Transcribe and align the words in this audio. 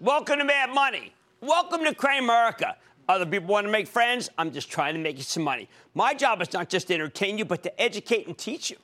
Welcome 0.00 0.40
to 0.40 0.44
Mad 0.44 0.74
Money. 0.74 1.14
Welcome 1.40 1.82
to 1.84 1.94
Cramerica. 1.94 2.74
Other 3.08 3.24
people 3.24 3.48
want 3.48 3.66
to 3.66 3.72
make 3.72 3.88
friends. 3.88 4.28
I'm 4.36 4.52
just 4.52 4.70
trying 4.70 4.92
to 4.92 5.00
make 5.00 5.16
you 5.16 5.22
some 5.22 5.42
money. 5.42 5.70
My 5.94 6.12
job 6.12 6.42
is 6.42 6.52
not 6.52 6.68
just 6.68 6.88
to 6.88 6.94
entertain 6.94 7.38
you, 7.38 7.46
but 7.46 7.62
to 7.62 7.80
educate 7.80 8.26
and 8.26 8.36
teach 8.36 8.68
you. 8.68 8.76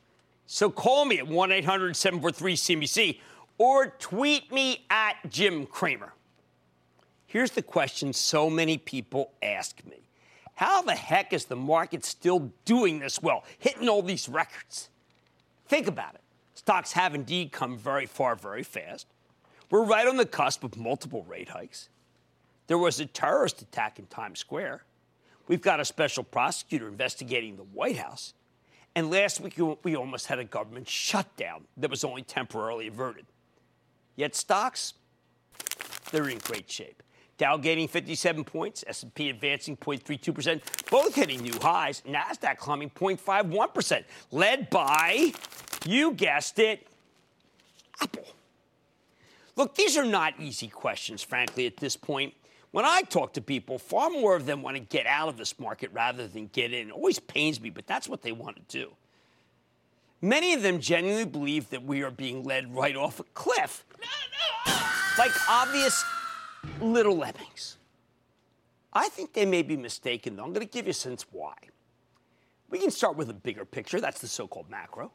So 0.47 0.71
call 0.71 1.05
me 1.05 1.19
at 1.19 1.27
1 1.27 1.52
800 1.52 1.97
743 1.97 2.57
CNBC 2.57 3.21
or 3.59 3.88
tweet 3.98 4.51
me 4.52 4.87
at 4.88 5.16
Jim 5.29 5.66
Cramer. 5.66 6.15
Here's 7.26 7.51
the 7.51 7.63
question 7.63 8.15
so 8.15 8.49
many 8.49 8.79
people 8.79 9.32
ask 9.43 9.85
me 9.85 10.09
How 10.54 10.80
the 10.80 10.95
heck 10.95 11.35
is 11.35 11.45
the 11.45 11.57
market 11.57 12.07
still 12.07 12.51
doing 12.65 13.01
this 13.01 13.23
well, 13.23 13.45
hitting 13.59 13.87
all 13.87 14.01
these 14.01 14.30
records? 14.30 14.88
Think 15.66 15.88
about 15.88 16.15
it. 16.15 16.23
Stocks 16.54 16.93
have 16.93 17.15
indeed 17.15 17.52
come 17.52 17.76
very 17.76 18.07
far, 18.07 18.35
very 18.35 18.63
fast. 18.63 19.12
We're 19.73 19.84
right 19.84 20.06
on 20.06 20.18
the 20.18 20.26
cusp 20.26 20.65
of 20.65 20.76
multiple 20.76 21.24
rate 21.24 21.48
hikes. 21.48 21.88
There 22.66 22.76
was 22.76 23.01
a 23.01 23.06
terrorist 23.06 23.62
attack 23.62 23.98
in 23.98 24.04
Times 24.04 24.38
Square. 24.38 24.82
We've 25.48 25.62
got 25.62 25.80
a 25.80 25.84
special 25.87 26.24
prosecutor 26.24 26.88
investigating 26.88 27.56
the 27.56 27.62
White 27.62 27.96
House. 27.96 28.34
And 28.95 29.10
last 29.10 29.40
week, 29.40 29.59
we 29.82 29.96
almost 29.96 30.26
had 30.26 30.38
a 30.38 30.45
government 30.45 30.90
shutdown 30.90 31.64
that 31.79 31.88
was 31.88 32.04
only 32.04 32.20
temporarily 32.20 32.87
averted. 32.88 33.24
Yet 34.14 34.34
stocks, 34.34 34.92
they're 36.10 36.29
in 36.29 36.36
great 36.36 36.70
shape. 36.70 37.02
Dow 37.38 37.57
gaining 37.57 37.88
57 37.88 38.45
points, 38.45 38.84
S&P 38.86 39.30
advancing 39.30 39.79
0.32%, 39.79 40.90
both 40.90 41.14
hitting 41.14 41.40
new 41.40 41.59
highs. 41.62 42.02
Nasdaq 42.07 42.59
climbing 42.59 42.90
0.51%, 42.90 44.04
led 44.32 44.68
by, 44.68 45.32
you 45.86 46.12
guessed 46.12 46.59
it, 46.59 46.86
Apple. 48.02 48.26
Look, 49.56 49.74
these 49.74 49.96
are 49.96 50.04
not 50.04 50.34
easy 50.38 50.68
questions, 50.68 51.22
frankly, 51.22 51.66
at 51.66 51.76
this 51.76 51.96
point. 51.96 52.34
When 52.70 52.86
I 52.86 53.02
talk 53.02 53.34
to 53.34 53.42
people, 53.42 53.78
far 53.78 54.08
more 54.08 54.34
of 54.34 54.46
them 54.46 54.62
want 54.62 54.76
to 54.76 54.82
get 54.82 55.06
out 55.06 55.28
of 55.28 55.36
this 55.36 55.58
market 55.58 55.90
rather 55.92 56.26
than 56.26 56.46
get 56.48 56.72
in. 56.72 56.88
It 56.88 56.92
always 56.92 57.18
pains 57.18 57.60
me, 57.60 57.68
but 57.68 57.86
that's 57.86 58.08
what 58.08 58.23
they 58.23 58.32
want 58.32 58.56
to 58.56 58.78
do. 58.78 58.92
Many 60.23 60.54
of 60.54 60.62
them 60.62 60.80
genuinely 60.80 61.26
believe 61.26 61.68
that 61.70 61.82
we 61.82 62.02
are 62.02 62.10
being 62.10 62.45
led 62.45 62.74
right 62.74 62.96
off 62.96 63.20
a 63.20 63.24
cliff. 63.34 63.84
Like 65.19 65.32
obvious 65.50 66.03
little 66.80 67.16
lemmings. 67.16 67.76
I 68.94 69.08
think 69.10 69.34
they 69.34 69.44
may 69.44 69.62
be 69.62 69.76
mistaken, 69.76 70.36
though. 70.36 70.44
I'm 70.44 70.52
going 70.52 70.66
to 70.66 70.72
give 70.72 70.86
you 70.86 70.91
a 70.91 70.94
sense 70.94 71.26
why. 71.30 71.54
We 72.70 72.78
can 72.78 72.91
start 72.91 73.16
with 73.16 73.28
a 73.28 73.34
bigger 73.34 73.66
picture. 73.66 74.00
That's 74.00 74.20
the 74.20 74.28
so 74.28 74.46
called 74.46 74.70
macro. 74.70 75.12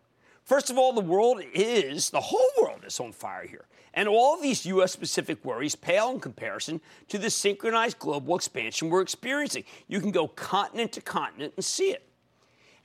First 0.47 0.69
of 0.69 0.77
all, 0.77 0.93
the 0.93 1.01
world 1.01 1.41
is, 1.53 2.09
the 2.09 2.21
whole 2.21 2.49
world 2.61 2.85
is 2.87 3.01
on 3.01 3.11
fire 3.11 3.45
here. 3.45 3.65
And 3.93 4.07
all 4.07 4.33
of 4.33 4.41
these 4.41 4.65
U.S. 4.67 4.93
specific 4.93 5.43
worries 5.43 5.75
pale 5.75 6.09
in 6.09 6.21
comparison 6.21 6.79
to 7.09 7.17
the 7.17 7.29
synchronized 7.29 7.99
global 7.99 8.33
expansion 8.37 8.89
we're 8.89 9.01
experiencing. 9.01 9.65
You 9.89 9.99
can 9.99 10.11
go 10.11 10.25
continent 10.25 10.93
to 10.93 11.01
continent 11.01 11.51
and 11.57 11.65
see 11.65 11.89
it. 11.89 12.07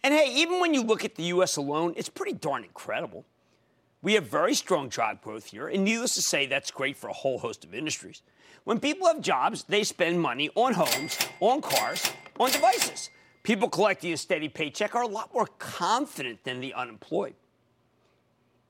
And 0.02 0.12
hey, 0.12 0.34
even 0.34 0.58
when 0.58 0.74
you 0.74 0.82
look 0.82 1.04
at 1.04 1.14
the 1.14 1.22
U.S. 1.34 1.56
alone, 1.56 1.94
it's 1.96 2.08
pretty 2.08 2.32
darn 2.32 2.64
incredible. 2.64 3.24
We 4.02 4.14
have 4.14 4.24
very 4.24 4.54
strong 4.54 4.90
job 4.90 5.22
growth 5.22 5.44
here, 5.44 5.68
and 5.68 5.84
needless 5.84 6.16
to 6.16 6.22
say, 6.22 6.46
that's 6.46 6.72
great 6.72 6.96
for 6.96 7.10
a 7.10 7.12
whole 7.12 7.38
host 7.38 7.64
of 7.64 7.76
industries. 7.76 8.22
When 8.64 8.80
people 8.80 9.06
have 9.06 9.20
jobs, 9.20 9.62
they 9.68 9.84
spend 9.84 10.20
money 10.20 10.50
on 10.56 10.74
homes, 10.74 11.16
on 11.38 11.60
cars, 11.60 12.10
on 12.40 12.50
devices. 12.50 13.10
People 13.44 13.68
collecting 13.68 14.12
a 14.12 14.16
steady 14.16 14.48
paycheck 14.48 14.96
are 14.96 15.04
a 15.04 15.06
lot 15.06 15.32
more 15.32 15.46
confident 15.60 16.42
than 16.42 16.58
the 16.58 16.74
unemployed. 16.74 17.34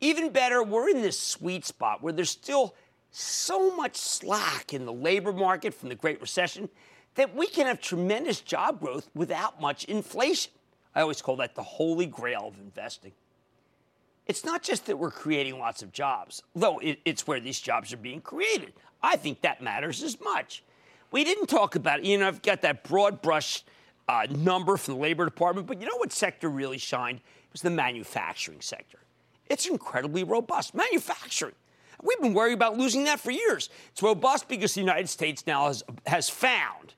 Even 0.03 0.31
better, 0.31 0.65
we're 0.65 0.91
in 0.91 1.01
this 1.01 1.19
sweet 1.19 1.65
spot 1.65 2.03
where 2.03 2.13
there's 2.13 2.29
still 2.29 2.75
so 3.13 3.75
much 3.77 3.97
slack 3.97 4.75
in 4.75 4.85
the 4.85 4.93
labor 4.93 5.33
market 5.33 5.73
from 5.73 5.89
the 5.91 5.95
Great 5.95 6.21
Recession 6.21 6.69
that 7.15 7.37
we 7.37 7.47
can 7.47 7.67
have 7.67 7.81
tremendous 7.81 8.41
job 8.41 8.81
growth 8.81 9.09
without 9.15 9.61
much 9.61 9.85
inflation. 9.85 10.51
I 10.93 11.03
always 11.03 11.23
call 11.23 11.37
that 11.37 11.55
the 11.55 11.63
holy 11.63 12.07
grail 12.07 12.49
of 12.49 12.59
investing. 12.59 13.13
It's 14.27 14.45
not 14.45 14.65
just 14.65 14.87
that 14.87 14.99
we're 14.99 15.13
creating 15.13 15.61
lots 15.61 15.85
of 15.85 15.93
jobs, 15.93 16.43
though 16.57 16.81
it's 16.83 17.27
where 17.29 17.39
these 17.39 17.61
jobs 17.61 17.93
are 17.93 17.99
being 17.99 18.21
created. 18.21 18.73
I 19.05 19.15
think 19.17 19.43
that 19.43 19.63
matters 19.63 20.03
as 20.03 20.21
much. 20.21 20.65
We 21.13 21.23
didn't 21.23 21.47
talk 21.47 21.77
about 21.77 22.01
it. 22.01 22.07
You 22.07 22.19
know, 22.19 22.27
I've 22.27 22.43
got 22.43 22.63
that 22.63 22.83
broad 22.83 23.23
brush 23.23 23.63
uh, 24.09 24.27
number 24.31 24.77
from 24.77 24.95
the 24.95 25.01
Labor 25.01 25.25
Department, 25.27 25.69
but 25.69 25.81
you 25.81 25.87
know 25.87 25.97
what 25.99 26.13
sector 26.13 26.49
really 26.49 26.79
shined? 26.79 27.19
It 27.19 27.53
was 27.53 27.63
the 27.63 27.71
manufacturing 27.71 28.61
sector. 28.61 28.99
It's 29.53 29.67
incredibly 29.67 30.25
robust. 30.25 30.75
Manufacturing. 30.75 31.53
We've 32.03 32.21
been 32.21 32.33
worried 32.33 32.55
about 32.55 32.79
losing 32.79 33.05
that 33.05 33.21
for 33.21 33.31
years. 33.31 33.69
It's 33.91 34.03
robust 34.03 34.49
because 34.49 34.73
the 34.73 34.81
United 34.81 35.11
States 35.11 35.47
now 35.47 35.67
has, 35.67 35.85
has 36.07 36.31
found 36.31 36.95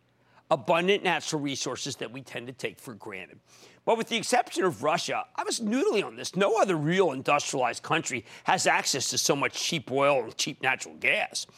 abundant 0.52 1.02
natural 1.02 1.42
resources 1.42 1.96
that 1.96 2.12
we 2.12 2.22
tend 2.22 2.46
to 2.46 2.52
take 2.52 2.78
for 2.78 2.94
granted. 2.94 3.40
But 3.84 3.98
with 3.98 4.08
the 4.08 4.16
exception 4.16 4.62
of 4.62 4.84
Russia, 4.84 5.24
I 5.34 5.42
was 5.42 5.58
noodling 5.58 6.04
on 6.04 6.14
this. 6.14 6.36
No 6.36 6.56
other 6.56 6.76
real 6.76 7.10
industrialized 7.10 7.82
country 7.82 8.24
has 8.44 8.68
access 8.68 9.10
to 9.10 9.18
so 9.18 9.34
much 9.34 9.54
cheap 9.54 9.90
oil 9.90 10.22
and 10.22 10.36
cheap 10.36 10.62
natural 10.62 10.94
gas. 10.94 11.48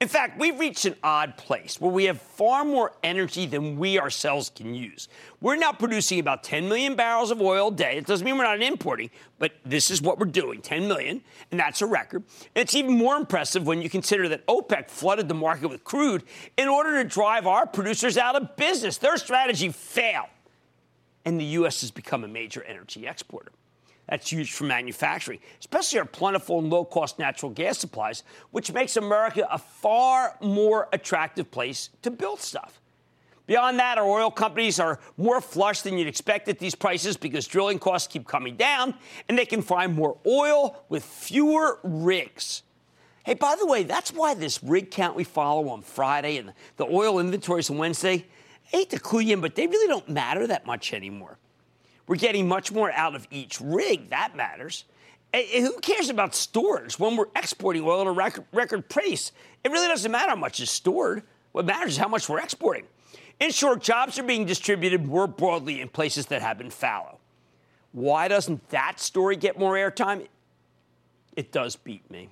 In 0.00 0.08
fact, 0.08 0.38
we've 0.38 0.58
reached 0.58 0.86
an 0.86 0.96
odd 1.04 1.36
place 1.36 1.78
where 1.78 1.90
we 1.90 2.04
have 2.04 2.18
far 2.18 2.64
more 2.64 2.92
energy 3.02 3.44
than 3.44 3.76
we 3.76 4.00
ourselves 4.00 4.48
can 4.48 4.74
use. 4.74 5.08
We're 5.42 5.56
now 5.56 5.72
producing 5.72 6.20
about 6.20 6.42
10 6.42 6.70
million 6.70 6.94
barrels 6.94 7.30
of 7.30 7.42
oil 7.42 7.68
a 7.68 7.72
day. 7.72 7.98
It 7.98 8.06
doesn't 8.06 8.24
mean 8.24 8.38
we're 8.38 8.44
not 8.44 8.62
importing, 8.62 9.10
but 9.38 9.52
this 9.62 9.90
is 9.90 10.00
what 10.00 10.18
we're 10.18 10.24
doing 10.24 10.62
10 10.62 10.88
million, 10.88 11.20
and 11.50 11.60
that's 11.60 11.82
a 11.82 11.86
record. 11.86 12.24
And 12.54 12.62
it's 12.62 12.74
even 12.74 12.96
more 12.96 13.16
impressive 13.16 13.66
when 13.66 13.82
you 13.82 13.90
consider 13.90 14.26
that 14.30 14.46
OPEC 14.46 14.88
flooded 14.88 15.28
the 15.28 15.34
market 15.34 15.68
with 15.68 15.84
crude 15.84 16.22
in 16.56 16.66
order 16.66 17.02
to 17.02 17.06
drive 17.06 17.46
our 17.46 17.66
producers 17.66 18.16
out 18.16 18.36
of 18.36 18.56
business. 18.56 18.96
Their 18.96 19.18
strategy 19.18 19.68
failed, 19.68 20.28
and 21.26 21.38
the 21.38 21.44
U.S. 21.44 21.82
has 21.82 21.90
become 21.90 22.24
a 22.24 22.28
major 22.28 22.62
energy 22.62 23.06
exporter. 23.06 23.52
That's 24.10 24.30
huge 24.30 24.52
for 24.52 24.64
manufacturing, 24.64 25.38
especially 25.60 26.00
our 26.00 26.04
plentiful 26.04 26.58
and 26.58 26.68
low 26.68 26.84
cost 26.84 27.20
natural 27.20 27.52
gas 27.52 27.78
supplies, 27.78 28.24
which 28.50 28.72
makes 28.72 28.96
America 28.96 29.46
a 29.48 29.56
far 29.56 30.36
more 30.40 30.88
attractive 30.92 31.50
place 31.52 31.90
to 32.02 32.10
build 32.10 32.40
stuff. 32.40 32.80
Beyond 33.46 33.78
that, 33.78 33.98
our 33.98 34.04
oil 34.04 34.30
companies 34.30 34.78
are 34.78 34.98
more 35.16 35.40
flush 35.40 35.82
than 35.82 35.96
you'd 35.96 36.06
expect 36.06 36.48
at 36.48 36.58
these 36.58 36.74
prices 36.74 37.16
because 37.16 37.46
drilling 37.46 37.78
costs 37.78 38.06
keep 38.12 38.26
coming 38.26 38.56
down 38.56 38.94
and 39.28 39.38
they 39.38 39.46
can 39.46 39.62
find 39.62 39.94
more 39.94 40.18
oil 40.26 40.84
with 40.88 41.04
fewer 41.04 41.78
rigs. 41.82 42.62
Hey, 43.24 43.34
by 43.34 43.56
the 43.58 43.66
way, 43.66 43.82
that's 43.82 44.12
why 44.12 44.34
this 44.34 44.62
rig 44.62 44.90
count 44.90 45.16
we 45.16 45.24
follow 45.24 45.68
on 45.68 45.82
Friday 45.82 46.36
and 46.36 46.52
the 46.76 46.86
oil 46.86 47.18
inventories 47.18 47.70
on 47.70 47.78
Wednesday, 47.78 48.26
I 48.72 48.76
hate 48.76 48.90
to 48.90 48.98
clue 48.98 49.20
you 49.20 49.34
in, 49.34 49.40
but 49.40 49.56
they 49.56 49.66
really 49.66 49.88
don't 49.88 50.08
matter 50.08 50.46
that 50.46 50.64
much 50.64 50.92
anymore. 50.92 51.39
We're 52.10 52.16
getting 52.16 52.48
much 52.48 52.72
more 52.72 52.90
out 52.90 53.14
of 53.14 53.28
each 53.30 53.60
rig. 53.60 54.10
That 54.10 54.34
matters. 54.34 54.84
And 55.32 55.46
who 55.46 55.78
cares 55.78 56.08
about 56.08 56.34
storage 56.34 56.98
when 56.98 57.14
we're 57.14 57.28
exporting 57.36 57.84
oil 57.84 58.00
at 58.00 58.08
a 58.08 58.10
record, 58.10 58.46
record 58.52 58.88
pace? 58.88 59.30
It 59.62 59.70
really 59.70 59.86
doesn't 59.86 60.10
matter 60.10 60.30
how 60.30 60.34
much 60.34 60.58
is 60.58 60.72
stored. 60.72 61.22
What 61.52 61.66
matters 61.66 61.92
is 61.92 61.98
how 61.98 62.08
much 62.08 62.28
we're 62.28 62.40
exporting. 62.40 62.82
In 63.38 63.52
short, 63.52 63.80
jobs 63.80 64.18
are 64.18 64.24
being 64.24 64.44
distributed 64.44 65.06
more 65.06 65.28
broadly 65.28 65.80
in 65.80 65.88
places 65.88 66.26
that 66.26 66.42
have 66.42 66.58
been 66.58 66.70
fallow. 66.70 67.20
Why 67.92 68.26
doesn't 68.26 68.68
that 68.70 68.98
story 68.98 69.36
get 69.36 69.56
more 69.56 69.74
airtime? 69.74 70.26
It 71.36 71.52
does 71.52 71.76
beat 71.76 72.10
me. 72.10 72.30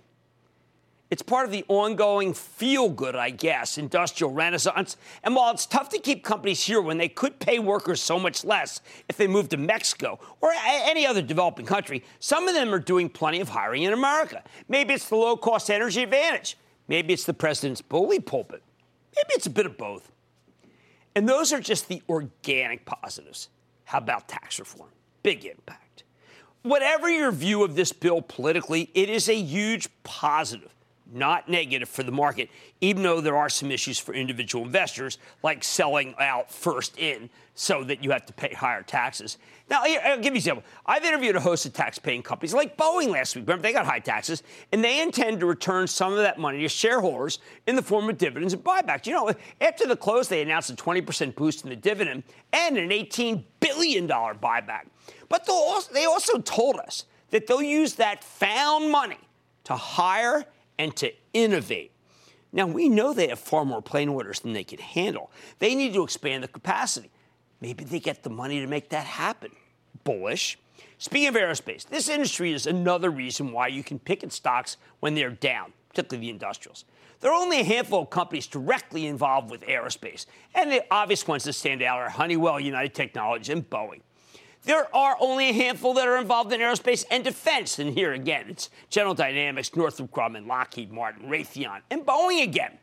It's 1.11 1.23
part 1.23 1.47
of 1.47 1.53
the 1.53 1.65
ongoing 1.69 2.35
feel 2.35 2.91
good, 2.91 3.17
I 3.17 3.31
guess, 3.31 3.79
industrial 3.79 4.33
renaissance. 4.33 4.99
And 5.23 5.35
while 5.35 5.53
it's 5.53 5.65
tough 5.65 5.89
to 5.91 5.99
keep 5.99 6.23
companies 6.23 6.63
here 6.63 6.83
when 6.83 6.99
they 6.99 7.09
could 7.09 7.39
pay 7.39 7.59
workers 7.59 8.03
so 8.03 8.19
much 8.19 8.45
less 8.45 8.83
if 9.09 9.17
they 9.17 9.27
moved 9.27 9.51
to 9.53 9.57
Mexico 9.57 10.19
or 10.43 10.53
any 10.65 11.07
other 11.07 11.23
developing 11.23 11.65
country, 11.65 12.05
some 12.21 12.47
of 12.47 12.55
them 12.55 12.75
are 12.75 12.79
doing 12.79 13.09
plenty 13.09 13.41
of 13.41 13.49
hiring 13.49 13.85
in 13.85 13.95
America. 13.95 14.43
Maybe 14.69 14.93
it's 14.93 15.09
the 15.09 15.17
low 15.17 15.37
cost 15.37 15.71
energy 15.71 16.03
advantage. 16.03 16.59
Maybe 16.89 17.15
it's 17.15 17.25
the 17.25 17.35
president's 17.35 17.81
bully 17.81 18.21
pulpit. 18.21 18.63
Maybe 19.17 19.31
it's 19.31 19.47
a 19.47 19.51
bit 19.51 19.65
of 19.65 19.79
both. 19.79 20.13
And 21.15 21.27
those 21.27 21.55
are 21.55 21.61
just 21.61 21.89
the 21.89 22.03
organic 22.11 22.85
positives. 22.85 23.49
How 23.85 23.99
about 23.99 24.29
tax 24.29 24.59
reform? 24.59 24.91
Big 25.23 25.47
impact. 25.47 26.05
Whatever 26.63 27.09
your 27.09 27.33
view 27.33 27.65
of 27.65 27.77
this 27.77 27.93
bill 27.93 28.21
politically, 28.21 28.91
it 28.93 29.09
is 29.09 29.29
a 29.29 29.35
huge 29.35 29.89
positive 30.03 30.75
not 31.13 31.49
negative 31.49 31.89
for 31.89 32.03
the 32.03 32.13
market, 32.13 32.51
even 32.81 33.03
though 33.03 33.21
there 33.21 33.37
are 33.37 33.49
some 33.49 33.71
issues 33.71 33.99
for 33.99 34.15
individual 34.15 34.65
investors, 34.65 35.19
like 35.43 35.65
selling 35.65 36.15
out 36.19 36.51
first 36.53 36.99
in 36.99 37.31
so 37.55 37.83
that 37.85 38.05
you 38.05 38.11
have 38.11 38.25
to 38.27 38.33
pay 38.33 38.53
higher 38.53 38.83
taxes. 38.83 39.39
Now, 39.71 39.83
I'll 39.83 40.17
give 40.17 40.25
you 40.25 40.31
an 40.31 40.37
example. 40.37 40.65
I've 40.87 41.05
interviewed 41.05 41.37
a 41.37 41.41
host 41.41 41.67
of 41.67 41.75
tax-paying 41.75 42.23
companies 42.23 42.55
like 42.55 42.77
Boeing 42.77 43.09
last 43.09 43.37
week. 43.37 43.47
Remember, 43.47 43.63
they 43.63 43.73
got 43.73 43.85
high 43.85 43.99
taxes, 43.99 44.43
and 44.73 44.83
they 44.83 45.03
intend 45.03 45.41
to 45.41 45.47
return 45.47 45.87
some 45.87 46.13
of 46.13 46.19
that 46.21 46.39
money 46.39 46.61
to 46.63 46.69
shareholders 46.69 47.39
in 47.67 47.77
the 47.77 47.83
form 47.83 48.09
of 48.09 48.17
dividends 48.17 48.55
and 48.55 48.65
buybacks. 48.65 49.07
You 49.07 49.13
know, 49.13 49.33
after 49.61 49.87
the 49.87 49.97
close, 49.97 50.29
they 50.29 50.41
announced 50.41 50.71
a 50.71 50.75
20% 50.75 51.35
boost 51.35 51.65
in 51.65 51.71
the 51.71 51.77
dividend 51.77 52.23
and 52.53 52.79
an 52.79 52.91
$18 52.91 53.45
billion 53.61 54.09
buyback. 54.09 54.87
But 55.29 55.47
they 55.93 56.05
also 56.07 56.39
told 56.39 56.77
us 56.77 57.05
that 57.31 57.47
they'll 57.47 57.61
use 57.61 57.95
that 57.95 58.25
found 58.25 58.91
money 58.91 59.19
to 59.65 59.75
hire 59.75 60.47
and 60.79 60.95
to 60.97 61.13
innovate. 61.33 61.93
Now, 62.53 62.67
we 62.67 62.89
know 62.89 63.13
they 63.13 63.29
have 63.29 63.39
far 63.39 63.65
more 63.65 63.83
plane 63.83 64.09
orders 64.09 64.41
than 64.41 64.53
they 64.53 64.65
can 64.65 64.79
handle. 64.79 65.31
They 65.59 65.75
need 65.75 65.93
to 65.95 66.03
expand 66.03 66.43
the 66.43 66.49
capacity. 66.49 67.11
Maybe 67.61 67.85
they 67.85 68.01
get 68.01 68.23
the 68.23 68.31
money 68.31 68.61
to 68.61 68.67
make 68.67 68.89
that 68.91 69.05
happen. 69.05 69.51
Bullish. 70.05 70.59
Speaking 70.97 71.29
of 71.29 71.35
aerospace, 71.35 71.87
this 71.87 72.09
industry 72.09 72.53
is 72.53 72.67
another 72.67 73.11
reason 73.11 73.53
why 73.53 73.69
you 73.69 73.83
can 73.83 73.99
pick 73.99 74.25
at 74.25 74.33
stocks 74.33 74.77
when 75.01 75.15
they're 75.15 75.31
down, 75.31 75.73
particularly 75.91 76.27
the 76.27 76.31
industrials. 76.31 76.85
There 77.21 77.33
are 77.33 77.41
only 77.41 77.61
a 77.61 77.65
handful 77.65 78.03
of 78.03 78.11
companies 78.11 78.47
directly 78.47 79.07
involved 79.07 79.51
with 79.51 79.63
aerospace, 79.63 80.27
and 80.55 80.71
the 80.71 80.85
obvious 80.91 81.27
ones 81.27 81.45
that 81.45 81.55
stand 81.55 81.83
out 81.83 81.99
are 81.99 82.09
Honeywell, 82.09 82.61
United 82.61 82.95
Technologies, 82.95 83.49
and 83.49 83.69
Boeing. 83.69 84.01
There 84.65 84.95
are 84.95 85.17
only 85.21 85.51
a 85.51 85.53
handful 85.53 85.95
that 85.95 86.07
are 86.07 86.19
involved 86.19 86.53
in 86.53 86.61
aerospace 86.61 87.05
and 87.11 87.25
defense. 87.25 87.79
And 87.79 87.95
here 87.95 88.13
again, 88.13 88.47
it's 88.49 88.71
General 88.91 89.15
Dynamics, 89.15 89.75
Northrop 89.75 90.11
Grumman, 90.11 90.47
Lockheed 90.47 90.93
Martin, 90.93 91.29
Raytheon, 91.29 91.81
and 91.91 92.05
Boeing 92.05 92.43
again. 92.43 92.79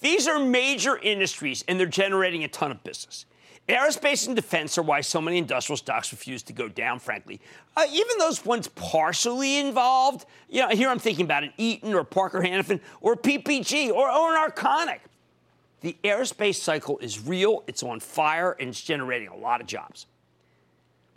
These 0.00 0.26
are 0.26 0.38
major 0.38 0.96
industries, 0.96 1.62
and 1.68 1.78
they're 1.78 1.86
generating 1.86 2.42
a 2.42 2.48
ton 2.48 2.70
of 2.70 2.82
business. 2.82 3.26
Aerospace 3.68 4.26
and 4.26 4.34
defense 4.34 4.76
are 4.78 4.82
why 4.82 5.00
so 5.00 5.20
many 5.20 5.38
industrial 5.38 5.76
stocks 5.76 6.10
refuse 6.10 6.42
to 6.44 6.52
go 6.52 6.68
down, 6.68 6.98
frankly. 6.98 7.40
Uh, 7.76 7.86
even 7.92 8.18
those 8.18 8.44
ones 8.44 8.66
partially 8.68 9.58
involved, 9.58 10.26
you 10.48 10.60
know, 10.60 10.70
here 10.70 10.88
I'm 10.88 10.98
thinking 10.98 11.24
about 11.24 11.44
an 11.44 11.52
Eaton 11.56 11.94
or 11.94 12.02
Parker 12.02 12.40
Hannifin 12.40 12.80
or 13.00 13.14
PPG 13.14 13.90
or, 13.90 14.10
or 14.10 14.34
an 14.34 14.50
Arconic. 14.50 15.00
The 15.82 15.96
aerospace 16.02 16.56
cycle 16.56 16.98
is 16.98 17.24
real, 17.24 17.62
it's 17.66 17.82
on 17.82 18.00
fire, 18.00 18.56
and 18.58 18.70
it's 18.70 18.80
generating 18.80 19.28
a 19.28 19.36
lot 19.36 19.60
of 19.60 19.66
jobs. 19.66 20.06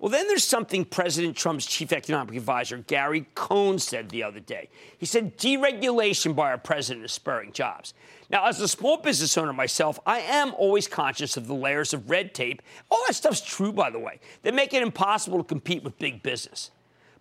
Well, 0.03 0.09
then 0.09 0.27
there's 0.27 0.43
something 0.43 0.83
President 0.83 1.37
Trump's 1.37 1.65
chief 1.65 1.93
economic 1.93 2.35
advisor, 2.35 2.77
Gary 2.79 3.25
Cohn, 3.35 3.79
said 3.79 4.09
the 4.09 4.21
other 4.21 4.41
day. 4.41 4.67
He 4.97 5.05
said 5.05 5.37
deregulation 5.37 6.35
by 6.35 6.49
our 6.49 6.57
president 6.57 7.05
is 7.05 7.13
spurring 7.13 7.53
jobs. 7.53 7.93
Now, 8.29 8.45
as 8.45 8.59
a 8.59 8.67
small 8.67 8.97
business 8.97 9.37
owner 9.37 9.53
myself, 9.53 10.01
I 10.05 10.19
am 10.19 10.53
always 10.55 10.89
conscious 10.89 11.37
of 11.37 11.47
the 11.47 11.53
layers 11.53 11.93
of 11.93 12.09
red 12.09 12.33
tape. 12.33 12.61
All 12.91 13.01
that 13.07 13.13
stuff's 13.13 13.39
true, 13.39 13.71
by 13.71 13.89
the 13.89 13.97
way, 13.97 14.19
that 14.41 14.53
make 14.53 14.73
it 14.73 14.83
impossible 14.83 15.37
to 15.37 15.43
compete 15.45 15.85
with 15.85 15.97
big 15.99 16.21
business. 16.21 16.71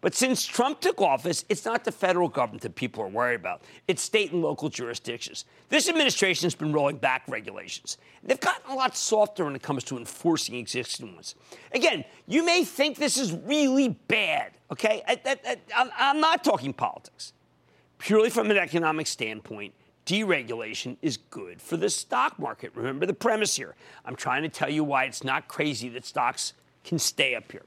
But 0.03 0.17
since 0.17 0.45
Trump 0.45 0.81
took 0.81 1.01
office, 1.01 1.45
it's 1.49 1.65
not 1.65 1.85
the 1.85 1.93
federal 1.93 2.29
government 2.29 2.63
that 2.63 2.75
people 2.75 3.05
are 3.05 3.09
worried 3.09 3.37
about. 3.37 3.63
It's 3.87 4.03
state 4.03 4.33
and 4.33 4.43
local 4.43 4.69
jurisdictions. 4.69 5.45
This 5.69 5.89
administration 5.89 6.45
has 6.45 6.57
been 6.57 6.73
rolling 6.73 6.97
back 6.97 7.23
regulations. 7.29 7.99
They've 8.25 8.39
gotten 8.39 8.69
a 8.69 8.75
lot 8.75 8.97
softer 8.97 9.45
when 9.45 9.55
it 9.55 9.63
comes 9.63 9.85
to 9.85 9.97
enforcing 9.97 10.57
existing 10.57 11.15
ones. 11.15 11.37
Again, 11.71 12.05
you 12.27 12.45
may 12.45 12.65
think 12.65 12.99
this 12.99 13.17
is 13.17 13.33
really 13.33 13.91
bad, 14.09 14.51
okay? 14.73 15.03
I, 15.07 15.21
I, 15.25 15.57
I, 15.75 15.91
I'm 15.97 16.21
not 16.21 16.43
talking 16.43 16.73
politics. 16.73 17.33
Purely 17.99 18.29
from 18.29 18.51
an 18.51 18.57
economic 18.57 19.07
standpoint, 19.07 19.73
deregulation 20.05 20.97
is 21.01 21.17
good 21.17 21.63
for 21.63 21.77
the 21.77 21.89
stock 21.89 22.41
market. 22.41 22.73
Remember 22.75 23.07
the 23.07 23.15
premise 23.15 23.55
here. 23.55 23.77
I'm 24.05 24.17
trying 24.17 24.43
to 24.43 24.49
tell 24.49 24.69
you 24.69 24.83
why 24.83 25.05
it's 25.05 25.23
not 25.23 25.47
crazy 25.47 25.89
that 25.91 26.05
stocks 26.05 26.55
can 26.83 26.99
stay 26.99 27.37
up 27.37 27.53
here. 27.53 27.63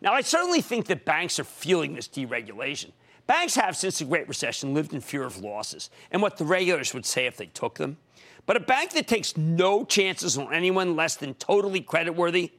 Now, 0.00 0.12
I 0.12 0.20
certainly 0.20 0.60
think 0.60 0.86
that 0.86 1.04
banks 1.04 1.38
are 1.38 1.44
feeling 1.44 1.94
this 1.94 2.08
deregulation. 2.08 2.92
Banks 3.26 3.56
have, 3.56 3.76
since 3.76 3.98
the 3.98 4.04
Great 4.04 4.28
Recession, 4.28 4.74
lived 4.74 4.94
in 4.94 5.00
fear 5.00 5.24
of 5.24 5.38
losses 5.38 5.90
and 6.10 6.22
what 6.22 6.36
the 6.36 6.44
regulators 6.44 6.94
would 6.94 7.06
say 7.06 7.26
if 7.26 7.36
they 7.36 7.46
took 7.46 7.76
them. 7.76 7.96
But 8.44 8.56
a 8.56 8.60
bank 8.60 8.92
that 8.92 9.08
takes 9.08 9.36
no 9.36 9.84
chances 9.84 10.38
on 10.38 10.54
anyone 10.54 10.94
less 10.94 11.16
than 11.16 11.34
totally 11.34 11.80
creditworthy, 11.80 12.52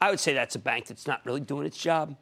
I 0.00 0.10
would 0.10 0.20
say 0.20 0.34
that's 0.34 0.54
a 0.54 0.58
bank 0.58 0.86
that's 0.86 1.06
not 1.06 1.24
really 1.24 1.40
doing 1.40 1.66
its 1.66 1.78
job. 1.78 2.16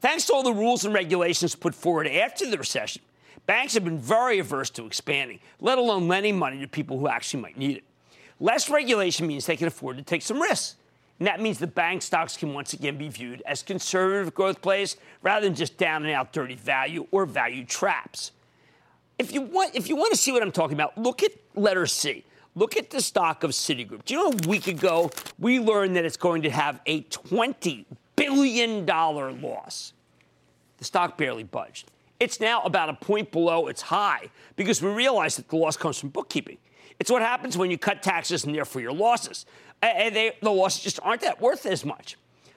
Thanks 0.00 0.26
to 0.26 0.34
all 0.34 0.42
the 0.42 0.52
rules 0.52 0.84
and 0.84 0.92
regulations 0.92 1.54
put 1.54 1.74
forward 1.74 2.06
after 2.06 2.50
the 2.50 2.58
recession, 2.58 3.00
banks 3.46 3.72
have 3.72 3.84
been 3.84 3.98
very 3.98 4.38
averse 4.38 4.68
to 4.70 4.84
expanding, 4.84 5.40
let 5.60 5.78
alone 5.78 6.08
lending 6.08 6.38
money 6.38 6.60
to 6.60 6.68
people 6.68 6.98
who 6.98 7.08
actually 7.08 7.40
might 7.40 7.56
need 7.56 7.78
it. 7.78 7.84
Less 8.38 8.68
regulation 8.68 9.26
means 9.26 9.46
they 9.46 9.56
can 9.56 9.68
afford 9.68 9.96
to 9.96 10.02
take 10.02 10.20
some 10.20 10.42
risks. 10.42 10.76
And 11.24 11.28
that 11.30 11.40
means 11.40 11.58
the 11.58 11.66
bank 11.66 12.02
stocks 12.02 12.36
can 12.36 12.52
once 12.52 12.74
again 12.74 12.98
be 12.98 13.08
viewed 13.08 13.42
as 13.46 13.62
conservative 13.62 14.34
growth 14.34 14.60
plays 14.60 14.98
rather 15.22 15.46
than 15.46 15.54
just 15.54 15.78
down 15.78 16.04
and 16.04 16.12
out 16.12 16.34
dirty 16.34 16.54
value 16.54 17.06
or 17.12 17.24
value 17.24 17.64
traps. 17.64 18.32
If 19.18 19.32
you 19.32 19.40
want, 19.40 19.74
if 19.74 19.88
you 19.88 19.96
want 19.96 20.12
to 20.12 20.18
see 20.18 20.32
what 20.32 20.42
I'm 20.42 20.52
talking 20.52 20.74
about, 20.74 20.98
look 20.98 21.22
at 21.22 21.30
letter 21.54 21.86
C. 21.86 22.26
Look 22.54 22.76
at 22.76 22.90
the 22.90 23.00
stock 23.00 23.42
of 23.42 23.52
Citigroup. 23.52 24.04
Do 24.04 24.12
you 24.12 24.20
know 24.20 24.38
a 24.44 24.46
week 24.46 24.66
ago 24.66 25.10
we 25.38 25.58
learned 25.58 25.96
that 25.96 26.04
it's 26.04 26.18
going 26.18 26.42
to 26.42 26.50
have 26.50 26.78
a 26.84 27.04
$20 27.04 27.86
billion 28.16 28.84
loss? 28.84 29.94
The 30.76 30.84
stock 30.84 31.16
barely 31.16 31.44
budged. 31.44 31.90
It's 32.20 32.38
now 32.38 32.60
about 32.64 32.90
a 32.90 32.94
point 32.94 33.32
below 33.32 33.68
its 33.68 33.80
high 33.80 34.28
because 34.56 34.82
we 34.82 34.90
realized 34.90 35.38
that 35.38 35.48
the 35.48 35.56
loss 35.56 35.78
comes 35.78 35.98
from 35.98 36.10
bookkeeping. 36.10 36.58
It's 37.00 37.10
what 37.10 37.22
happens 37.22 37.56
when 37.56 37.70
you 37.70 37.78
cut 37.78 38.02
taxes 38.02 38.44
and 38.44 38.54
therefore 38.54 38.82
your 38.82 38.92
losses 38.92 39.46
and 39.88 40.16
they, 40.16 40.32
the 40.40 40.50
losses 40.50 40.82
just 40.82 41.00
aren't 41.02 41.22
that 41.22 41.40
worth 41.40 41.66
as 41.66 41.84
much. 41.84 42.16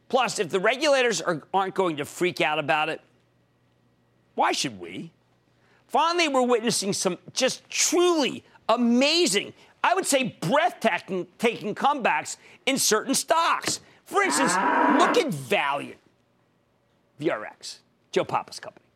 Plus, 0.09 0.39
if 0.39 0.49
the 0.49 0.59
regulators 0.59 1.21
are, 1.21 1.43
aren't 1.53 1.75
going 1.75 1.97
to 1.97 2.05
freak 2.05 2.41
out 2.41 2.59
about 2.59 2.89
it, 2.89 3.01
why 4.35 4.51
should 4.51 4.79
we? 4.79 5.11
Finally, 5.87 6.27
we're 6.27 6.45
witnessing 6.45 6.93
some 6.93 7.17
just 7.33 7.67
truly 7.69 8.43
amazing, 8.69 9.53
I 9.83 9.93
would 9.93 10.05
say 10.05 10.35
breathtaking 10.41 11.27
taking 11.37 11.75
comebacks 11.75 12.37
in 12.65 12.77
certain 12.77 13.15
stocks. 13.15 13.79
For 14.05 14.21
instance, 14.21 14.53
look 14.53 15.17
at 15.17 15.27
Valeant, 15.33 15.97
VRX, 17.19 17.79
Joe 18.11 18.23
Papa's 18.23 18.59
company. 18.59 18.86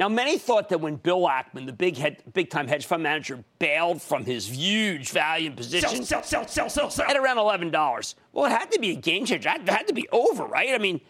Now, 0.00 0.08
many 0.08 0.38
thought 0.38 0.70
that 0.70 0.80
when 0.80 0.96
Bill 0.96 1.20
Ackman, 1.28 1.66
the 1.66 1.74
big 1.74 1.98
head, 1.98 2.22
big-time 2.32 2.68
hedge 2.68 2.86
fund 2.86 3.02
manager, 3.02 3.44
bailed 3.58 4.00
from 4.00 4.24
his 4.24 4.48
huge 4.48 5.10
value 5.10 5.50
position 5.50 6.06
sell, 6.06 6.22
sell, 6.22 6.48
sell, 6.48 6.70
sell, 6.70 6.88
sell, 6.88 7.06
at 7.06 7.18
around 7.18 7.36
eleven 7.36 7.70
dollars, 7.70 8.14
well, 8.32 8.46
it 8.46 8.50
had 8.50 8.72
to 8.72 8.80
be 8.80 8.92
a 8.92 8.94
game 8.94 9.26
changer. 9.26 9.50
It 9.50 9.68
had 9.68 9.86
to 9.88 9.92
be 9.92 10.08
over, 10.10 10.46
right? 10.46 10.70
I 10.70 10.78
mean, 10.78 11.02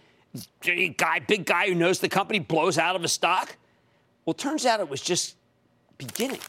guy, 0.97 1.21
big 1.21 1.47
guy 1.47 1.69
who 1.69 1.77
knows 1.77 2.01
the 2.01 2.09
company 2.09 2.41
blows 2.41 2.79
out 2.79 2.97
of 2.97 3.05
a 3.05 3.09
stock. 3.09 3.57
Well, 4.25 4.35
turns 4.35 4.67
out 4.67 4.81
it 4.81 4.89
was 4.89 5.01
just 5.01 5.37
beginning. 5.97 6.41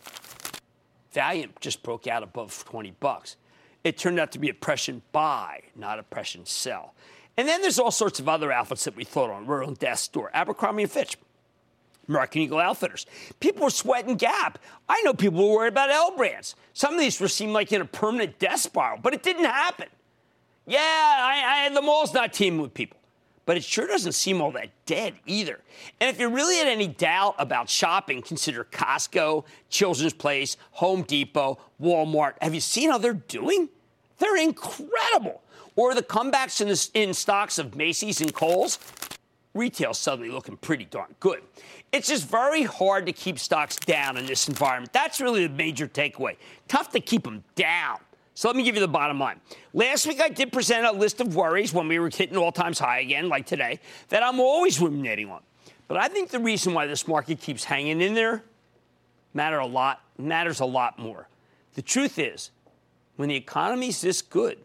Valeant 1.14 1.62
just 1.62 1.84
broke 1.84 2.08
out 2.08 2.24
above 2.24 2.66
20 2.66 2.96
bucks. 3.00 3.36
It 3.84 4.00
turned 4.00 4.20
out 4.20 4.32
to 4.32 4.40
be 4.40 4.50
a 4.50 4.56
prescient 4.56 5.04
buy, 5.12 5.62
not 5.76 6.00
a 6.00 6.04
prescient 6.04 6.48
sell. 6.48 6.96
And 7.38 7.48
then 7.48 7.62
there's 7.62 7.78
all 7.78 7.92
sorts 7.92 8.20
of 8.20 8.28
other 8.28 8.52
outfits 8.52 8.86
that 8.86 8.96
we 8.96 9.04
thought 9.04 9.30
on. 9.30 9.46
We're 9.46 9.64
on 9.64 9.76
death's 9.76 10.08
door. 10.08 10.32
Abercrombie 10.34 10.82
and 10.82 10.92
Fitch. 10.92 11.18
American 12.12 12.42
Eagle 12.42 12.60
Outfitters. 12.60 13.06
People 13.40 13.64
were 13.64 13.70
sweating 13.70 14.16
Gap. 14.16 14.60
I 14.88 15.02
know 15.02 15.14
people 15.14 15.48
were 15.48 15.56
worried 15.56 15.74
about 15.74 15.90
L 15.90 16.16
brands. 16.16 16.56
Some 16.74 16.94
of 16.94 17.00
these 17.00 17.20
were 17.20 17.28
seemed 17.28 17.54
like 17.54 17.72
in 17.72 17.82
a 17.82 17.86
permanent 17.86 18.38
death 18.38 18.60
spiral, 18.60 19.00
but 19.02 19.14
it 19.14 19.24
didn't 19.24 19.46
happen. 19.46 19.88
Yeah, 20.68 20.80
I, 20.80 21.66
I, 21.66 21.74
the 21.74 21.82
mall's 21.82 22.14
not 22.14 22.34
teaming 22.34 22.62
with 22.62 22.74
people, 22.74 22.98
but 23.46 23.58
it 23.58 23.64
sure 23.64 23.88
doesn't 23.88 24.12
seem 24.12 24.42
all 24.42 24.52
that 24.52 24.70
dead 24.86 25.16
either. 25.26 25.60
And 26.00 26.10
if 26.10 26.20
you 26.20 26.30
really 26.30 26.58
had 26.58 26.68
any 26.68 26.88
doubt 26.88 27.36
about 27.40 27.70
shopping, 27.70 28.22
consider 28.22 28.66
Costco, 28.66 29.46
Children's 29.70 30.14
Place, 30.14 30.58
Home 30.72 31.02
Depot, 31.02 31.58
Walmart. 31.82 32.34
Have 32.42 32.54
you 32.54 32.62
seen 32.62 32.92
how 32.92 32.98
they're 32.98 33.14
doing? 33.14 33.70
They're 34.20 34.38
incredible. 34.38 35.42
Or 35.76 35.96
the 35.96 36.04
comebacks 36.04 36.62
in, 36.62 36.68
the, 36.68 36.90
in 36.94 37.14
stocks 37.14 37.58
of 37.58 37.76
Macy's 37.76 38.22
and 38.22 38.34
Kohl's. 38.34 38.78
Retail 39.54 39.94
suddenly 39.94 40.30
looking 40.30 40.58
pretty 40.58 40.86
darn 40.86 41.14
good. 41.20 41.42
It's 41.92 42.08
just 42.08 42.28
very 42.28 42.64
hard 42.64 43.06
to 43.06 43.14
keep 43.14 43.38
stocks 43.38 43.76
down 43.76 44.18
in 44.18 44.26
this 44.26 44.48
environment. 44.48 44.94
That's 44.94 45.20
really 45.20 45.48
the 45.48 45.54
major 45.54 45.88
takeaway. 45.88 46.38
Tough 46.68 46.90
to 46.92 47.00
keep 47.00 47.24
them 47.24 47.44
down. 47.56 48.00
So 48.34 48.48
let 48.48 48.56
me 48.56 48.64
give 48.64 48.76
you 48.76 48.82
the 48.82 48.88
bottom 48.88 49.20
line. 49.20 49.42
Last 49.74 50.08
week 50.08 50.22
I 50.22 50.30
did 50.30 50.54
present 50.54 50.86
a 50.86 50.92
list 50.92 51.20
of 51.20 51.36
worries 51.36 51.74
when 51.74 51.88
we 51.88 52.00
were 52.00 52.10
hitting 52.10 52.38
all 52.38 52.52
times 52.52 52.80
high 52.80 53.00
again, 53.00 53.28
like 53.30 53.46
today, 53.46 53.80
that 54.10 54.24
I'm 54.24 54.40
always 54.40 54.80
ruminating 54.80 55.30
on. 55.30 55.42
But 55.88 55.98
I 55.98 56.08
think 56.08 56.30
the 56.30 56.40
reason 56.40 56.74
why 56.74 56.86
this 56.88 57.08
market 57.08 57.42
keeps 57.42 57.66
hanging 57.66 58.00
in 58.00 58.14
there 58.14 58.44
matter 59.34 59.60
a 59.60 59.66
lot, 59.66 60.02
matters 60.18 60.62
a 60.62 60.66
lot 60.66 60.98
more. 60.98 61.28
The 61.74 61.82
truth 61.82 62.18
is, 62.18 62.52
when 63.18 63.30
the 63.30 63.36
economy's 63.36 64.02
this 64.02 64.22
good, 64.22 64.60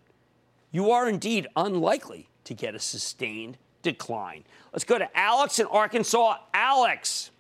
you 0.71 0.91
are 0.91 1.09
indeed 1.09 1.49
unlikely 1.57 2.29
to 2.45 2.55
get 2.55 2.75
a 2.75 2.79
sustained 2.79 3.59
decline. 3.87 4.45
Let's 4.73 4.85
go 4.85 4.99
to 4.99 5.09
Alex 5.17 5.59
in 5.59 5.67
Arkansas. 5.67 6.39
Alex. 6.53 7.31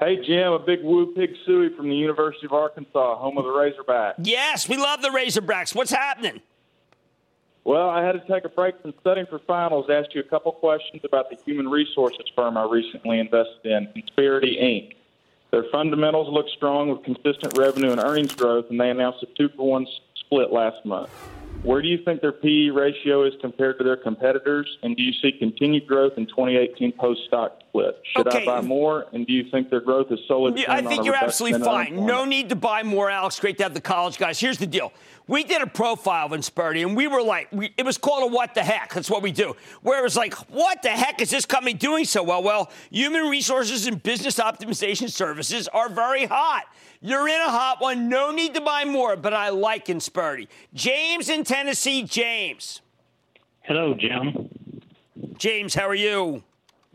Hey, 0.00 0.16
Jim, 0.26 0.52
a 0.52 0.58
big 0.58 0.82
woo 0.82 1.14
pig 1.14 1.30
suey 1.46 1.68
from 1.76 1.88
the 1.88 1.94
University 1.94 2.46
of 2.46 2.52
Arkansas, 2.52 3.16
home 3.16 3.38
of 3.38 3.44
the 3.44 3.50
Razorbacks. 3.50 4.14
Yes, 4.18 4.68
we 4.68 4.76
love 4.76 5.00
the 5.00 5.10
Razorbacks. 5.10 5.74
What's 5.74 5.92
happening? 5.92 6.40
Well, 7.64 7.88
I 7.88 8.04
had 8.04 8.12
to 8.12 8.20
take 8.26 8.44
a 8.44 8.48
break 8.48 8.82
from 8.82 8.92
studying 9.00 9.26
for 9.26 9.38
finals, 9.46 9.86
asked 9.88 10.12
you 10.12 10.20
a 10.20 10.24
couple 10.24 10.50
questions 10.50 11.02
about 11.04 11.30
the 11.30 11.36
human 11.44 11.68
resources 11.68 12.24
firm 12.34 12.56
I 12.56 12.64
recently 12.64 13.20
invested 13.20 13.64
in, 13.64 13.88
Insperity 13.94 14.60
Inc. 14.60 14.96
Their 15.52 15.64
fundamentals 15.70 16.28
look 16.32 16.46
strong 16.56 16.88
with 16.88 17.04
consistent 17.04 17.56
revenue 17.56 17.92
and 17.92 18.00
earnings 18.00 18.34
growth, 18.34 18.66
and 18.70 18.80
they 18.80 18.90
announced 18.90 19.22
a 19.22 19.26
two 19.38 19.50
for 19.50 19.70
one 19.70 19.86
split 20.16 20.52
last 20.52 20.84
month. 20.84 21.10
Where 21.62 21.80
do 21.80 21.88
you 21.88 21.98
think 22.04 22.20
their 22.20 22.32
PE 22.32 22.70
ratio 22.70 23.24
is 23.24 23.34
compared 23.40 23.78
to 23.78 23.84
their 23.84 23.96
competitors? 23.96 24.66
And 24.82 24.96
do 24.96 25.02
you 25.02 25.12
see 25.22 25.32
continued 25.38 25.86
growth 25.86 26.14
in 26.16 26.26
2018 26.26 26.92
post 26.98 27.20
stock 27.26 27.61
split? 27.72 28.00
Should 28.16 28.28
okay. 28.28 28.42
I 28.42 28.44
buy 28.44 28.60
more? 28.60 29.06
And 29.12 29.26
do 29.26 29.32
you 29.32 29.50
think 29.50 29.70
their 29.70 29.80
growth 29.80 30.08
is 30.10 30.18
solely? 30.28 30.66
I 30.68 30.82
think 30.82 31.04
you're 31.04 31.14
absolutely 31.14 31.60
fine. 31.60 32.06
No 32.06 32.24
need 32.24 32.50
to 32.50 32.56
buy 32.56 32.82
more, 32.82 33.10
Alex. 33.10 33.40
Great 33.40 33.56
to 33.58 33.62
have 33.62 33.74
the 33.74 33.80
college 33.80 34.18
guys. 34.18 34.38
Here's 34.38 34.58
the 34.58 34.66
deal. 34.66 34.92
We 35.26 35.44
did 35.44 35.62
a 35.62 35.66
profile 35.66 36.26
of 36.26 36.32
Insperity, 36.32 36.82
and 36.82 36.96
we 36.96 37.06
were 37.06 37.22
like, 37.22 37.48
we, 37.52 37.72
it 37.76 37.84
was 37.84 37.96
called 37.96 38.30
a 38.30 38.34
what 38.34 38.54
the 38.54 38.62
heck. 38.62 38.92
That's 38.92 39.10
what 39.10 39.22
we 39.22 39.32
do. 39.32 39.54
Where 39.82 40.00
it 40.00 40.02
was 40.02 40.16
like, 40.16 40.34
what 40.50 40.82
the 40.82 40.90
heck 40.90 41.22
is 41.22 41.30
this 41.30 41.46
company 41.46 41.74
doing 41.74 42.04
so 42.04 42.22
well? 42.22 42.42
Well, 42.42 42.70
human 42.90 43.28
resources 43.28 43.86
and 43.86 44.02
business 44.02 44.38
optimization 44.38 45.08
services 45.08 45.68
are 45.68 45.88
very 45.88 46.26
hot. 46.26 46.64
You're 47.00 47.28
in 47.28 47.40
a 47.40 47.50
hot 47.50 47.80
one. 47.80 48.08
No 48.08 48.30
need 48.30 48.54
to 48.54 48.60
buy 48.60 48.84
more, 48.84 49.16
but 49.16 49.32
I 49.32 49.48
like 49.50 49.86
Insperity. 49.86 50.48
James 50.74 51.28
in 51.28 51.44
Tennessee. 51.44 52.02
James. 52.02 52.80
Hello, 53.62 53.94
Jim. 53.94 54.48
James, 55.38 55.74
how 55.74 55.88
are 55.88 55.94
you? 55.94 56.42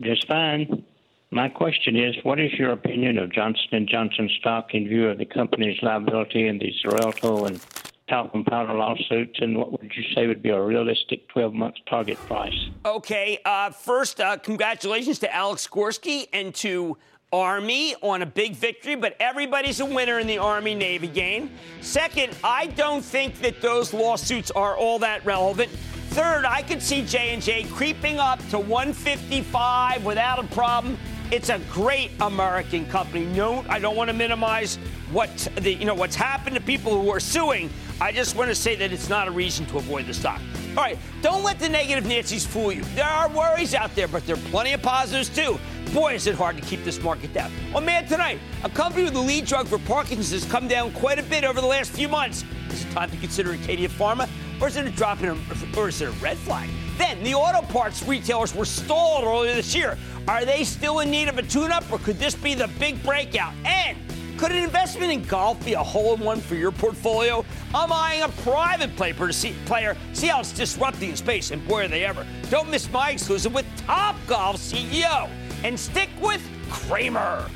Just 0.00 0.26
fine. 0.26 0.84
My 1.30 1.48
question 1.48 1.96
is, 1.96 2.14
what 2.22 2.40
is 2.40 2.52
your 2.54 2.72
opinion 2.72 3.18
of 3.18 3.30
Johnson 3.32 3.86
& 3.88 3.90
Johnson 3.90 4.30
stock 4.40 4.72
in 4.72 4.88
view 4.88 5.08
of 5.08 5.18
the 5.18 5.26
company's 5.26 5.78
liability 5.82 6.48
in 6.48 6.58
the 6.58 6.72
Xarelto 6.82 7.46
and 7.46 7.60
talcum 8.08 8.44
powder 8.44 8.72
lawsuits, 8.72 9.38
and 9.40 9.56
what 9.56 9.70
would 9.72 9.92
you 9.94 10.02
say 10.14 10.26
would 10.26 10.42
be 10.42 10.48
a 10.48 10.60
realistic 10.60 11.28
12-month 11.34 11.74
target 11.88 12.16
price? 12.26 12.58
Okay, 12.86 13.38
uh, 13.44 13.70
first, 13.70 14.20
uh, 14.20 14.38
congratulations 14.38 15.18
to 15.18 15.34
Alex 15.34 15.68
Gorsky 15.68 16.28
and 16.32 16.54
to 16.56 16.96
Army 17.30 17.94
on 18.00 18.22
a 18.22 18.26
big 18.26 18.54
victory, 18.54 18.94
but 18.94 19.14
everybody's 19.20 19.80
a 19.80 19.84
winner 19.84 20.18
in 20.18 20.26
the 20.26 20.38
Army 20.38 20.74
Navy 20.74 21.08
game. 21.08 21.50
Second, 21.82 22.34
I 22.42 22.68
don't 22.68 23.04
think 23.04 23.40
that 23.40 23.60
those 23.60 23.92
lawsuits 23.92 24.50
are 24.50 24.76
all 24.76 24.98
that 25.00 25.24
relevant. 25.26 25.70
Third, 26.10 26.44
I 26.44 26.62
could 26.62 26.82
see 26.82 27.04
J&J 27.04 27.64
creeping 27.64 28.18
up 28.18 28.38
to 28.48 28.58
155 28.58 30.04
without 30.04 30.38
a 30.38 30.46
problem. 30.48 30.98
It's 31.30 31.50
a 31.50 31.58
great 31.70 32.10
American 32.20 32.86
company. 32.86 33.26
No, 33.26 33.64
I 33.68 33.78
don't 33.78 33.94
want 33.94 34.08
to 34.08 34.14
minimize 34.14 34.76
what 35.12 35.30
the 35.56 35.74
you 35.74 35.84
know 35.84 35.94
what's 35.94 36.16
happened 36.16 36.56
to 36.56 36.62
people 36.62 37.00
who 37.00 37.10
are 37.10 37.20
suing. 37.20 37.68
I 38.00 38.12
just 38.12 38.36
want 38.36 38.48
to 38.48 38.54
say 38.54 38.76
that 38.76 38.92
it's 38.92 39.08
not 39.08 39.28
a 39.28 39.30
reason 39.30 39.66
to 39.66 39.76
avoid 39.76 40.06
the 40.06 40.14
stock. 40.14 40.40
All 40.70 40.84
right, 40.84 40.98
don't 41.20 41.42
let 41.42 41.58
the 41.58 41.68
negative 41.68 42.06
Nancy's 42.06 42.46
fool 42.46 42.72
you. 42.72 42.82
There 42.94 43.04
are 43.04 43.28
worries 43.28 43.74
out 43.74 43.94
there, 43.94 44.08
but 44.08 44.26
there 44.26 44.36
are 44.36 44.50
plenty 44.50 44.72
of 44.72 44.80
positives 44.80 45.28
too. 45.28 45.58
Boy, 45.92 46.14
is 46.14 46.26
it 46.26 46.34
hard 46.34 46.56
to 46.56 46.62
keep 46.62 46.82
this 46.84 47.02
market 47.02 47.32
down. 47.34 47.50
Oh 47.74 47.80
man, 47.80 48.06
tonight, 48.06 48.38
a 48.64 48.70
company 48.70 49.04
with 49.04 49.14
the 49.14 49.20
lead 49.20 49.44
drug 49.44 49.66
for 49.66 49.78
Parkinson's 49.78 50.30
has 50.30 50.50
come 50.50 50.68
down 50.68 50.92
quite 50.92 51.18
a 51.18 51.22
bit 51.22 51.44
over 51.44 51.60
the 51.60 51.66
last 51.66 51.90
few 51.90 52.08
months. 52.08 52.44
Is 52.70 52.84
it 52.84 52.90
time 52.92 53.10
to 53.10 53.16
consider 53.18 53.52
Acadia 53.52 53.88
Pharma, 53.88 54.28
or 54.60 54.68
is 54.68 54.76
it 54.76 54.86
a 54.86 54.90
drop 54.90 55.22
in, 55.22 55.28
a, 55.28 55.78
or 55.78 55.88
is 55.88 56.00
it 56.00 56.08
a 56.08 56.12
red 56.12 56.36
flag? 56.38 56.68
Then 56.96 57.22
the 57.22 57.34
auto 57.34 57.64
parts 57.66 58.02
retailers 58.02 58.54
were 58.54 58.64
stalled 58.64 59.24
earlier 59.24 59.54
this 59.54 59.74
year. 59.74 59.96
Are 60.26 60.44
they 60.44 60.64
still 60.64 61.00
in 61.00 61.10
need 61.10 61.28
of 61.28 61.38
a 61.38 61.42
tune-up, 61.42 61.90
or 61.92 61.98
could 61.98 62.18
this 62.18 62.34
be 62.34 62.54
the 62.54 62.68
big 62.78 63.02
breakout? 63.04 63.54
And 63.64 63.96
could 64.36 64.52
an 64.52 64.62
investment 64.62 65.10
in 65.12 65.22
golf 65.22 65.64
be 65.64 65.74
a 65.74 65.82
hole 65.82 66.14
in 66.14 66.20
one 66.20 66.40
for 66.40 66.54
your 66.54 66.70
portfolio? 66.70 67.44
I'm 67.74 67.92
eyeing 67.92 68.22
a 68.22 68.28
private 68.28 68.94
player 68.94 69.32
see, 69.32 69.54
player, 69.66 69.96
see 70.12 70.28
how 70.28 70.40
it's 70.40 70.52
disrupting 70.52 71.16
space, 71.16 71.50
and 71.50 71.66
boy, 71.66 71.84
are 71.84 71.88
they 71.88 72.04
ever. 72.04 72.26
Don't 72.50 72.70
miss 72.70 72.90
my 72.90 73.10
exclusive 73.10 73.52
with 73.54 73.66
Top 73.86 74.16
Golf 74.26 74.56
CEO 74.56 75.28
and 75.64 75.78
stick 75.78 76.08
with 76.20 76.42
Cramer. 76.70 77.48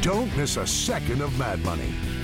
Don't 0.00 0.34
miss 0.36 0.56
a 0.56 0.66
second 0.66 1.20
of 1.20 1.38
Mad 1.38 1.62
Money. 1.64 1.94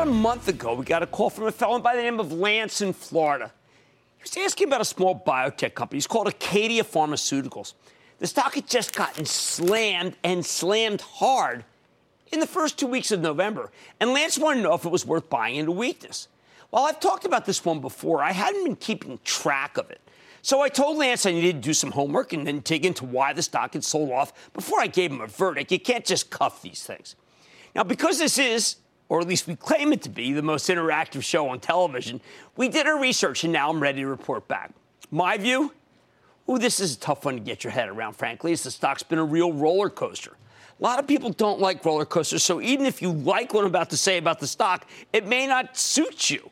About 0.00 0.08
a 0.08 0.14
month 0.14 0.48
ago, 0.48 0.72
we 0.72 0.86
got 0.86 1.02
a 1.02 1.06
call 1.06 1.28
from 1.28 1.44
a 1.44 1.52
fellow 1.52 1.78
by 1.78 1.94
the 1.94 2.00
name 2.00 2.20
of 2.20 2.32
Lance 2.32 2.80
in 2.80 2.94
Florida. 2.94 3.52
He 4.16 4.22
was 4.22 4.34
asking 4.38 4.68
about 4.68 4.80
a 4.80 4.84
small 4.86 5.22
biotech 5.26 5.74
company. 5.74 5.98
It's 5.98 6.06
called 6.06 6.26
Acadia 6.26 6.84
Pharmaceuticals. 6.84 7.74
The 8.18 8.26
stock 8.26 8.54
had 8.54 8.66
just 8.66 8.96
gotten 8.96 9.26
slammed 9.26 10.16
and 10.24 10.42
slammed 10.42 11.02
hard 11.02 11.66
in 12.32 12.40
the 12.40 12.46
first 12.46 12.78
two 12.78 12.86
weeks 12.86 13.10
of 13.10 13.20
November. 13.20 13.70
And 14.00 14.14
Lance 14.14 14.38
wanted 14.38 14.62
to 14.62 14.68
know 14.68 14.74
if 14.74 14.86
it 14.86 14.90
was 14.90 15.04
worth 15.04 15.28
buying 15.28 15.56
into 15.56 15.72
weakness. 15.72 16.28
Well, 16.70 16.86
I've 16.86 16.98
talked 16.98 17.26
about 17.26 17.44
this 17.44 17.62
one 17.62 17.80
before. 17.80 18.22
I 18.22 18.32
hadn't 18.32 18.64
been 18.64 18.76
keeping 18.76 19.18
track 19.22 19.76
of 19.76 19.90
it. 19.90 20.00
So 20.40 20.62
I 20.62 20.70
told 20.70 20.96
Lance 20.96 21.26
I 21.26 21.32
needed 21.32 21.56
to 21.56 21.68
do 21.68 21.74
some 21.74 21.90
homework 21.90 22.32
and 22.32 22.46
then 22.46 22.60
dig 22.60 22.86
into 22.86 23.04
why 23.04 23.34
the 23.34 23.42
stock 23.42 23.74
had 23.74 23.84
sold 23.84 24.12
off 24.12 24.50
before 24.54 24.80
I 24.80 24.86
gave 24.86 25.12
him 25.12 25.20
a 25.20 25.26
verdict. 25.26 25.70
You 25.70 25.78
can't 25.78 26.06
just 26.06 26.30
cuff 26.30 26.62
these 26.62 26.84
things. 26.84 27.16
Now, 27.74 27.84
because 27.84 28.18
this 28.18 28.38
is 28.38 28.76
or 29.10 29.20
at 29.20 29.26
least 29.26 29.48
we 29.48 29.56
claim 29.56 29.92
it 29.92 30.00
to 30.02 30.08
be, 30.08 30.32
the 30.32 30.40
most 30.40 30.70
interactive 30.70 31.22
show 31.22 31.48
on 31.48 31.58
television, 31.58 32.20
we 32.56 32.68
did 32.68 32.86
our 32.86 32.98
research 32.98 33.42
and 33.44 33.52
now 33.52 33.68
I'm 33.68 33.80
ready 33.80 34.00
to 34.02 34.06
report 34.06 34.46
back. 34.48 34.72
My 35.10 35.36
view? 35.36 35.74
Ooh, 36.48 36.58
this 36.58 36.78
is 36.78 36.94
a 36.94 36.98
tough 36.98 37.24
one 37.24 37.34
to 37.34 37.40
get 37.40 37.64
your 37.64 37.72
head 37.72 37.88
around, 37.88 38.14
frankly, 38.14 38.52
as 38.52 38.62
the 38.62 38.70
stock's 38.70 39.02
been 39.02 39.18
a 39.18 39.24
real 39.24 39.52
roller 39.52 39.90
coaster. 39.90 40.36
A 40.78 40.82
lot 40.82 41.00
of 41.00 41.08
people 41.08 41.30
don't 41.30 41.58
like 41.60 41.84
roller 41.84 42.06
coasters, 42.06 42.44
so 42.44 42.60
even 42.60 42.86
if 42.86 43.02
you 43.02 43.10
like 43.10 43.52
what 43.52 43.62
I'm 43.62 43.66
about 43.66 43.90
to 43.90 43.96
say 43.96 44.16
about 44.16 44.38
the 44.38 44.46
stock, 44.46 44.86
it 45.12 45.26
may 45.26 45.46
not 45.46 45.76
suit 45.76 46.30
you. 46.30 46.48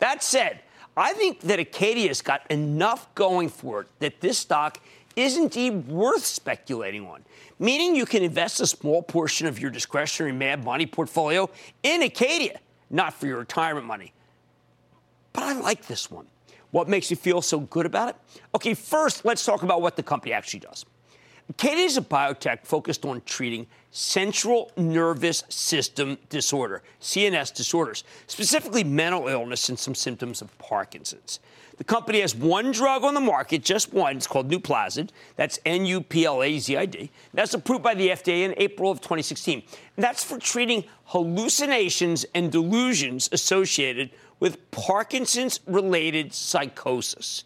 That 0.00 0.22
said, 0.22 0.60
I 0.96 1.12
think 1.12 1.40
that 1.42 1.60
Acadia's 1.60 2.22
got 2.22 2.42
enough 2.50 3.14
going 3.14 3.48
for 3.48 3.82
it 3.82 3.86
that 4.00 4.20
this 4.20 4.36
stock 4.36 4.80
is 5.14 5.36
indeed 5.36 5.86
worth 5.86 6.24
speculating 6.24 7.06
on 7.06 7.24
meaning 7.60 7.94
you 7.94 8.06
can 8.06 8.24
invest 8.24 8.60
a 8.60 8.66
small 8.66 9.02
portion 9.02 9.46
of 9.46 9.60
your 9.60 9.70
discretionary 9.70 10.32
mad 10.32 10.64
money 10.64 10.86
portfolio 10.86 11.48
in 11.84 12.02
Acadia, 12.02 12.58
not 12.88 13.14
for 13.14 13.28
your 13.28 13.38
retirement 13.38 13.86
money. 13.86 14.12
But 15.32 15.44
I 15.44 15.52
like 15.52 15.86
this 15.86 16.10
one. 16.10 16.26
What 16.72 16.88
makes 16.88 17.10
you 17.10 17.16
feel 17.16 17.42
so 17.42 17.60
good 17.60 17.86
about 17.86 18.08
it? 18.08 18.16
Okay, 18.54 18.74
first, 18.74 19.24
let's 19.24 19.44
talk 19.44 19.62
about 19.62 19.82
what 19.82 19.94
the 19.94 20.02
company 20.02 20.32
actually 20.32 20.60
does. 20.60 20.84
Acadia 21.50 21.84
is 21.84 21.96
a 21.96 22.00
biotech 22.00 22.64
focused 22.64 23.04
on 23.04 23.20
treating 23.26 23.66
central 23.90 24.70
nervous 24.76 25.42
system 25.48 26.16
disorder, 26.28 26.80
CNS 27.00 27.52
disorders, 27.52 28.04
specifically 28.28 28.84
mental 28.84 29.26
illness 29.26 29.68
and 29.68 29.76
some 29.76 29.96
symptoms 29.96 30.42
of 30.42 30.56
Parkinson's. 30.58 31.40
The 31.76 31.82
company 31.82 32.20
has 32.20 32.36
one 32.36 32.70
drug 32.70 33.02
on 33.02 33.14
the 33.14 33.20
market, 33.20 33.64
just 33.64 33.92
one. 33.92 34.16
It's 34.16 34.28
called 34.28 34.48
Nuplazid. 34.48 35.08
That's 35.34 35.58
N 35.64 35.86
U 35.86 36.02
P 36.02 36.24
L 36.24 36.40
A 36.40 36.56
Z 36.60 36.76
I 36.76 36.86
D. 36.86 37.10
That's 37.34 37.54
approved 37.54 37.82
by 37.82 37.94
the 37.94 38.10
FDA 38.10 38.44
in 38.44 38.54
April 38.56 38.92
of 38.92 39.00
2016. 39.00 39.62
And 39.96 40.04
that's 40.04 40.22
for 40.22 40.38
treating 40.38 40.84
hallucinations 41.06 42.24
and 42.32 42.52
delusions 42.52 43.28
associated 43.32 44.10
with 44.38 44.70
Parkinson's 44.70 45.58
related 45.66 46.32
psychosis. 46.32 47.42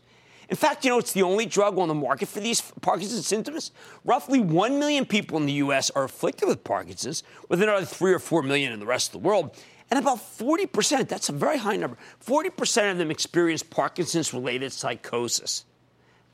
In 0.49 0.57
fact, 0.57 0.85
you 0.85 0.91
know, 0.91 0.99
it's 0.99 1.13
the 1.13 1.23
only 1.23 1.47
drug 1.47 1.79
on 1.79 1.89
the 1.89 1.95
market 1.95 2.29
for 2.29 2.41
these 2.41 2.61
Parkinson's 2.81 3.27
symptoms. 3.27 3.71
Roughly 4.05 4.41
1 4.41 4.79
million 4.79 5.07
people 5.07 5.39
in 5.39 5.47
the 5.47 5.53
U.S. 5.55 5.91
are 5.91 6.05
afflicted 6.05 6.49
with 6.49 6.65
Parkinson's, 6.65 7.23
with 7.49 7.63
another 7.63 7.87
3 7.87 8.13
or 8.13 8.19
4 8.19 8.43
million 8.43 8.73
in 8.73 8.81
the 8.81 8.87
rest 8.87 9.15
of 9.15 9.23
the 9.23 9.27
world. 9.27 9.57
And 9.91 9.99
about 9.99 10.19
40%, 10.19 11.09
that's 11.09 11.29
a 11.29 11.33
very 11.33 11.59
high 11.59 11.77
number, 11.77 11.97
40% 12.25 12.91
of 12.91 12.99
them 12.99 13.11
experience 13.11 13.63
Parkinson's 13.63 14.33
related 14.33 14.73
psychosis. 14.73 15.65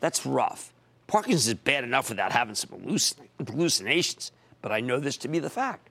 That's 0.01 0.25
rough. 0.25 0.73
Parkinson's 1.07 1.49
is 1.49 1.55
bad 1.55 1.85
enough 1.85 2.09
without 2.09 2.33
having 2.33 2.55
some 2.55 2.71
hallucinations, 3.39 4.33
but 4.63 4.73
I 4.73 4.81
know 4.81 4.99
this 4.99 5.17
to 5.19 5.29
be 5.29 5.41
the 5.41 5.51
fact. 5.51 5.90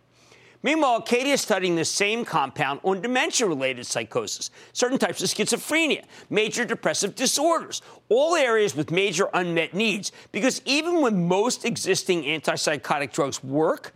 Meanwhile, 0.61 0.97
Acadia 0.97 1.33
is 1.33 1.41
studying 1.41 1.75
the 1.75 1.85
same 1.85 2.25
compound 2.25 2.81
on 2.83 3.01
dementia 3.01 3.47
related 3.47 3.85
psychosis, 3.85 4.51
certain 4.73 4.97
types 4.97 5.23
of 5.23 5.29
schizophrenia, 5.29 6.03
major 6.29 6.65
depressive 6.65 7.15
disorders, 7.15 7.81
all 8.09 8.35
areas 8.35 8.75
with 8.75 8.91
major 8.91 9.29
unmet 9.33 9.73
needs. 9.73 10.11
Because 10.33 10.61
even 10.65 11.01
when 11.01 11.27
most 11.27 11.63
existing 11.63 12.23
antipsychotic 12.23 13.13
drugs 13.13 13.41
work, 13.41 13.93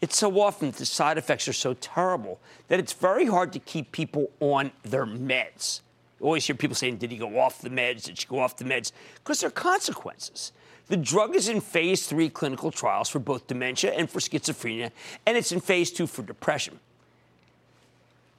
it's 0.00 0.16
so 0.16 0.40
often 0.40 0.70
the 0.70 0.86
side 0.86 1.18
effects 1.18 1.48
are 1.48 1.52
so 1.52 1.74
terrible 1.74 2.38
that 2.68 2.78
it's 2.78 2.92
very 2.92 3.26
hard 3.26 3.52
to 3.54 3.58
keep 3.58 3.90
people 3.90 4.30
on 4.38 4.70
their 4.82 5.06
meds. 5.06 5.80
You 6.20 6.26
always 6.26 6.46
hear 6.46 6.54
people 6.54 6.76
saying, 6.76 6.98
Did 6.98 7.10
he 7.10 7.16
go 7.16 7.40
off 7.40 7.60
the 7.60 7.70
meds? 7.70 8.04
Did 8.04 8.18
she 8.18 8.26
go 8.26 8.38
off 8.38 8.56
the 8.56 8.64
meds? 8.64 8.92
Because 9.16 9.40
there 9.40 9.48
are 9.48 9.50
consequences. 9.50 10.52
The 10.88 10.96
drug 10.96 11.34
is 11.34 11.48
in 11.48 11.60
phase 11.60 12.06
three 12.06 12.28
clinical 12.28 12.70
trials 12.70 13.08
for 13.08 13.18
both 13.18 13.46
dementia 13.46 13.92
and 13.92 14.08
for 14.08 14.20
schizophrenia, 14.20 14.90
and 15.24 15.36
it's 15.36 15.52
in 15.52 15.60
phase 15.60 15.90
two 15.90 16.06
for 16.06 16.22
depression. 16.22 16.78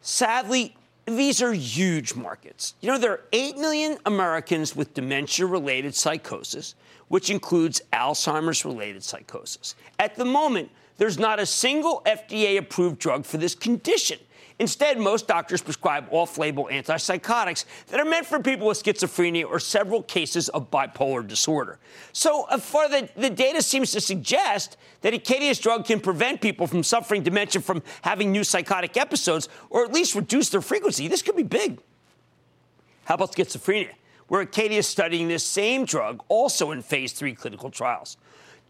Sadly, 0.01 0.75
these 1.05 1.41
are 1.41 1.53
huge 1.53 2.15
markets. 2.15 2.75
You 2.81 2.91
know, 2.91 2.97
there 2.97 3.11
are 3.11 3.21
8 3.33 3.57
million 3.57 3.97
Americans 4.05 4.75
with 4.75 4.93
dementia 4.93 5.45
related 5.45 5.95
psychosis, 5.95 6.75
which 7.07 7.29
includes 7.29 7.81
Alzheimer's 7.93 8.65
related 8.65 9.03
psychosis. 9.03 9.75
At 9.99 10.15
the 10.15 10.25
moment, 10.25 10.69
there's 10.97 11.19
not 11.19 11.39
a 11.39 11.45
single 11.45 12.01
FDA 12.05 12.57
approved 12.57 12.99
drug 12.99 13.25
for 13.25 13.37
this 13.37 13.53
condition. 13.55 14.19
Instead, 14.57 14.97
most 14.97 15.27
doctors 15.27 15.61
prescribe 15.61 16.07
off 16.11 16.37
label 16.37 16.69
antipsychotics 16.71 17.65
that 17.87 17.99
are 17.99 18.05
meant 18.05 18.25
for 18.25 18.39
people 18.39 18.67
with 18.67 18.81
schizophrenia 18.81 19.45
or 19.45 19.59
several 19.59 20.01
cases 20.01 20.47
of 20.49 20.71
bipolar 20.71 21.27
disorder. 21.27 21.77
So, 22.13 22.43
uh, 22.43 22.57
far, 22.57 22.87
the, 22.87 23.09
the 23.17 23.29
data 23.29 23.61
seems 23.61 23.91
to 23.91 23.99
suggest 23.99 24.77
that 25.01 25.13
Acadia's 25.13 25.59
drug 25.59 25.85
can 25.85 25.99
prevent 25.99 26.39
people 26.39 26.67
from 26.67 26.83
suffering 26.83 27.21
dementia 27.21 27.61
from 27.61 27.83
having 28.01 28.31
new 28.31 28.45
psychotic 28.45 28.95
episodes 28.95 29.49
or 29.69 29.83
at 29.83 29.91
least 29.91 30.15
reduce 30.15 30.49
their 30.49 30.61
frequency. 30.61 31.09
This 31.09 31.21
could 31.21 31.35
be 31.35 31.43
big. 31.43 31.81
How 33.03 33.15
about 33.15 33.33
schizophrenia? 33.33 33.91
Where 34.27 34.41
Acadia 34.41 34.79
is 34.79 34.87
studying 34.87 35.27
this 35.27 35.43
same 35.43 35.83
drug 35.83 36.23
also 36.29 36.71
in 36.71 36.81
phase 36.81 37.11
three 37.11 37.35
clinical 37.35 37.69
trials 37.69 38.15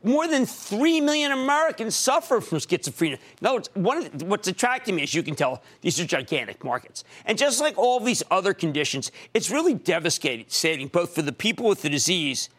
more 0.05 0.27
than 0.27 0.45
3 0.45 1.01
million 1.01 1.31
Americans 1.31 1.95
suffer 1.95 2.39
from 2.39 2.59
schizophrenia. 2.59 3.17
Words, 3.41 3.69
one 3.73 4.09
the, 4.13 4.25
what's 4.25 4.47
attracting 4.47 4.95
me, 4.95 5.03
as 5.03 5.13
you 5.13 5.23
can 5.23 5.35
tell, 5.35 5.63
these 5.81 5.99
are 5.99 6.05
gigantic 6.05 6.63
markets. 6.63 7.03
And 7.25 7.37
just 7.37 7.59
like 7.59 7.77
all 7.77 7.99
these 7.99 8.21
other 8.29 8.53
conditions, 8.53 9.11
it's 9.33 9.49
really 9.49 9.73
devastating 9.73 10.87
both 10.87 11.15
for 11.15 11.21
the 11.21 11.31
people 11.31 11.67
with 11.67 11.81
the 11.81 11.89
disease 11.89 12.49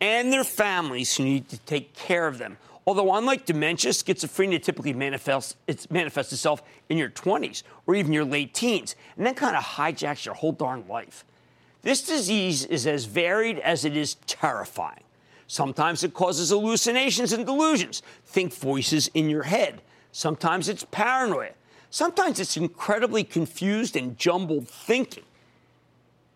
and 0.00 0.32
their 0.32 0.44
families 0.44 1.16
who 1.16 1.24
need 1.24 1.48
to 1.48 1.58
take 1.58 1.94
care 1.94 2.26
of 2.26 2.38
them. 2.38 2.58
Although, 2.86 3.14
unlike 3.14 3.46
dementia, 3.46 3.90
schizophrenia 3.90 4.62
typically 4.62 4.92
manifests, 4.92 5.56
manifests 5.90 6.32
itself 6.32 6.62
in 6.88 6.98
your 6.98 7.10
20s 7.10 7.64
or 7.86 7.96
even 7.96 8.12
your 8.12 8.24
late 8.24 8.54
teens, 8.54 8.94
and 9.16 9.26
then 9.26 9.34
kind 9.34 9.56
of 9.56 9.62
hijacks 9.62 10.24
your 10.24 10.34
whole 10.34 10.52
darn 10.52 10.86
life. 10.86 11.24
This 11.82 12.02
disease 12.02 12.64
is 12.64 12.86
as 12.86 13.06
varied 13.06 13.58
as 13.60 13.84
it 13.84 13.96
is 13.96 14.16
terrifying. 14.26 15.02
Sometimes 15.46 16.02
it 16.02 16.12
causes 16.12 16.50
hallucinations 16.50 17.32
and 17.32 17.46
delusions. 17.46 18.02
Think 18.24 18.52
voices 18.52 19.08
in 19.14 19.30
your 19.30 19.44
head. 19.44 19.82
Sometimes 20.12 20.68
it's 20.68 20.84
paranoia. 20.90 21.52
Sometimes 21.90 22.40
it's 22.40 22.56
incredibly 22.56 23.22
confused 23.22 23.96
and 23.96 24.18
jumbled 24.18 24.68
thinking. 24.68 25.24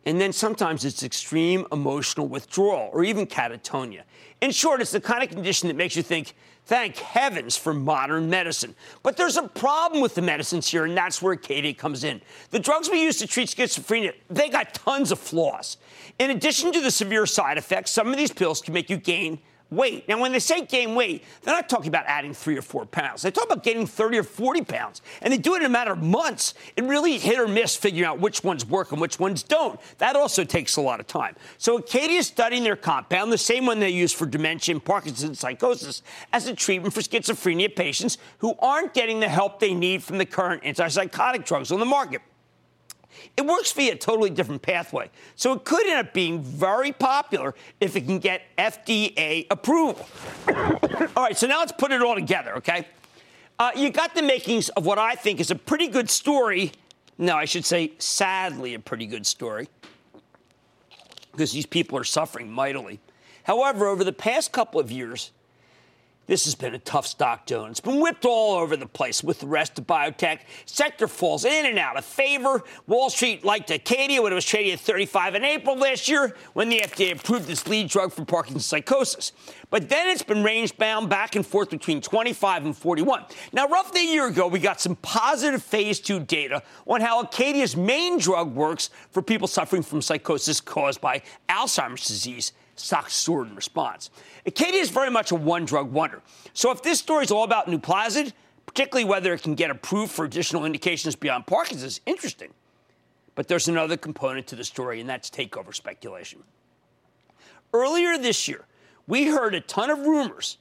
And 0.06 0.20
then 0.20 0.32
sometimes 0.32 0.84
it's 0.84 1.02
extreme 1.02 1.66
emotional 1.72 2.26
withdrawal 2.26 2.90
or 2.92 3.04
even 3.04 3.26
catatonia. 3.26 4.02
In 4.40 4.50
short, 4.50 4.80
it's 4.80 4.92
the 4.92 5.00
kind 5.00 5.22
of 5.22 5.28
condition 5.28 5.68
that 5.68 5.76
makes 5.76 5.96
you 5.96 6.02
think, 6.02 6.34
thank 6.70 6.98
heavens 6.98 7.56
for 7.56 7.74
modern 7.74 8.30
medicine. 8.30 8.76
But 9.02 9.16
there's 9.16 9.36
a 9.36 9.48
problem 9.48 10.00
with 10.00 10.14
the 10.14 10.22
medicines 10.22 10.68
here, 10.68 10.84
and 10.84 10.96
that's 10.96 11.20
where 11.20 11.32
Acadia 11.32 11.74
comes 11.74 12.04
in. 12.04 12.22
The 12.50 12.60
drugs 12.60 12.88
we 12.88 13.02
use 13.02 13.18
to 13.18 13.26
treat 13.26 13.48
schizophrenia, 13.48 14.14
they 14.30 14.48
got 14.48 14.72
tons 14.72 15.10
of 15.10 15.18
flaws. 15.18 15.78
In 16.20 16.30
addition 16.30 16.70
to 16.70 16.80
the 16.80 16.92
severe 16.92 17.26
side 17.26 17.58
effects, 17.58 17.90
some 17.90 18.06
of 18.06 18.16
these 18.16 18.30
pills 18.30 18.62
can 18.62 18.72
make 18.72 18.88
you 18.88 18.98
gain 18.98 19.40
weight. 19.70 20.08
Now, 20.08 20.20
when 20.20 20.32
they 20.32 20.38
say 20.38 20.64
gain 20.64 20.94
weight, 20.94 21.24
they're 21.42 21.54
not 21.54 21.68
talking 21.68 21.88
about 21.88 22.04
adding 22.06 22.34
three 22.34 22.56
or 22.56 22.62
four 22.62 22.86
pounds. 22.86 23.22
They 23.22 23.30
talk 23.30 23.44
about 23.44 23.62
gaining 23.62 23.86
30 23.86 24.18
or 24.18 24.22
40 24.22 24.62
pounds, 24.64 25.02
and 25.22 25.32
they 25.32 25.38
do 25.38 25.54
it 25.54 25.62
in 25.62 25.66
a 25.66 25.70
matter 25.70 25.92
of 25.92 26.02
months. 26.02 26.54
It 26.76 26.84
really 26.84 27.18
hit 27.18 27.38
or 27.38 27.48
miss 27.48 27.76
figuring 27.76 28.04
out 28.04 28.20
which 28.20 28.42
ones 28.42 28.66
work 28.66 28.92
and 28.92 29.00
which 29.00 29.18
ones 29.18 29.42
don't. 29.42 29.78
That 29.98 30.16
also 30.16 30.44
takes 30.44 30.76
a 30.76 30.80
lot 30.80 31.00
of 31.00 31.06
time. 31.06 31.36
So 31.58 31.78
Acadia 31.78 32.18
is 32.18 32.26
studying 32.26 32.64
their 32.64 32.76
compound, 32.76 33.32
the 33.32 33.38
same 33.38 33.66
one 33.66 33.80
they 33.80 33.90
use 33.90 34.12
for 34.12 34.26
dementia 34.26 34.74
and 34.74 34.84
Parkinson's 34.84 35.40
psychosis, 35.40 36.02
as 36.32 36.46
a 36.46 36.54
treatment 36.54 36.94
for 36.94 37.00
schizophrenia 37.00 37.74
patients 37.74 38.18
who 38.38 38.54
aren't 38.58 38.94
getting 38.94 39.20
the 39.20 39.28
help 39.28 39.60
they 39.60 39.74
need 39.74 40.02
from 40.02 40.18
the 40.18 40.26
current 40.26 40.62
antipsychotic 40.62 41.44
drugs 41.44 41.70
on 41.72 41.80
the 41.80 41.86
market. 41.86 42.22
It 43.36 43.46
works 43.46 43.72
via 43.72 43.92
a 43.92 43.96
totally 43.96 44.30
different 44.30 44.62
pathway. 44.62 45.10
So 45.36 45.52
it 45.52 45.64
could 45.64 45.86
end 45.86 46.06
up 46.06 46.14
being 46.14 46.42
very 46.42 46.92
popular 46.92 47.54
if 47.80 47.96
it 47.96 48.02
can 48.02 48.18
get 48.18 48.42
FDA 48.58 49.46
approval. 49.50 50.08
all 51.16 51.24
right, 51.24 51.36
so 51.36 51.46
now 51.46 51.60
let's 51.60 51.72
put 51.72 51.92
it 51.92 52.02
all 52.02 52.14
together, 52.14 52.56
okay? 52.56 52.86
Uh, 53.58 53.70
you 53.76 53.90
got 53.90 54.14
the 54.14 54.22
makings 54.22 54.68
of 54.70 54.86
what 54.86 54.98
I 54.98 55.14
think 55.14 55.40
is 55.40 55.50
a 55.50 55.54
pretty 55.54 55.88
good 55.88 56.08
story. 56.08 56.72
No, 57.18 57.36
I 57.36 57.44
should 57.44 57.64
say, 57.64 57.92
sadly, 57.98 58.74
a 58.74 58.78
pretty 58.78 59.06
good 59.06 59.26
story, 59.26 59.68
because 61.32 61.52
these 61.52 61.66
people 61.66 61.98
are 61.98 62.04
suffering 62.04 62.50
mightily. 62.50 63.00
However, 63.44 63.86
over 63.86 64.04
the 64.04 64.12
past 64.12 64.52
couple 64.52 64.80
of 64.80 64.90
years, 64.90 65.30
this 66.26 66.44
has 66.44 66.54
been 66.54 66.74
a 66.74 66.78
tough 66.78 67.08
stock, 67.08 67.44
Jones. 67.46 67.72
It's 67.72 67.80
been 67.80 68.00
whipped 68.00 68.24
all 68.24 68.54
over 68.56 68.76
the 68.76 68.86
place 68.86 69.24
with 69.24 69.40
the 69.40 69.48
rest 69.48 69.78
of 69.80 69.86
biotech. 69.86 70.40
Sector 70.64 71.08
falls 71.08 71.44
in 71.44 71.66
and 71.66 71.76
out 71.76 71.96
of 71.96 72.04
favor. 72.04 72.62
Wall 72.86 73.10
Street 73.10 73.44
liked 73.44 73.70
Acadia 73.70 74.22
when 74.22 74.30
it 74.30 74.36
was 74.36 74.44
trading 74.44 74.72
at 74.72 74.78
35 74.78 75.34
in 75.34 75.44
April 75.44 75.76
last 75.76 76.08
year 76.08 76.36
when 76.52 76.68
the 76.68 76.78
FDA 76.78 77.18
approved 77.18 77.48
this 77.48 77.66
lead 77.66 77.88
drug 77.88 78.12
for 78.12 78.24
Parkinson's 78.24 78.66
psychosis. 78.66 79.32
But 79.70 79.88
then 79.88 80.06
it's 80.06 80.22
been 80.22 80.44
range 80.44 80.76
bound 80.76 81.08
back 81.08 81.34
and 81.34 81.44
forth 81.44 81.70
between 81.70 82.00
25 82.00 82.64
and 82.64 82.76
41. 82.76 83.24
Now, 83.52 83.66
roughly 83.66 84.08
a 84.08 84.12
year 84.12 84.28
ago, 84.28 84.46
we 84.46 84.60
got 84.60 84.80
some 84.80 84.94
positive 84.96 85.62
phase 85.62 85.98
two 85.98 86.20
data 86.20 86.62
on 86.86 87.00
how 87.00 87.22
Acadia's 87.22 87.76
main 87.76 88.18
drug 88.18 88.54
works 88.54 88.90
for 89.10 89.20
people 89.20 89.48
suffering 89.48 89.82
from 89.82 90.00
psychosis 90.00 90.60
caused 90.60 91.00
by 91.00 91.22
Alzheimer's 91.48 92.06
disease 92.06 92.52
stock 92.80 93.10
soared 93.10 93.48
in 93.48 93.54
response. 93.54 94.10
Acadia 94.46 94.80
is 94.80 94.90
very 94.90 95.10
much 95.10 95.30
a 95.30 95.34
one 95.34 95.64
drug 95.64 95.92
wonder. 95.92 96.22
So 96.52 96.70
if 96.70 96.82
this 96.82 96.98
story 96.98 97.24
is 97.24 97.30
all 97.30 97.44
about 97.44 97.66
Nuplazid, 97.66 98.32
particularly 98.66 99.04
whether 99.04 99.32
it 99.32 99.42
can 99.42 99.54
get 99.54 99.70
approved 99.70 100.12
for 100.12 100.24
additional 100.24 100.64
indications 100.64 101.16
beyond 101.16 101.46
Parkinson's, 101.46 102.00
interesting. 102.06 102.52
But 103.34 103.48
there's 103.48 103.68
another 103.68 103.96
component 103.96 104.46
to 104.48 104.56
the 104.56 104.64
story, 104.64 105.00
and 105.00 105.08
that's 105.08 105.30
takeover 105.30 105.74
speculation. 105.74 106.42
Earlier 107.72 108.18
this 108.18 108.48
year, 108.48 108.66
we 109.06 109.26
heard 109.26 109.54
a 109.54 109.60
ton 109.60 109.90
of 109.90 110.00
rumors 110.00 110.58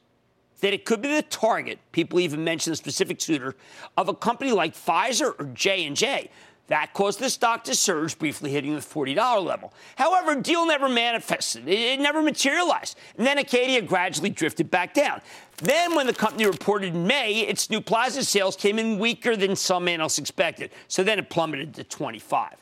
that 0.62 0.74
it 0.74 0.86
could 0.86 1.02
be 1.02 1.14
the 1.14 1.22
target. 1.22 1.80
People 1.92 2.20
even 2.20 2.44
mentioned 2.44 2.74
the 2.74 2.78
specific 2.78 3.22
suitor 3.22 3.56
of 3.98 4.10
a 4.10 4.14
company 4.14 4.52
like 4.52 4.76
Pfizer 4.76 5.34
or 5.40 5.46
J 5.54 5.86
and 5.86 5.96
J. 5.96 6.30
That 6.70 6.94
caused 6.94 7.20
the 7.20 7.32
stock 7.32 7.64
to 7.66 7.76
surge, 7.76 8.18
briefly 8.20 8.52
hitting 8.52 8.76
the 8.76 8.80
$40 8.80 9.44
level. 9.44 9.74
However, 9.96 10.40
deal 10.40 10.68
never 10.68 10.88
manifested. 10.88 11.68
It, 11.68 12.00
never 12.00 12.22
materialized. 12.22 12.98
And 13.18 13.26
then 13.26 13.40
Acadia 13.40 13.82
gradually 13.82 14.30
drifted 14.30 14.70
back 14.70 14.94
down. 14.94 15.22
Then, 15.58 15.96
when 15.96 16.06
the 16.06 16.14
company 16.14 16.46
reported 16.46 16.94
in 16.94 17.08
May, 17.08 17.42
its 17.42 17.68
Nuplazid 17.68 18.24
sales 18.24 18.56
came 18.56 18.78
in 18.78 19.00
weaker 19.00 19.36
than 19.36 19.56
some 19.56 19.88
analysts 19.88 20.20
expected. 20.20 20.70
So 20.88 21.04
then 21.04 21.18
it 21.18 21.30
plummeted 21.32 21.74
to 21.74 21.84
25. 21.84 22.54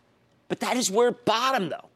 But 0.47 0.61
that 0.61 0.77
is 0.77 0.89
where 0.89 1.09
it 1.09 1.25
bottomed, 1.25 1.73
though. 1.73 1.89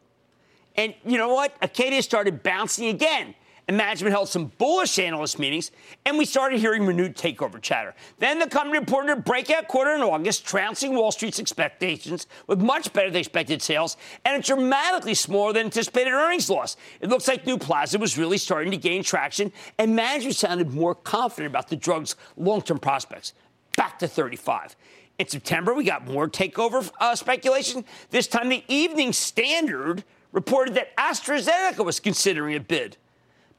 And 0.76 0.94
you 1.06 1.18
know 1.18 1.34
what? 1.34 1.56
Acadia 1.62 2.02
started 2.04 2.44
bouncing 2.44 2.90
again 2.90 3.36
and 3.72 3.78
management 3.78 4.12
held 4.12 4.28
some 4.28 4.52
bullish 4.58 5.00
analyst 5.00 5.40
meetings, 5.40 5.72
and 6.06 6.18
we 6.18 6.26
started 6.26 6.60
hearing 6.60 6.86
renewed 6.86 7.16
takeover 7.16 7.62
chatter. 7.62 7.96
Then 8.20 8.38
the 8.38 8.48
company 8.48 8.78
reported 8.78 9.12
a 9.14 9.16
breakout 9.16 9.70
quarter 9.70 9.92
in 9.92 10.02
August, 10.02 10.46
trouncing 10.46 10.94
Wall 10.94 11.10
Street's 11.10 11.40
expectations 11.40 12.28
with 12.48 12.60
much 12.60 12.92
better 12.92 13.10
than 13.10 13.22
expected 13.22 13.62
sales 13.62 13.96
and 14.26 14.44
a 14.44 14.46
dramatically 14.46 15.14
smaller 15.14 15.54
than 15.54 15.68
anticipated 15.68 16.12
earnings 16.12 16.50
loss. 16.50 16.76
It 17.00 17.08
looks 17.08 17.30
like 17.30 17.46
Nuplazid 17.46 18.02
was 18.02 18.18
really 18.18 18.38
starting 18.38 18.72
to 18.72 18.78
gain 18.78 19.04
traction, 19.04 19.54
and 19.78 19.96
management 19.96 20.36
sounded 20.36 20.74
more 20.74 20.94
confident 20.94 21.50
about 21.50 21.70
the 21.70 21.78
drug's 21.78 22.18
long 22.36 22.62
term 22.64 22.78
prospects. 22.78 23.34
Back 23.78 24.00
to 24.00 24.08
35. 24.10 24.76
In 25.18 25.30
September, 25.30 25.74
we 25.74 25.86
got 25.86 26.06
more 26.06 26.28
takeover 26.28 26.92
uh, 27.00 27.16
speculation. 27.16 27.86
This 28.10 28.28
time, 28.28 28.50
the 28.50 28.66
Evening 28.68 29.14
Standard 29.14 30.04
reported 30.34 30.74
that 30.74 30.94
AstraZeneca 30.98 31.86
was 31.86 32.02
considering 32.02 32.56
a 32.56 32.60
bid. 32.60 32.98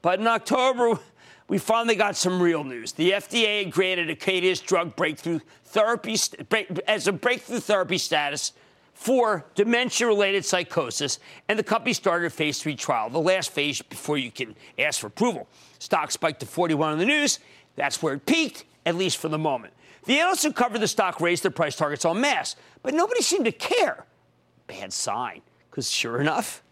But 0.03 0.21
in 0.21 0.27
October, 0.27 0.99
we 1.49 1.59
finally 1.59 1.95
got 1.95 2.17
some 2.17 2.43
real 2.43 2.65
news. 2.65 2.93
The 2.93 3.13
FDA 3.13 3.71
granted 3.71 4.11
Acadia's 4.11 4.61
drug 4.61 4.95
breakthrough 4.97 5.41
therapy 5.65 6.17
as 6.87 7.09
a 7.09 7.13
breakthrough 7.13 7.61
therapy 7.61 7.99
status 7.99 8.53
for 8.95 9.45
dementia 9.55 10.07
related 10.07 10.45
psychosis, 10.45 11.19
and 11.49 11.59
the 11.59 11.63
company 11.63 11.93
started 11.93 12.27
a 12.27 12.31
phase 12.31 12.63
three 12.63 12.77
trial, 12.77 13.11
the 13.11 13.19
last 13.19 13.51
phase 13.51 13.83
before 13.83 14.19
you 14.19 14.31
can 14.31 14.55
ask 14.79 15.01
for 15.01 15.09
approval. 15.09 15.49
Stock 15.79 16.11
spiked 16.11 16.41
to 16.41 16.47
41 16.47 16.93
on 16.93 16.99
the 16.99 17.07
news. 17.07 17.41
That's 17.75 18.03
where 18.03 18.15
it 18.15 18.27
peaked, 18.27 18.65
at 18.87 18.95
least 18.95 19.17
for 19.17 19.29
the 19.29 19.39
moment. 19.39 19.73
The 20.05 20.19
analysts 20.21 20.43
who 20.45 20.53
covered 20.53 20.81
the 20.81 20.89
stock 20.89 21.21
raised 21.21 21.43
their 21.43 21.51
price 21.51 21.75
targets 21.75 22.05
en 22.05 22.21
masse, 22.21 22.55
but 22.83 22.95
nobody 22.95 23.23
seemed 23.23 23.47
to 23.47 23.53
care. 23.53 24.05
Bad 24.67 24.93
sign, 24.93 25.43
because 25.71 25.91
sure 25.91 26.21
enough, 26.21 26.63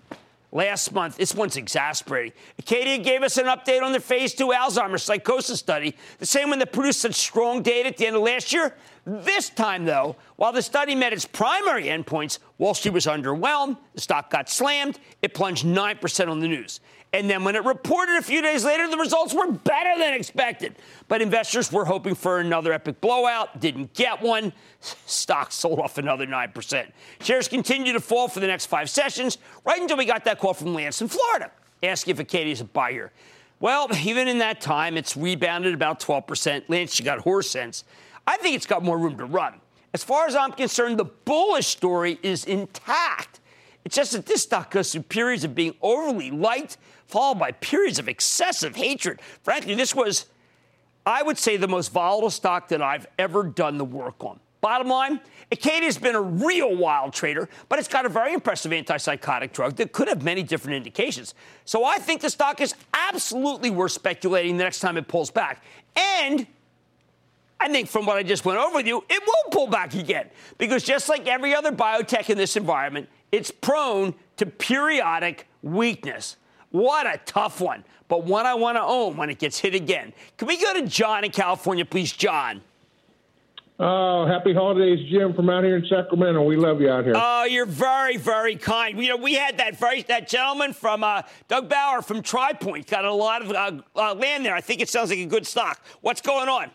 last 0.53 0.93
month. 0.93 1.17
This 1.17 1.35
one's 1.35 1.57
exasperating. 1.57 2.33
Acadia 2.59 2.99
gave 2.99 3.23
us 3.23 3.37
an 3.37 3.47
update 3.47 3.83
on 3.83 3.93
their 3.93 4.01
phase 4.01 4.35
two 4.35 4.49
Alzheimer's 4.49 5.03
psychosis 5.03 5.59
study, 5.59 5.97
the 6.19 6.27
same 6.27 6.51
one 6.51 6.59
that 6.59 6.73
produced 6.73 7.01
such 7.01 7.15
strong 7.15 7.63
data 7.63 7.89
at 7.89 7.97
the 7.97 8.07
end 8.07 8.17
of 8.17 8.23
last 8.23 8.53
year. 8.53 8.75
This 9.05 9.51
time, 9.51 9.85
though, 9.85 10.17
while 10.37 10.53
the 10.53 10.63
study 10.63 10.95
met 10.95 11.13
its 11.13 11.25
primary 11.25 11.85
endpoints, 11.85 12.39
Wall 12.59 12.75
Street 12.75 12.95
was 12.95 13.07
underwhelmed. 13.07 13.79
The 13.95 14.01
stock 14.01 14.31
got 14.31 14.49
slammed. 14.51 14.99
It 15.23 15.35
plunged 15.35 15.65
9% 15.65 16.29
on 16.29 16.41
the 16.41 16.49
news. 16.49 16.81
And 17.13 17.29
then 17.29 17.43
when 17.43 17.57
it 17.57 17.65
reported 17.65 18.17
a 18.17 18.23
few 18.23 18.41
days 18.41 18.65
later, 18.65 18.89
the 18.89 18.97
results 18.97 19.35
were 19.35 19.51
better 19.51 19.99
than 19.99 20.15
expected. 20.15 20.77
But 21.09 21.21
investors 21.21 21.73
were 21.73 21.85
hoping 21.85 22.15
for 22.15 22.39
another 22.39 22.73
epic 22.73 23.01
blowout, 23.01 23.59
didn't 23.59 23.95
get 23.95 24.23
one. 24.23 24.53
Stocks 24.81 25.57
sold 25.57 25.81
off 25.81 25.99
another 25.99 26.27
9%. 26.27 26.87
Shares 27.21 27.49
continued 27.49 27.95
to 27.95 28.01
fall 28.01 28.29
for 28.29 28.39
the 28.39 28.47
next 28.47 28.67
five 28.67 28.89
sessions, 28.89 29.39
right 29.65 29.81
until 29.81 29.97
we 29.97 30.05
got 30.05 30.25
that 30.25 30.39
call 30.39 30.55
from 30.55 30.73
Lance 30.73 31.03
in 31.03 31.09
Florida, 31.09 31.51
asking 31.83 32.13
if 32.13 32.21
Acadia's 32.21 32.61
a 32.61 32.65
buyer. 32.65 33.11
Well, 33.59 33.89
even 34.05 34.29
in 34.29 34.39
that 34.39 34.61
time, 34.61 34.97
it's 34.97 35.17
rebounded 35.17 35.75
about 35.75 35.99
12%. 35.99 36.65
Lance, 36.69 36.99
you 36.99 37.05
got 37.05 37.19
horse 37.19 37.51
sense. 37.51 37.85
I 38.27 38.37
think 38.37 38.55
it's 38.55 38.67
got 38.67 38.85
more 38.85 38.97
room 38.97 39.19
to 39.19 39.25
run. 39.25 39.61
As 39.93 40.05
far 40.05 40.27
as 40.27 40.37
I'm 40.37 40.53
concerned, 40.53 40.99
the 40.99 41.05
bullish 41.05 41.67
story 41.67 42.21
is 42.23 42.45
intact. 42.45 43.41
It's 43.85 43.97
just 43.97 44.13
that 44.13 44.27
this 44.27 44.43
stock 44.43 44.71
goes 44.71 44.93
through 44.93 45.03
periods 45.03 45.43
of 45.43 45.55
being 45.55 45.75
overly 45.83 46.31
liked 46.31 46.79
followed 47.11 47.39
by 47.39 47.53
periods 47.53 47.99
of 47.99 48.09
excessive 48.09 48.77
hatred. 48.77 49.21
Frankly, 49.43 49.75
this 49.75 49.95
was, 49.95 50.27
I 51.05 51.23
would 51.23 51.39
say, 51.39 51.57
the 51.57 51.69
most 51.69 51.93
volatile 51.93 52.31
stock 52.31 52.69
that 52.69 52.81
I've 52.81 53.07
ever 53.19 53.45
done 53.45 53.79
the 53.79 53.85
work 53.85 54.25
on. 54.25 54.41
Bottom 54.61 54.89
line, 54.89 55.21
Acadia's 55.51 55.97
been 55.97 56.15
a 56.15 56.21
real 56.21 56.77
wild 56.77 57.13
trader, 57.15 57.49
but 57.69 57.79
it's 57.79 57.89
got 57.89 58.05
a 58.05 58.11
very 58.11 58.35
impressive 58.35 58.73
antipsychotic 58.73 59.53
drug 59.53 59.77
that 59.77 59.93
could 59.93 60.07
have 60.09 60.23
many 60.23 60.43
different 60.43 60.77
indications. 60.77 61.35
So 61.65 61.85
I 61.85 61.99
think 61.99 62.21
the 62.21 62.31
stock 62.31 62.61
is 62.61 62.75
absolutely 62.93 63.71
worth 63.71 63.93
speculating 63.93 64.59
the 64.59 64.65
next 64.65 64.81
time 64.81 64.97
it 64.97 65.09
pulls 65.09 65.31
back. 65.31 65.65
And 65.97 66.47
I 67.59 67.69
think 67.69 67.89
from 67.89 68.07
what 68.07 68.17
I 68.17 68.23
just 68.23 68.45
went 68.45 68.59
over 68.59 68.77
with 68.77 68.87
you, 68.87 69.03
it 69.09 69.23
will 69.27 69.51
pull 69.51 69.67
back 69.67 69.95
again. 69.95 70.29
Because 70.59 70.83
just 70.83 71.09
like 71.09 71.27
every 71.27 71.55
other 71.55 71.73
biotech 71.73 72.31
in 72.31 72.39
this 72.39 72.57
environment, 72.57 73.09
it's 73.33 73.51
prone 73.51 74.15
to 74.37 74.47
periodic 74.47 75.47
weakness. 75.63 76.37
What 76.71 77.07
a 77.07 77.19
tough 77.25 77.61
one, 77.61 77.85
but 78.09 78.25
one 78.25 78.47
I 78.47 78.55
want 78.55 78.77
to 78.77 78.83
own 78.83 79.17
when 79.17 79.31
it 79.31 79.39
gets 79.39 79.59
hit 79.59 79.75
again. 79.75 80.13
Can 80.37 80.49
we 80.49 80.61
go 80.61 80.73
to 80.75 80.87
John 80.87 81.25
in 81.25 81.31
California, 81.31 81.85
please, 81.85 82.13
John? 82.13 82.63
Oh, 83.83 84.27
happy 84.27 84.53
holidays, 84.53 84.99
Jim, 85.11 85.33
from 85.33 85.49
out 85.49 85.65
here 85.65 85.77
in 85.77 85.87
Sacramento. 85.87 86.43
We 86.43 86.57
love 86.57 86.83
you 86.83 86.91
out 86.91 87.05
here. 87.05 87.15
Oh, 87.17 87.45
you're 87.45 87.65
very, 87.65 88.19
very 88.19 88.55
kind. 88.57 89.03
You 89.03 89.09
know, 89.09 89.17
we 89.17 89.33
had 89.33 89.57
that 89.57 89.79
very 89.79 90.03
that 90.03 90.29
gentleman 90.29 90.75
from 90.75 91.03
uh, 91.03 91.23
Doug 91.49 91.71
Bauer 91.71 92.03
from 92.03 92.23
TRI 92.23 92.53
Pointe 92.61 92.87
got 92.87 93.07
a 93.07 93.13
lot 93.13 93.41
of 93.41 93.51
uh, 93.51 93.81
uh, 93.97 94.15
land 94.15 94.45
there. 94.45 94.55
I 94.55 94.61
think 94.61 94.83
it 94.83 94.91
sounds 94.91 95.09
like 95.09 95.19
a 95.19 95.25
good 95.25 95.47
stock. 95.47 95.83
What's 96.03 96.21
going 96.21 96.51
on? 96.51 96.71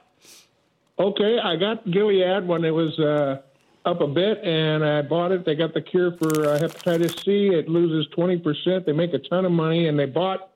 Okay, 0.97 1.37
I 1.37 1.57
got 1.57 1.85
Gilead 1.91 2.47
when 2.47 2.65
it 2.65 2.71
was 2.71 2.97
uh, 2.97 3.41
up 3.85 4.01
a 4.01 4.07
bit, 4.07 4.39
and 4.43 4.83
I 4.83 5.01
bought 5.01 5.31
it. 5.31 5.45
They 5.45 5.55
got 5.55 5.73
the 5.73 5.81
cure 5.81 6.11
for 6.17 6.49
uh, 6.49 6.59
hepatitis 6.59 7.23
C. 7.23 7.47
It 7.47 7.69
loses 7.69 8.11
20%. 8.15 8.85
They 8.85 8.91
make 8.91 9.13
a 9.13 9.19
ton 9.19 9.45
of 9.45 9.51
money, 9.51 9.87
and 9.87 9.97
they 9.97 10.05
bought 10.05 10.51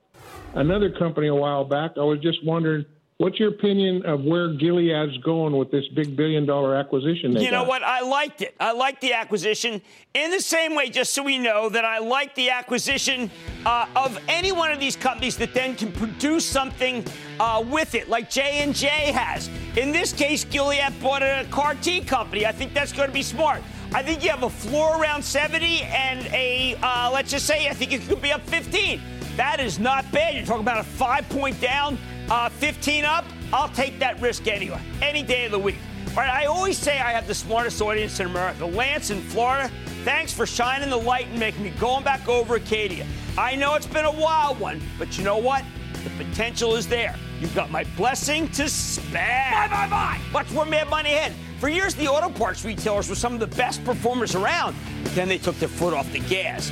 another 0.53 0.89
company 0.89 1.27
a 1.27 1.35
while 1.35 1.63
back. 1.63 1.91
I 1.97 2.01
was 2.01 2.19
just 2.19 2.43
wondering– 2.45 2.85
What's 3.19 3.37
your 3.37 3.49
opinion 3.49 4.05
of 4.05 4.23
where 4.23 4.53
Gilead's 4.53 5.17
going 5.17 5.53
with 5.57 5.69
this 5.71 5.85
big 5.89 6.15
billion 6.15 6.45
dollar 6.45 6.73
acquisition? 6.73 7.33
you 7.33 7.51
know 7.51 7.63
got? 7.63 7.67
what? 7.67 7.83
I 7.83 7.99
liked 7.99 8.41
it. 8.41 8.55
I 8.61 8.71
liked 8.71 9.01
the 9.01 9.11
acquisition 9.11 9.81
in 10.13 10.31
the 10.31 10.39
same 10.39 10.73
way, 10.73 10.89
just 10.89 11.13
so 11.13 11.23
we 11.23 11.37
know, 11.37 11.67
that 11.67 11.83
I 11.83 11.97
like 11.97 12.33
the 12.35 12.49
acquisition 12.49 13.29
uh, 13.65 13.87
of 13.93 14.17
any 14.29 14.53
one 14.53 14.71
of 14.71 14.79
these 14.79 14.95
companies 14.95 15.35
that 15.35 15.53
then 15.53 15.75
can 15.75 15.91
produce 15.91 16.45
something 16.45 17.03
uh, 17.41 17.61
with 17.67 17.93
it, 17.93 18.07
like 18.07 18.29
J 18.29 18.61
and 18.61 18.73
J 18.73 18.87
has. 18.87 19.49
In 19.75 19.91
this 19.91 20.13
case, 20.13 20.45
Gilead 20.45 20.93
bought 21.01 21.21
a 21.21 21.45
CAR 21.51 21.75
T 21.75 21.99
company. 21.99 22.45
I 22.45 22.53
think 22.53 22.73
that's 22.73 22.93
going 22.93 23.09
to 23.09 23.13
be 23.13 23.21
smart. 23.21 23.61
I 23.93 24.01
think 24.01 24.23
you 24.23 24.29
have 24.29 24.43
a 24.43 24.49
floor 24.49 24.97
around 24.97 25.23
70 25.23 25.81
and 25.81 26.25
a, 26.27 26.77
uh, 26.81 27.11
let's 27.11 27.31
just 27.31 27.45
say, 27.45 27.67
I 27.67 27.73
think 27.73 27.91
it 27.91 27.99
could 28.07 28.21
be 28.21 28.31
up 28.31 28.47
15. 28.47 29.01
That 29.35 29.59
is 29.59 29.77
not 29.77 30.09
bad. 30.13 30.35
You're 30.35 30.45
talking 30.45 30.61
about 30.61 30.79
a 30.79 30.83
five 30.83 31.27
point 31.27 31.59
down 31.59 31.97
uh, 32.29 32.49
15 32.49 33.05
up, 33.05 33.25
I'll 33.51 33.69
take 33.69 33.99
that 33.99 34.19
risk 34.21 34.47
anyway, 34.47 34.81
any 35.01 35.23
day 35.23 35.45
of 35.45 35.51
the 35.51 35.59
week. 35.59 35.77
All 36.09 36.15
right, 36.17 36.29
I 36.29 36.45
always 36.45 36.77
say 36.77 36.99
I 36.99 37.11
have 37.11 37.27
the 37.27 37.33
smartest 37.33 37.81
audience 37.81 38.19
in 38.19 38.27
America. 38.27 38.65
Lance 38.65 39.09
in 39.09 39.21
Florida, 39.21 39.71
thanks 40.03 40.33
for 40.33 40.45
shining 40.45 40.89
the 40.89 40.97
light 40.97 41.27
and 41.27 41.39
making 41.39 41.63
me 41.63 41.69
going 41.79 42.03
back 42.03 42.27
over 42.27 42.55
Acadia. 42.55 43.05
I 43.37 43.55
know 43.55 43.75
it's 43.75 43.85
been 43.85 44.05
a 44.05 44.11
wild 44.11 44.59
one, 44.59 44.81
but 44.97 45.17
you 45.17 45.23
know 45.23 45.37
what? 45.37 45.63
The 46.03 46.23
potential 46.23 46.75
is 46.75 46.87
there. 46.87 47.15
You've 47.39 47.55
got 47.55 47.71
my 47.71 47.83
blessing 47.95 48.49
to 48.49 48.69
spend. 48.69 49.13
Bye, 49.13 49.67
bye, 49.69 49.89
bye. 49.89 50.19
Watch 50.33 50.51
where 50.51 50.65
Mad 50.65 50.89
Money 50.89 51.13
ahead. 51.13 51.33
For 51.59 51.69
years, 51.69 51.93
the 51.93 52.07
auto 52.07 52.29
parts 52.29 52.63
retailers 52.65 53.09
were 53.09 53.15
some 53.15 53.33
of 53.33 53.39
the 53.39 53.47
best 53.47 53.83
performers 53.83 54.35
around, 54.35 54.75
but 55.03 55.13
then 55.13 55.27
they 55.27 55.37
took 55.37 55.55
their 55.59 55.69
foot 55.69 55.93
off 55.93 56.11
the 56.11 56.19
gas. 56.19 56.71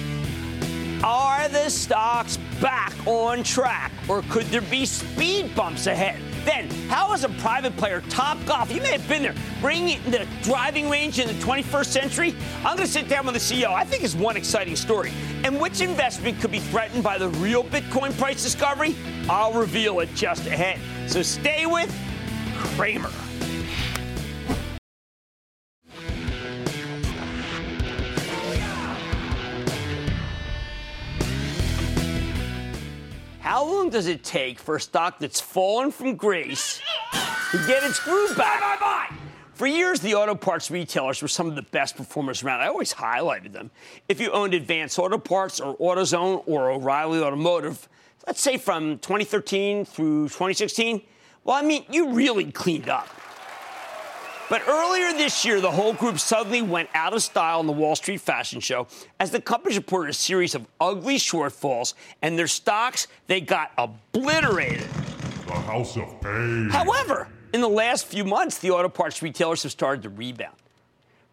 The 1.47 1.69
stocks 1.69 2.37
back 2.61 2.93
on 3.05 3.41
track, 3.41 3.91
or 4.09 4.21
could 4.23 4.45
there 4.47 4.61
be 4.61 4.85
speed 4.85 5.55
bumps 5.55 5.87
ahead? 5.87 6.21
Then, 6.45 6.69
how 6.89 7.13
is 7.13 7.23
a 7.23 7.29
private 7.29 7.75
player, 7.77 8.01
Topgolf, 8.01 8.69
you 8.69 8.81
may 8.81 8.91
have 8.91 9.07
been 9.07 9.21
there, 9.21 9.35
bringing 9.59 10.01
the 10.11 10.27
driving 10.43 10.89
range 10.89 11.19
in 11.19 11.27
the 11.27 11.33
21st 11.35 11.85
century? 11.85 12.35
I'm 12.59 12.75
going 12.75 12.87
to 12.87 12.93
sit 12.93 13.09
down 13.09 13.25
with 13.25 13.35
the 13.35 13.39
CEO. 13.39 13.73
I 13.73 13.85
think 13.85 14.03
it's 14.03 14.13
one 14.13 14.37
exciting 14.37 14.75
story. 14.75 15.11
And 15.43 15.59
which 15.59 15.81
investment 15.81 16.39
could 16.39 16.51
be 16.51 16.59
threatened 16.59 17.03
by 17.03 17.17
the 17.17 17.29
real 17.29 17.63
Bitcoin 17.63 18.17
price 18.17 18.43
discovery? 18.43 18.95
I'll 19.29 19.53
reveal 19.53 19.99
it 20.01 20.13
just 20.15 20.45
ahead. 20.47 20.79
So 21.09 21.21
stay 21.21 21.65
with 21.65 21.93
Cramer. 22.55 23.11
Does 33.97 34.05
it 34.05 34.23
take 34.23 34.59
for 34.59 34.75
a 34.75 34.79
stock 34.79 35.17
that's 35.17 35.41
fallen 35.41 35.89
from 35.89 36.15
grace 36.15 36.79
to 37.49 37.57
get 37.65 37.83
its 37.83 37.99
groove 37.99 38.37
back? 38.37 38.61
Bye, 38.61 38.77
bye, 38.79 39.07
bye. 39.09 39.15
For 39.53 39.65
years, 39.65 40.01
the 40.01 40.13
auto 40.13 40.35
parts 40.35 40.69
retailers 40.69 41.19
were 41.19 41.27
some 41.27 41.47
of 41.47 41.55
the 41.55 41.63
best 41.63 41.97
performers 41.97 42.43
around. 42.43 42.61
I 42.61 42.67
always 42.67 42.93
highlighted 42.93 43.53
them. 43.53 43.71
If 44.07 44.21
you 44.21 44.29
owned 44.29 44.53
Advance 44.53 44.99
Auto 44.99 45.17
Parts 45.17 45.59
or 45.59 45.75
AutoZone 45.79 46.43
or 46.45 46.69
O'Reilly 46.69 47.21
Automotive, 47.21 47.89
let's 48.27 48.39
say 48.39 48.57
from 48.57 48.99
2013 48.99 49.83
through 49.83 50.25
2016, 50.25 51.01
well, 51.43 51.55
I 51.55 51.63
mean, 51.63 51.83
you 51.89 52.13
really 52.13 52.51
cleaned 52.51 52.89
up. 52.89 53.07
But 54.49 54.65
earlier 54.67 55.11
this 55.11 55.43
year, 55.43 55.59
the 55.59 55.71
whole 55.71 55.93
group 55.93 56.19
suddenly 56.19 56.61
went 56.61 56.89
out 56.93 57.13
of 57.13 57.21
style 57.21 57.59
in 57.59 57.67
the 57.67 57.73
Wall 57.73 57.97
Street 57.97 58.21
fashion 58.21 58.61
show 58.61 58.87
as 59.19 59.31
the 59.31 59.41
companies 59.41 59.77
reported 59.77 60.11
a 60.11 60.13
series 60.13 60.55
of 60.55 60.65
ugly 60.79 61.17
shortfalls 61.17 61.95
and 62.21 62.39
their 62.39 62.47
stocks, 62.47 63.07
they 63.27 63.41
got 63.41 63.71
obliterated. 63.77 64.87
The 65.47 65.53
house 65.53 65.97
of 65.97 66.21
pain. 66.21 66.69
However, 66.69 67.27
in 67.53 67.59
the 67.59 67.67
last 67.67 68.07
few 68.07 68.23
months, 68.23 68.57
the 68.59 68.71
auto 68.71 68.87
parts 68.87 69.21
retailers 69.21 69.63
have 69.63 69.71
started 69.73 70.03
to 70.03 70.09
rebound. 70.09 70.55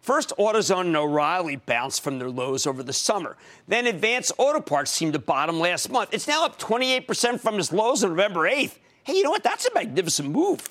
First, 0.01 0.33
AutoZone 0.37 0.81
and 0.81 0.97
O'Reilly 0.97 1.55
bounced 1.55 2.03
from 2.03 2.19
their 2.19 2.29
lows 2.29 2.67
over 2.67 2.83
the 2.83 2.93
summer. 2.93 3.37
Then 3.67 3.87
Advance 3.87 4.31
Auto 4.37 4.59
Parts 4.59 4.91
seemed 4.91 5.13
to 5.13 5.19
bottom 5.19 5.59
last 5.59 5.89
month. 5.89 6.09
It's 6.13 6.27
now 6.27 6.45
up 6.45 6.59
28% 6.59 7.39
from 7.39 7.57
its 7.57 7.73
lows 7.73 8.03
on 8.03 8.11
November 8.11 8.41
8th. 8.41 8.77
Hey, 9.03 9.13
you 9.13 9.23
know 9.23 9.31
what? 9.31 9.41
That's 9.41 9.65
a 9.65 9.73
magnificent 9.73 10.29
move. 10.29 10.61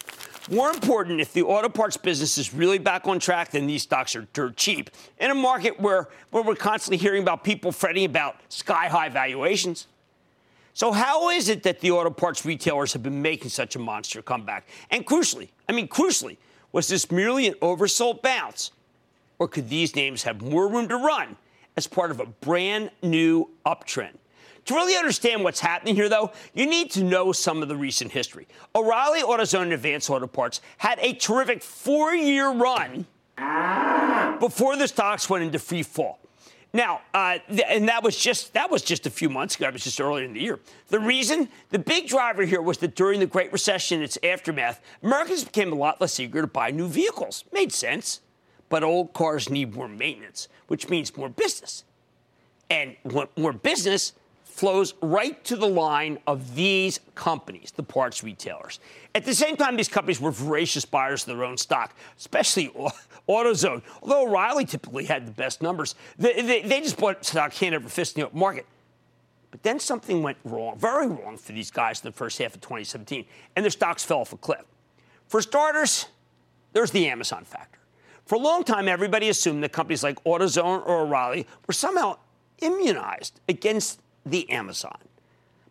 More 0.50 0.70
important, 0.70 1.20
if 1.20 1.32
the 1.32 1.42
auto 1.42 1.68
parts 1.68 1.96
business 1.96 2.36
is 2.36 2.52
really 2.52 2.78
back 2.78 3.06
on 3.06 3.18
track, 3.18 3.52
then 3.52 3.66
these 3.66 3.82
stocks 3.82 4.14
are 4.14 4.26
dirt 4.32 4.56
cheap. 4.56 4.90
In 5.18 5.30
a 5.30 5.34
market 5.34 5.80
where, 5.80 6.08
where 6.30 6.42
we're 6.42 6.54
constantly 6.54 6.98
hearing 6.98 7.22
about 7.22 7.44
people 7.44 7.72
fretting 7.72 8.04
about 8.04 8.36
sky 8.50 8.88
high 8.88 9.08
valuations. 9.08 9.86
So, 10.74 10.92
how 10.92 11.30
is 11.30 11.48
it 11.48 11.62
that 11.62 11.80
the 11.80 11.92
auto 11.92 12.10
parts 12.10 12.44
retailers 12.44 12.92
have 12.92 13.02
been 13.02 13.22
making 13.22 13.50
such 13.50 13.76
a 13.76 13.78
monster 13.78 14.20
comeback? 14.20 14.68
And 14.90 15.06
crucially, 15.06 15.48
I 15.68 15.72
mean, 15.72 15.88
crucially, 15.88 16.36
was 16.72 16.88
this 16.88 17.10
merely 17.10 17.46
an 17.46 17.54
oversold 17.54 18.20
bounce? 18.20 18.72
Or 19.38 19.48
could 19.48 19.68
these 19.68 19.96
names 19.96 20.24
have 20.24 20.42
more 20.42 20.68
room 20.68 20.88
to 20.88 20.96
run 20.96 21.36
as 21.76 21.86
part 21.86 22.10
of 22.10 22.20
a 22.20 22.26
brand 22.26 22.90
new 23.02 23.50
uptrend. 23.66 24.14
To 24.66 24.74
really 24.74 24.96
understand 24.96 25.44
what's 25.44 25.60
happening 25.60 25.94
here, 25.94 26.08
though, 26.08 26.32
you 26.54 26.66
need 26.66 26.90
to 26.92 27.04
know 27.04 27.32
some 27.32 27.62
of 27.62 27.68
the 27.68 27.76
recent 27.76 28.12
history. 28.12 28.46
O'Reilly 28.74 29.20
AutoZone 29.20 29.62
and 29.62 29.72
Advanced 29.74 30.08
Auto 30.08 30.26
Parts 30.26 30.60
had 30.78 30.98
a 31.00 31.12
terrific 31.12 31.62
four 31.62 32.14
year 32.14 32.50
run 32.50 33.06
before 34.40 34.76
the 34.76 34.88
stocks 34.88 35.28
went 35.28 35.44
into 35.44 35.58
free 35.58 35.82
fall. 35.82 36.18
Now, 36.72 37.02
uh, 37.12 37.38
th- 37.48 37.62
and 37.68 37.88
that 37.88 38.02
was 38.02 38.16
just 38.16 38.54
that 38.54 38.68
was 38.68 38.82
just 38.82 39.06
a 39.06 39.10
few 39.10 39.28
months 39.28 39.54
ago. 39.54 39.68
It 39.68 39.74
was 39.74 39.84
just 39.84 40.00
earlier 40.00 40.24
in 40.24 40.32
the 40.32 40.40
year. 40.40 40.58
The 40.88 40.98
reason, 40.98 41.48
the 41.70 41.78
big 41.78 42.08
driver 42.08 42.42
here 42.42 42.60
was 42.60 42.78
that 42.78 42.96
during 42.96 43.20
the 43.20 43.26
Great 43.26 43.52
Recession 43.52 43.96
and 43.96 44.04
its 44.04 44.18
aftermath, 44.24 44.80
Americans 45.02 45.44
became 45.44 45.72
a 45.72 45.76
lot 45.76 46.00
less 46.00 46.18
eager 46.18 46.40
to 46.40 46.48
buy 46.48 46.72
new 46.72 46.88
vehicles. 46.88 47.44
Made 47.52 47.72
sense, 47.72 48.22
but 48.70 48.82
old 48.82 49.12
cars 49.12 49.48
need 49.48 49.76
more 49.76 49.88
maintenance, 49.88 50.48
which 50.66 50.88
means 50.88 51.16
more 51.16 51.28
business, 51.28 51.84
and 52.68 52.96
more 53.36 53.52
business 53.52 54.14
flows 54.54 54.94
right 55.02 55.42
to 55.44 55.56
the 55.56 55.66
line 55.66 56.16
of 56.28 56.54
these 56.54 57.00
companies, 57.16 57.72
the 57.72 57.82
parts 57.82 58.22
retailers. 58.22 58.78
At 59.12 59.24
the 59.24 59.34
same 59.34 59.56
time, 59.56 59.76
these 59.76 59.88
companies 59.88 60.20
were 60.20 60.30
voracious 60.30 60.84
buyers 60.84 61.22
of 61.22 61.36
their 61.36 61.44
own 61.44 61.56
stock, 61.56 61.92
especially 62.16 62.68
AutoZone. 63.28 63.82
Although 64.00 64.28
O'Reilly 64.28 64.64
typically 64.64 65.06
had 65.06 65.26
the 65.26 65.32
best 65.32 65.60
numbers, 65.60 65.96
they, 66.18 66.40
they, 66.40 66.62
they 66.62 66.80
just 66.80 66.96
bought 66.96 67.24
stock 67.24 67.52
hand 67.54 67.74
over 67.74 67.88
fist 67.88 68.16
in 68.16 68.28
the 68.30 68.30
market. 68.32 68.64
But 69.50 69.64
then 69.64 69.80
something 69.80 70.22
went 70.22 70.38
wrong, 70.44 70.78
very 70.78 71.08
wrong 71.08 71.36
for 71.36 71.50
these 71.50 71.72
guys 71.72 72.00
in 72.00 72.08
the 72.08 72.16
first 72.16 72.38
half 72.38 72.54
of 72.54 72.60
2017, 72.60 73.24
and 73.56 73.64
their 73.64 73.70
stocks 73.70 74.04
fell 74.04 74.20
off 74.20 74.32
a 74.32 74.36
cliff. 74.36 74.62
For 75.26 75.42
starters, 75.42 76.06
there's 76.74 76.92
the 76.92 77.08
Amazon 77.08 77.44
factor. 77.44 77.80
For 78.24 78.36
a 78.36 78.38
long 78.38 78.62
time, 78.62 78.86
everybody 78.86 79.30
assumed 79.30 79.64
that 79.64 79.72
companies 79.72 80.04
like 80.04 80.22
AutoZone 80.22 80.86
or 80.86 81.00
O'Reilly 81.00 81.44
were 81.66 81.74
somehow 81.74 82.18
immunized 82.60 83.40
against 83.48 84.00
the 84.24 84.48
Amazon. 84.50 84.98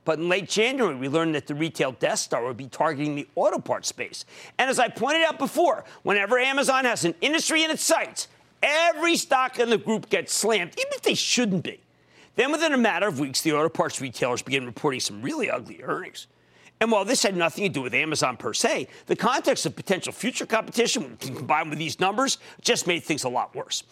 But 0.06 0.20
in 0.20 0.28
late 0.28 0.50
January, 0.50 0.96
we 0.96 1.08
learned 1.08 1.36
that 1.36 1.48
the 1.48 1.56
retail 1.56 1.94
Death 1.94 2.20
Star 2.20 2.44
would 2.46 2.58
be 2.58 2.68
targeting 2.68 3.16
the 3.16 3.28
auto 3.36 3.60
parts 3.60 3.88
space. 3.88 4.26
And 4.58 4.70
as 4.70 4.80
I 4.80 4.90
pointed 4.90 5.24
out 5.24 5.40
before, 5.40 5.86
whenever 6.04 6.38
Amazon 6.38 6.86
has 6.86 7.06
an 7.06 7.16
industry 7.22 7.64
in 7.64 7.72
its 7.72 7.84
sights, 7.84 8.28
every 8.62 9.16
stock 9.16 9.60
in 9.60 9.70
the 9.70 9.78
group 9.78 10.10
gets 10.10 10.34
slammed, 10.34 10.72
even 10.78 10.92
if 10.94 11.02
they 11.02 11.14
shouldn't 11.14 11.64
be. 11.64 11.80
Then, 12.36 12.52
within 12.52 12.74
a 12.74 12.78
matter 12.78 13.08
of 13.08 13.20
weeks, 13.20 13.42
the 13.42 13.54
auto 13.54 13.70
parts 13.70 14.02
retailers 14.02 14.42
began 14.42 14.66
reporting 14.66 15.00
some 15.00 15.22
really 15.22 15.50
ugly 15.50 15.82
earnings. 15.84 16.28
And 16.84 16.92
while 16.92 17.06
this 17.06 17.24
had 17.24 17.38
nothing 17.38 17.64
to 17.64 17.70
do 17.70 17.82
with 17.82 17.94
Amazon 17.94 18.36
per 18.36 18.54
se, 18.54 18.90
the 19.06 19.16
context 19.16 19.66
of 19.66 19.74
potential 19.74 20.12
future 20.12 20.46
competition 20.46 21.16
combined 21.18 21.70
with 21.70 21.80
these 21.80 21.98
numbers 22.02 22.40
just 22.60 22.88
made 22.88 23.06
things 23.06 23.24
a 23.24 23.30
lot 23.30 23.56
worse. 23.56 23.84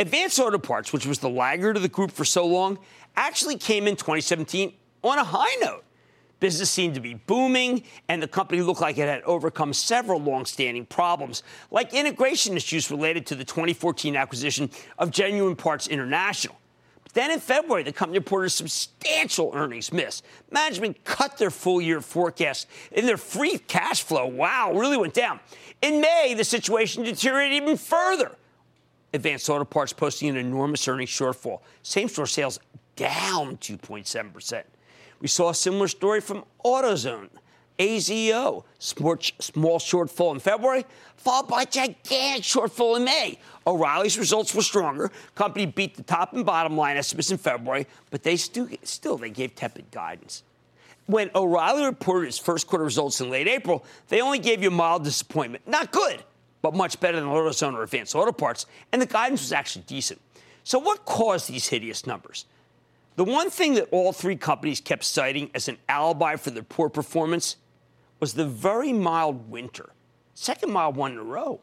Advanced 0.00 0.40
Auto 0.40 0.58
Parts, 0.58 0.92
which 0.92 1.06
was 1.06 1.20
the 1.20 1.30
laggard 1.30 1.76
of 1.76 1.82
the 1.82 1.88
group 1.88 2.10
for 2.10 2.24
so 2.24 2.44
long, 2.44 2.76
actually 3.14 3.56
came 3.56 3.86
in 3.86 3.94
2017 3.94 4.72
on 5.04 5.18
a 5.18 5.22
high 5.22 5.54
note. 5.62 5.84
Business 6.40 6.68
seemed 6.68 6.96
to 6.96 7.00
be 7.00 7.14
booming, 7.14 7.84
and 8.08 8.20
the 8.20 8.26
company 8.26 8.62
looked 8.62 8.80
like 8.80 8.98
it 8.98 9.06
had 9.06 9.22
overcome 9.22 9.72
several 9.72 10.18
long-standing 10.18 10.86
problems, 10.86 11.44
like 11.70 11.94
integration 11.94 12.56
issues 12.56 12.90
related 12.90 13.26
to 13.26 13.36
the 13.36 13.44
2014 13.44 14.16
acquisition 14.16 14.70
of 14.98 15.12
Genuine 15.12 15.54
Parts 15.54 15.86
International. 15.86 16.56
Then 17.12 17.30
in 17.30 17.40
February, 17.40 17.82
the 17.82 17.92
company 17.92 18.18
reported 18.18 18.46
a 18.46 18.50
substantial 18.50 19.50
earnings 19.54 19.92
miss. 19.92 20.22
Management 20.50 21.04
cut 21.04 21.38
their 21.38 21.50
full-year 21.50 22.00
forecast, 22.00 22.68
and 22.92 23.06
their 23.06 23.16
free 23.16 23.58
cash 23.58 24.02
flow, 24.02 24.26
wow, 24.26 24.72
really 24.72 24.96
went 24.96 25.14
down. 25.14 25.40
In 25.82 26.00
May, 26.00 26.34
the 26.36 26.44
situation 26.44 27.02
deteriorated 27.02 27.62
even 27.62 27.76
further. 27.76 28.36
Advanced 29.12 29.48
Auto 29.50 29.64
Parts 29.64 29.92
posting 29.92 30.28
an 30.28 30.36
enormous 30.36 30.86
earnings 30.86 31.10
shortfall. 31.10 31.60
Same-store 31.82 32.26
sales 32.26 32.60
down 32.94 33.56
2.7%. 33.56 34.62
We 35.20 35.28
saw 35.28 35.50
a 35.50 35.54
similar 35.54 35.88
story 35.88 36.20
from 36.20 36.44
AutoZone. 36.64 37.28
AZO, 37.80 38.64
small 38.78 39.78
shortfall 39.78 40.34
in 40.34 40.38
February, 40.38 40.84
followed 41.16 41.48
by 41.48 41.62
a 41.62 41.66
gigantic 41.66 42.44
shortfall 42.44 42.98
in 42.98 43.04
May. 43.04 43.38
O'Reilly's 43.66 44.18
results 44.18 44.54
were 44.54 44.60
stronger. 44.60 45.10
Company 45.34 45.64
beat 45.64 45.96
the 45.96 46.02
top 46.02 46.34
and 46.34 46.44
bottom 46.44 46.76
line 46.76 46.98
estimates 46.98 47.30
in 47.30 47.38
February, 47.38 47.86
but 48.10 48.22
they 48.22 48.36
still, 48.36 48.68
still 48.82 49.16
they 49.16 49.30
gave 49.30 49.54
tepid 49.54 49.90
guidance. 49.90 50.42
When 51.06 51.30
O'Reilly 51.34 51.86
reported 51.86 52.28
its 52.28 52.38
first 52.38 52.66
quarter 52.66 52.84
results 52.84 53.20
in 53.22 53.30
late 53.30 53.48
April, 53.48 53.84
they 54.08 54.20
only 54.20 54.38
gave 54.38 54.62
you 54.62 54.70
mild 54.70 55.02
disappointment. 55.02 55.66
Not 55.66 55.90
good, 55.90 56.22
but 56.60 56.74
much 56.74 57.00
better 57.00 57.18
than 57.18 57.30
AutoZone 57.30 57.72
or 57.72 57.82
Advanced 57.82 58.14
Auto 58.14 58.32
Parts, 58.32 58.66
and 58.92 59.00
the 59.00 59.06
guidance 59.06 59.40
was 59.40 59.52
actually 59.52 59.84
decent. 59.86 60.20
So 60.64 60.78
what 60.78 61.06
caused 61.06 61.48
these 61.48 61.66
hideous 61.66 62.06
numbers? 62.06 62.44
The 63.16 63.24
one 63.24 63.48
thing 63.50 63.74
that 63.74 63.88
all 63.90 64.12
three 64.12 64.36
companies 64.36 64.80
kept 64.80 65.04
citing 65.04 65.50
as 65.54 65.68
an 65.68 65.78
alibi 65.88 66.36
for 66.36 66.50
their 66.50 66.62
poor 66.62 66.90
performance 66.90 67.56
was 68.20 68.34
the 68.34 68.44
very 68.44 68.92
mild 68.92 69.50
winter, 69.50 69.90
second 70.34 70.70
mild 70.70 70.94
one 70.94 71.12
in 71.12 71.18
a 71.18 71.22
row. 71.22 71.60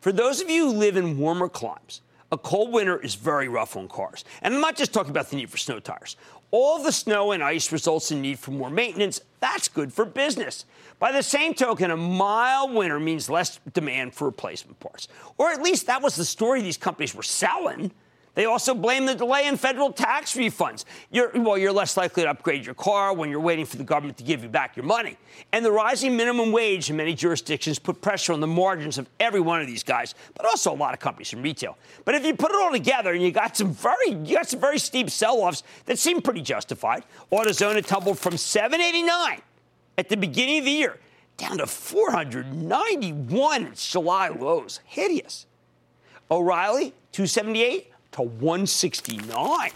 For 0.00 0.12
those 0.12 0.40
of 0.40 0.50
you 0.50 0.66
who 0.66 0.78
live 0.78 0.96
in 0.96 1.18
warmer 1.18 1.48
climes, 1.48 2.02
a 2.30 2.36
cold 2.36 2.72
winter 2.72 2.98
is 2.98 3.14
very 3.14 3.48
rough 3.48 3.76
on 3.76 3.88
cars. 3.88 4.24
And 4.42 4.54
I'm 4.54 4.60
not 4.60 4.76
just 4.76 4.92
talking 4.92 5.10
about 5.10 5.30
the 5.30 5.36
need 5.36 5.50
for 5.50 5.56
snow 5.56 5.80
tires. 5.80 6.16
All 6.50 6.82
the 6.82 6.92
snow 6.92 7.32
and 7.32 7.42
ice 7.42 7.72
results 7.72 8.10
in 8.10 8.20
need 8.20 8.38
for 8.38 8.50
more 8.50 8.70
maintenance. 8.70 9.20
That's 9.40 9.66
good 9.66 9.92
for 9.92 10.04
business. 10.04 10.66
By 10.98 11.10
the 11.12 11.22
same 11.22 11.54
token, 11.54 11.90
a 11.90 11.96
mild 11.96 12.74
winter 12.74 13.00
means 13.00 13.30
less 13.30 13.58
demand 13.72 14.14
for 14.14 14.26
replacement 14.26 14.78
parts. 14.80 15.08
Or 15.38 15.50
at 15.50 15.62
least 15.62 15.86
that 15.86 16.02
was 16.02 16.16
the 16.16 16.24
story 16.24 16.60
these 16.60 16.76
companies 16.76 17.14
were 17.14 17.22
selling. 17.22 17.90
They 18.34 18.46
also 18.46 18.74
blame 18.74 19.06
the 19.06 19.14
delay 19.14 19.46
in 19.46 19.56
federal 19.56 19.92
tax 19.92 20.34
refunds. 20.34 20.84
You're, 21.10 21.30
well, 21.34 21.56
you're 21.56 21.72
less 21.72 21.96
likely 21.96 22.24
to 22.24 22.30
upgrade 22.30 22.66
your 22.66 22.74
car 22.74 23.14
when 23.14 23.30
you're 23.30 23.38
waiting 23.38 23.64
for 23.64 23.76
the 23.76 23.84
government 23.84 24.18
to 24.18 24.24
give 24.24 24.42
you 24.42 24.48
back 24.48 24.76
your 24.76 24.84
money. 24.84 25.16
And 25.52 25.64
the 25.64 25.70
rising 25.70 26.16
minimum 26.16 26.50
wage 26.50 26.90
in 26.90 26.96
many 26.96 27.14
jurisdictions 27.14 27.78
put 27.78 28.00
pressure 28.00 28.32
on 28.32 28.40
the 28.40 28.48
margins 28.48 28.98
of 28.98 29.08
every 29.20 29.40
one 29.40 29.60
of 29.60 29.68
these 29.68 29.84
guys, 29.84 30.16
but 30.36 30.46
also 30.46 30.72
a 30.72 30.74
lot 30.74 30.94
of 30.94 31.00
companies 31.00 31.32
in 31.32 31.42
retail. 31.42 31.78
But 32.04 32.16
if 32.16 32.26
you 32.26 32.34
put 32.34 32.50
it 32.50 32.56
all 32.56 32.72
together 32.72 33.12
and 33.12 33.22
you 33.22 33.30
got 33.30 33.56
some 33.56 33.72
very, 33.72 34.10
you 34.10 34.34
got 34.34 34.48
some 34.48 34.60
very 34.60 34.80
steep 34.80 35.10
sell-offs 35.10 35.62
that 35.86 35.96
seem 35.98 36.20
pretty 36.20 36.42
justified. 36.42 37.04
AutoZone 37.30 37.86
tumbled 37.86 38.18
from 38.18 38.36
789 38.36 39.42
at 39.96 40.08
the 40.08 40.16
beginning 40.16 40.58
of 40.58 40.64
the 40.64 40.72
year 40.72 40.98
down 41.36 41.58
to 41.58 41.66
491 41.66 43.72
July 43.76 44.28
lows. 44.28 44.80
Hideous. 44.84 45.46
O'Reilly, 46.30 46.94
278 47.12 47.92
to 48.14 48.22
169. 48.22 49.70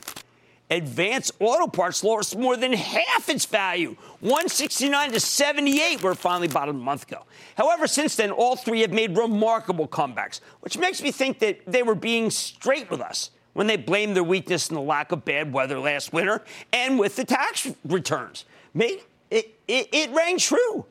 Advanced 0.70 1.33
Auto 1.40 1.66
Parts 1.66 2.05
lost 2.05 2.37
more 2.37 2.57
than 2.57 2.72
half 2.72 3.29
its 3.29 3.46
value, 3.46 3.96
169 4.20 5.12
to 5.12 5.20
78, 5.20 6.03
where 6.03 6.12
it 6.12 6.18
finally 6.18 6.48
bottomed 6.48 6.81
a 6.81 6.85
month 6.85 7.05
ago. 7.05 7.24
However, 7.57 7.87
since 7.87 8.16
then, 8.16 8.31
all 8.31 8.55
three 8.55 8.81
have 8.83 8.92
made 8.92 9.16
remarkable 9.16 9.88
comebacks, 9.88 10.40
which 10.61 10.77
makes 10.77 11.03
me 11.03 11.11
think 11.11 11.38
that 11.38 11.61
they 11.66 11.83
were 11.83 11.94
being 11.94 12.31
straight 12.31 12.90
with 12.90 13.01
us 13.01 13.31
when 13.55 13.66
they 13.66 13.77
blamed 13.77 14.14
their 14.14 14.24
weakness 14.24 14.68
in 14.68 14.74
the 14.74 14.81
lack 14.81 15.11
of 15.11 15.24
bad 15.24 15.53
weather 15.53 15.79
last 15.79 16.12
winter 16.12 16.44
and 16.72 16.98
with 16.98 17.16
the 17.16 17.24
tax 17.24 17.68
returns. 17.85 18.44
It, 18.74 19.05
it, 19.31 19.88
it 19.92 20.11
rang 20.11 20.38
true. 20.38 20.85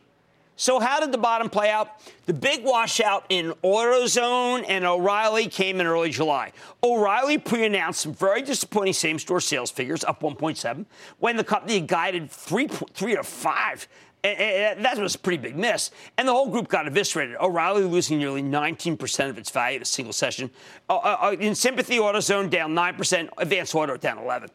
So, 0.60 0.80
how 0.80 1.00
did 1.00 1.12
the 1.12 1.20
bottom 1.20 1.52
play 1.52 1.70
out? 1.70 2.02
The 2.26 2.34
big 2.34 2.64
washout 2.64 3.26
in 3.30 3.54
AutoZone 3.64 4.66
and 4.68 4.86
O'Reilly 4.86 5.48
came 5.48 5.80
in 5.80 5.86
early 5.86 6.10
July. 6.10 6.52
O'Reilly 6.84 7.38
pre 7.38 7.68
announced 7.68 8.02
some 8.02 8.14
very 8.14 8.42
disappointing 8.42 8.94
same 8.94 9.20
store 9.20 9.40
sales 9.40 9.70
figures, 9.70 10.04
up 10.04 10.22
1.7, 10.22 10.86
when 11.20 11.38
the 11.38 11.44
company 11.44 11.80
guided 11.80 12.32
3, 12.32 12.68
3 12.68 13.16
to 13.16 13.24
5. 13.24 13.88
And 14.24 14.84
that 14.84 14.98
was 14.98 15.14
a 15.14 15.20
pretty 15.20 15.38
big 15.38 15.56
miss. 15.56 15.92
And 16.18 16.28
the 16.28 16.34
whole 16.34 16.50
group 16.50 16.68
got 16.68 16.88
eviscerated. 16.88 17.36
O'Reilly 17.40 17.84
losing 17.84 18.18
nearly 18.18 18.42
19% 18.42 19.30
of 19.30 19.38
its 19.38 19.52
value 19.52 19.76
in 19.76 19.84
a 19.84 19.86
single 19.86 20.12
session. 20.12 20.50
Uh, 20.90 20.98
uh, 20.98 21.18
uh, 21.22 21.36
in 21.40 21.54
sympathy, 21.54 21.98
AutoZone 21.98 22.50
down 22.50 22.74
9%, 22.74 23.30
Advanced 23.38 23.76
Auto 23.76 23.96
down 23.96 24.18
11 24.18 24.50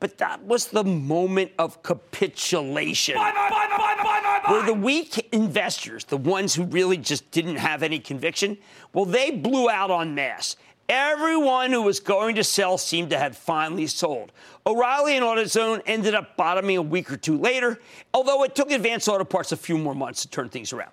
but 0.00 0.18
that 0.18 0.42
was 0.44 0.68
the 0.68 0.84
moment 0.84 1.52
of 1.58 1.82
capitulation. 1.82 3.16
Buy, 3.16 3.32
buy, 3.32 3.48
buy, 3.76 4.52
Were 4.52 4.64
the 4.64 4.74
weak 4.74 5.28
investors, 5.32 6.04
the 6.04 6.16
ones 6.16 6.54
who 6.54 6.64
really 6.64 6.96
just 6.96 7.30
didn't 7.30 7.56
have 7.56 7.82
any 7.82 7.98
conviction, 7.98 8.58
well, 8.92 9.04
they 9.04 9.30
blew 9.30 9.68
out 9.68 9.90
en 9.90 10.14
masse. 10.14 10.56
Everyone 10.88 11.70
who 11.70 11.82
was 11.82 12.00
going 12.00 12.36
to 12.36 12.44
sell 12.44 12.78
seemed 12.78 13.10
to 13.10 13.18
have 13.18 13.36
finally 13.36 13.86
sold. 13.86 14.32
O'Reilly 14.66 15.16
and 15.16 15.24
AutoZone 15.24 15.82
ended 15.84 16.14
up 16.14 16.36
bottoming 16.36 16.78
a 16.78 16.82
week 16.82 17.12
or 17.12 17.18
two 17.18 17.36
later, 17.36 17.78
although 18.14 18.42
it 18.44 18.54
took 18.54 18.70
Advanced 18.70 19.06
Auto 19.06 19.24
Parts 19.24 19.52
a 19.52 19.56
few 19.56 19.76
more 19.76 19.94
months 19.94 20.22
to 20.22 20.30
turn 20.30 20.48
things 20.48 20.72
around. 20.72 20.92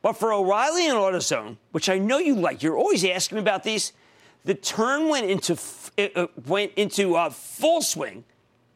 But 0.00 0.14
for 0.14 0.32
O'Reilly 0.32 0.88
and 0.88 0.96
AutoZone, 0.96 1.58
which 1.72 1.88
I 1.88 1.98
know 1.98 2.18
you 2.18 2.34
like, 2.34 2.62
you're 2.62 2.78
always 2.78 3.04
asking 3.04 3.36
me 3.36 3.42
about 3.42 3.62
these. 3.62 3.92
The 4.44 4.54
turn 4.54 5.08
went 5.08 5.28
into 5.28 5.58
uh, 5.98 6.28
went 6.46 6.72
into 6.76 7.16
uh, 7.16 7.30
full 7.30 7.82
swing 7.82 8.24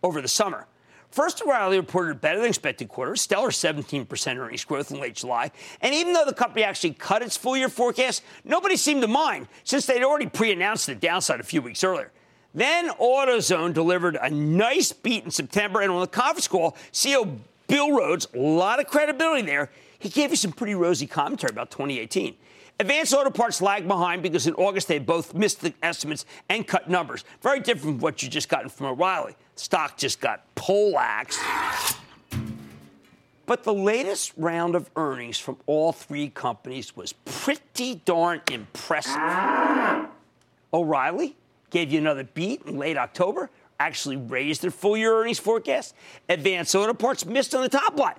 over 0.02 0.20
the 0.20 0.28
summer. 0.28 0.66
First, 1.10 1.42
O'Reilly 1.42 1.76
reported 1.76 2.20
better 2.20 2.38
than 2.38 2.48
expected 2.48 2.88
quarter, 2.88 3.16
stellar 3.16 3.48
17% 3.50 4.36
earnings 4.36 4.64
growth 4.64 4.92
in 4.92 5.00
late 5.00 5.16
July. 5.16 5.50
And 5.80 5.92
even 5.92 6.12
though 6.12 6.24
the 6.24 6.32
company 6.32 6.62
actually 6.62 6.92
cut 6.92 7.22
its 7.22 7.36
full 7.36 7.56
year 7.56 7.68
forecast, 7.68 8.22
nobody 8.44 8.76
seemed 8.76 9.02
to 9.02 9.08
mind 9.08 9.48
since 9.64 9.86
they'd 9.86 10.04
already 10.04 10.26
pre 10.26 10.52
announced 10.52 10.86
the 10.86 10.94
downside 10.94 11.40
a 11.40 11.44
few 11.44 11.62
weeks 11.62 11.82
earlier. 11.82 12.12
Then 12.54 12.90
AutoZone 12.90 13.74
delivered 13.74 14.16
a 14.20 14.30
nice 14.30 14.92
beat 14.92 15.24
in 15.24 15.30
September, 15.30 15.80
and 15.80 15.90
on 15.90 16.00
the 16.00 16.06
conference 16.06 16.48
call, 16.48 16.76
CEO 16.92 17.38
Bill 17.66 17.92
Rhodes, 17.92 18.26
a 18.34 18.38
lot 18.38 18.80
of 18.80 18.86
credibility 18.86 19.42
there, 19.42 19.70
he 19.98 20.08
gave 20.08 20.30
you 20.30 20.36
some 20.36 20.52
pretty 20.52 20.74
rosy 20.74 21.06
commentary 21.06 21.50
about 21.50 21.70
2018. 21.70 22.34
Advanced 22.80 23.12
Auto 23.12 23.30
Parts 23.30 23.60
lagged 23.60 23.86
behind 23.86 24.22
because 24.22 24.46
in 24.46 24.54
August 24.54 24.88
they 24.88 24.98
both 24.98 25.34
missed 25.34 25.60
the 25.60 25.74
estimates 25.82 26.24
and 26.48 26.66
cut 26.66 26.88
numbers. 26.88 27.24
Very 27.42 27.60
different 27.60 27.82
from 27.82 27.98
what 27.98 28.22
you 28.22 28.28
just 28.28 28.48
gotten 28.48 28.70
from 28.70 28.86
O'Reilly. 28.86 29.36
Stock 29.60 29.96
just 29.96 30.20
got 30.20 30.42
poleaxed. 30.54 31.40
But 33.46 33.64
the 33.64 33.74
latest 33.74 34.32
round 34.36 34.74
of 34.74 34.88
earnings 34.96 35.38
from 35.38 35.56
all 35.66 35.92
three 35.92 36.28
companies 36.28 36.96
was 36.96 37.12
pretty 37.12 37.96
darn 38.04 38.40
impressive. 38.50 39.20
O'Reilly 40.72 41.36
gave 41.70 41.92
you 41.92 41.98
another 41.98 42.24
beat 42.24 42.62
in 42.62 42.78
late 42.78 42.96
October, 42.96 43.50
actually 43.78 44.16
raised 44.16 44.62
their 44.62 44.70
full 44.70 44.96
year 44.96 45.14
earnings 45.20 45.38
forecast. 45.38 45.94
Advanced 46.28 46.74
Auto 46.74 46.94
Parts 46.94 47.26
missed 47.26 47.54
on 47.54 47.62
the 47.62 47.68
top 47.68 47.98
line. 47.98 48.14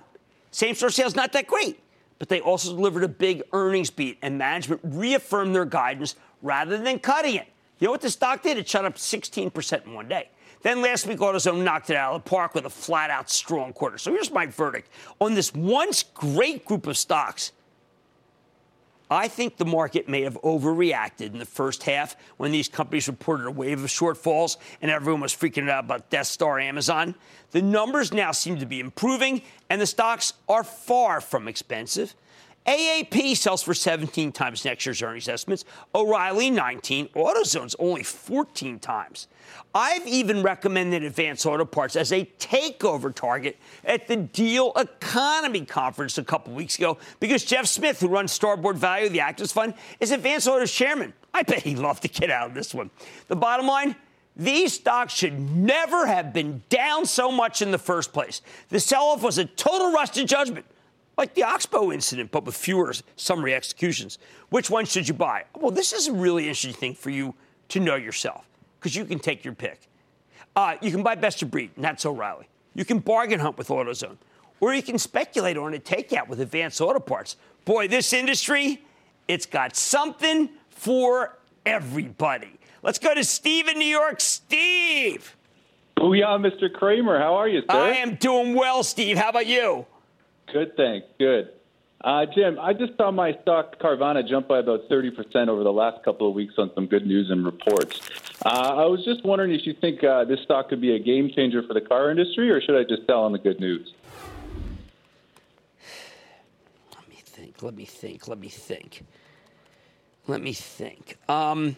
Same 0.50 0.74
store 0.74 0.90
sales 0.90 1.14
not 1.14 1.32
that 1.32 1.46
great 1.46 1.78
but 2.22 2.28
they 2.28 2.40
also 2.40 2.72
delivered 2.72 3.02
a 3.02 3.08
big 3.08 3.42
earnings 3.52 3.90
beat, 3.90 4.16
and 4.22 4.38
management 4.38 4.80
reaffirmed 4.84 5.52
their 5.52 5.64
guidance 5.64 6.14
rather 6.40 6.78
than 6.78 7.00
cutting 7.00 7.34
it. 7.34 7.48
You 7.80 7.88
know 7.88 7.90
what 7.90 8.00
the 8.00 8.10
stock 8.10 8.44
did? 8.44 8.58
It 8.58 8.68
shot 8.68 8.84
up 8.84 8.94
16% 8.94 9.84
in 9.84 9.92
one 9.92 10.06
day. 10.06 10.28
Then 10.62 10.80
last 10.80 11.06
week, 11.06 11.18
AutoZone 11.18 11.64
knocked 11.64 11.90
it 11.90 11.96
out 11.96 12.14
of 12.14 12.24
the 12.24 12.30
park 12.30 12.54
with 12.54 12.64
a 12.66 12.70
flat 12.70 13.10
out 13.10 13.30
strong 13.30 13.72
quarter. 13.72 13.98
So 13.98 14.12
here's 14.12 14.30
my 14.30 14.46
verdict 14.46 14.88
on 15.20 15.34
this 15.34 15.52
once 15.54 16.02
great 16.02 16.64
group 16.64 16.86
of 16.86 16.96
stocks 16.96 17.52
I 19.12 19.28
think 19.28 19.58
the 19.58 19.66
market 19.66 20.08
may 20.08 20.22
have 20.22 20.40
overreacted 20.40 21.32
in 21.32 21.38
the 21.38 21.44
first 21.44 21.82
half 21.82 22.16
when 22.38 22.50
these 22.50 22.66
companies 22.66 23.08
reported 23.08 23.46
a 23.46 23.50
wave 23.50 23.84
of 23.84 23.90
shortfalls 23.90 24.56
and 24.80 24.90
everyone 24.90 25.20
was 25.20 25.34
freaking 25.34 25.68
out 25.68 25.84
about 25.84 26.08
Death 26.08 26.28
Star 26.28 26.58
Amazon. 26.58 27.14
The 27.50 27.60
numbers 27.60 28.10
now 28.10 28.32
seem 28.32 28.58
to 28.58 28.64
be 28.64 28.80
improving, 28.80 29.42
and 29.68 29.78
the 29.78 29.86
stocks 29.86 30.32
are 30.48 30.64
far 30.64 31.20
from 31.20 31.46
expensive. 31.46 32.14
AAP 32.66 33.36
sells 33.36 33.62
for 33.62 33.74
17 33.74 34.30
times 34.30 34.64
next 34.64 34.86
year's 34.86 35.02
earnings 35.02 35.28
estimates, 35.28 35.64
O'Reilly 35.94 36.48
19, 36.48 37.08
AutoZone's 37.08 37.74
only 37.78 38.04
14 38.04 38.78
times. 38.78 39.26
I've 39.74 40.06
even 40.06 40.42
recommended 40.42 41.02
Advanced 41.02 41.44
Auto 41.44 41.64
Parts 41.64 41.96
as 41.96 42.12
a 42.12 42.24
takeover 42.38 43.12
target 43.12 43.58
at 43.84 44.06
the 44.06 44.16
Deal 44.16 44.72
Economy 44.76 45.64
Conference 45.64 46.18
a 46.18 46.24
couple 46.24 46.54
weeks 46.54 46.78
ago 46.78 46.98
because 47.18 47.44
Jeff 47.44 47.66
Smith, 47.66 48.00
who 48.00 48.08
runs 48.08 48.30
Starboard 48.30 48.76
Value, 48.76 49.08
the 49.08 49.20
Actors 49.20 49.50
Fund, 49.50 49.74
is 49.98 50.12
Advanced 50.12 50.46
Auto's 50.46 50.72
chairman. 50.72 51.12
I 51.34 51.42
bet 51.42 51.62
he'd 51.62 51.78
love 51.78 52.00
to 52.00 52.08
get 52.08 52.30
out 52.30 52.48
of 52.48 52.54
this 52.54 52.72
one. 52.72 52.90
The 53.26 53.36
bottom 53.36 53.66
line, 53.66 53.96
these 54.36 54.74
stocks 54.74 55.12
should 55.12 55.38
never 55.56 56.06
have 56.06 56.32
been 56.32 56.62
down 56.68 57.06
so 57.06 57.32
much 57.32 57.60
in 57.60 57.72
the 57.72 57.78
first 57.78 58.12
place. 58.12 58.40
The 58.68 58.78
sell 58.78 59.06
off 59.06 59.22
was 59.22 59.38
a 59.38 59.46
total 59.46 59.90
rush 59.90 60.10
to 60.10 60.24
judgment 60.24 60.66
like 61.16 61.34
the 61.34 61.42
Oxbow 61.42 61.92
incident, 61.92 62.30
but 62.30 62.44
with 62.44 62.56
fewer 62.56 62.92
summary 63.16 63.54
executions. 63.54 64.18
Which 64.50 64.70
one 64.70 64.84
should 64.84 65.06
you 65.06 65.14
buy? 65.14 65.44
Well, 65.58 65.70
this 65.70 65.92
is 65.92 66.08
a 66.08 66.12
really 66.12 66.44
interesting 66.44 66.72
thing 66.72 66.94
for 66.94 67.10
you 67.10 67.34
to 67.68 67.80
know 67.80 67.96
yourself 67.96 68.48
because 68.78 68.96
you 68.96 69.04
can 69.04 69.18
take 69.18 69.44
your 69.44 69.54
pick. 69.54 69.88
Uh, 70.54 70.76
you 70.80 70.90
can 70.90 71.02
buy 71.02 71.14
best 71.14 71.42
of 71.42 71.50
breed, 71.50 71.70
and 71.76 71.84
that's 71.84 72.04
O'Reilly. 72.04 72.48
You 72.74 72.84
can 72.84 72.98
bargain 72.98 73.40
hunt 73.40 73.58
with 73.58 73.68
AutoZone, 73.68 74.16
or 74.60 74.74
you 74.74 74.82
can 74.82 74.98
speculate 74.98 75.56
on 75.56 75.74
a 75.74 75.78
takeout 75.78 76.28
with 76.28 76.40
Advanced 76.40 76.80
Auto 76.80 77.00
Parts. 77.00 77.36
Boy, 77.64 77.88
this 77.88 78.12
industry, 78.12 78.82
it's 79.28 79.46
got 79.46 79.76
something 79.76 80.50
for 80.70 81.38
everybody. 81.64 82.58
Let's 82.82 82.98
go 82.98 83.14
to 83.14 83.22
Steve 83.24 83.68
in 83.68 83.78
New 83.78 83.86
York. 83.86 84.20
Steve. 84.20 85.36
Booyah, 85.96 86.40
Mr. 86.40 86.72
Cramer. 86.72 87.18
How 87.18 87.34
are 87.34 87.48
you, 87.48 87.60
sir? 87.60 87.66
I 87.70 87.90
am 87.96 88.16
doing 88.16 88.54
well, 88.54 88.82
Steve. 88.82 89.16
How 89.16 89.28
about 89.28 89.46
you? 89.46 89.86
Good, 90.52 90.76
thanks. 90.76 91.06
Good. 91.18 91.48
Uh, 92.04 92.26
Jim, 92.34 92.58
I 92.60 92.72
just 92.72 92.96
saw 92.96 93.12
my 93.12 93.32
stock 93.42 93.78
Carvana 93.78 94.26
jump 94.28 94.48
by 94.48 94.58
about 94.58 94.88
30% 94.90 95.48
over 95.48 95.62
the 95.62 95.72
last 95.72 96.04
couple 96.04 96.28
of 96.28 96.34
weeks 96.34 96.54
on 96.58 96.70
some 96.74 96.86
good 96.86 97.06
news 97.06 97.30
and 97.30 97.44
reports. 97.44 98.00
Uh, 98.44 98.48
I 98.48 98.84
was 98.86 99.04
just 99.04 99.24
wondering 99.24 99.52
if 99.52 99.64
you 99.66 99.74
think 99.80 100.02
uh, 100.02 100.24
this 100.24 100.40
stock 100.40 100.68
could 100.68 100.80
be 100.80 100.96
a 100.96 100.98
game 100.98 101.30
changer 101.34 101.62
for 101.62 101.74
the 101.74 101.80
car 101.80 102.10
industry, 102.10 102.50
or 102.50 102.60
should 102.60 102.74
I 102.74 102.82
just 102.82 103.06
sell 103.06 103.22
on 103.22 103.30
the 103.32 103.38
good 103.38 103.60
news? 103.60 103.94
Let 106.92 107.08
me 107.08 107.16
think. 107.24 107.62
Let 107.62 107.74
me 107.74 107.84
think. 107.84 108.26
Let 108.26 108.38
me 108.38 108.48
think. 108.48 109.04
Let 110.26 110.42
me 110.42 110.52
think. 110.52 111.18
Um, 111.28 111.76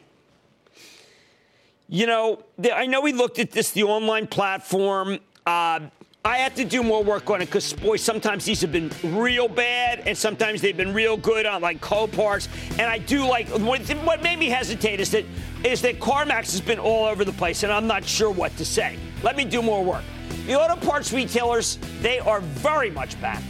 you 1.86 2.06
know, 2.06 2.42
I 2.72 2.86
know 2.86 3.02
we 3.02 3.12
looked 3.12 3.38
at 3.38 3.50
this, 3.50 3.72
the 3.72 3.82
online 3.82 4.26
platform. 4.26 5.18
Uh, 5.46 5.80
I 6.26 6.38
have 6.38 6.54
to 6.54 6.64
do 6.64 6.82
more 6.82 7.04
work 7.04 7.28
on 7.28 7.42
it 7.42 7.46
because, 7.46 7.74
boy, 7.74 7.96
sometimes 7.96 8.46
these 8.46 8.62
have 8.62 8.72
been 8.72 8.90
real 9.02 9.46
bad 9.46 10.04
and 10.06 10.16
sometimes 10.16 10.62
they've 10.62 10.74
been 10.74 10.94
real 10.94 11.18
good 11.18 11.44
on 11.44 11.60
like 11.60 11.82
Coparts. 11.82 12.48
And 12.78 12.82
I 12.82 12.96
do 12.96 13.28
like 13.28 13.46
what, 13.48 13.82
what 13.82 14.22
made 14.22 14.38
me 14.38 14.48
hesitate 14.48 15.00
is 15.00 15.10
that 15.10 15.26
is 15.64 15.82
that 15.82 16.00
CarMax 16.00 16.52
has 16.52 16.62
been 16.62 16.78
all 16.78 17.04
over 17.04 17.26
the 17.26 17.32
place 17.32 17.62
and 17.62 17.70
I'm 17.70 17.86
not 17.86 18.06
sure 18.06 18.30
what 18.30 18.56
to 18.56 18.64
say. 18.64 18.98
Let 19.22 19.36
me 19.36 19.44
do 19.44 19.60
more 19.60 19.84
work. 19.84 20.02
The 20.46 20.54
auto 20.54 20.76
parts 20.76 21.12
retailers, 21.12 21.76
they 22.00 22.20
are 22.20 22.40
very 22.40 22.90
much 22.90 23.20
back. 23.20 23.42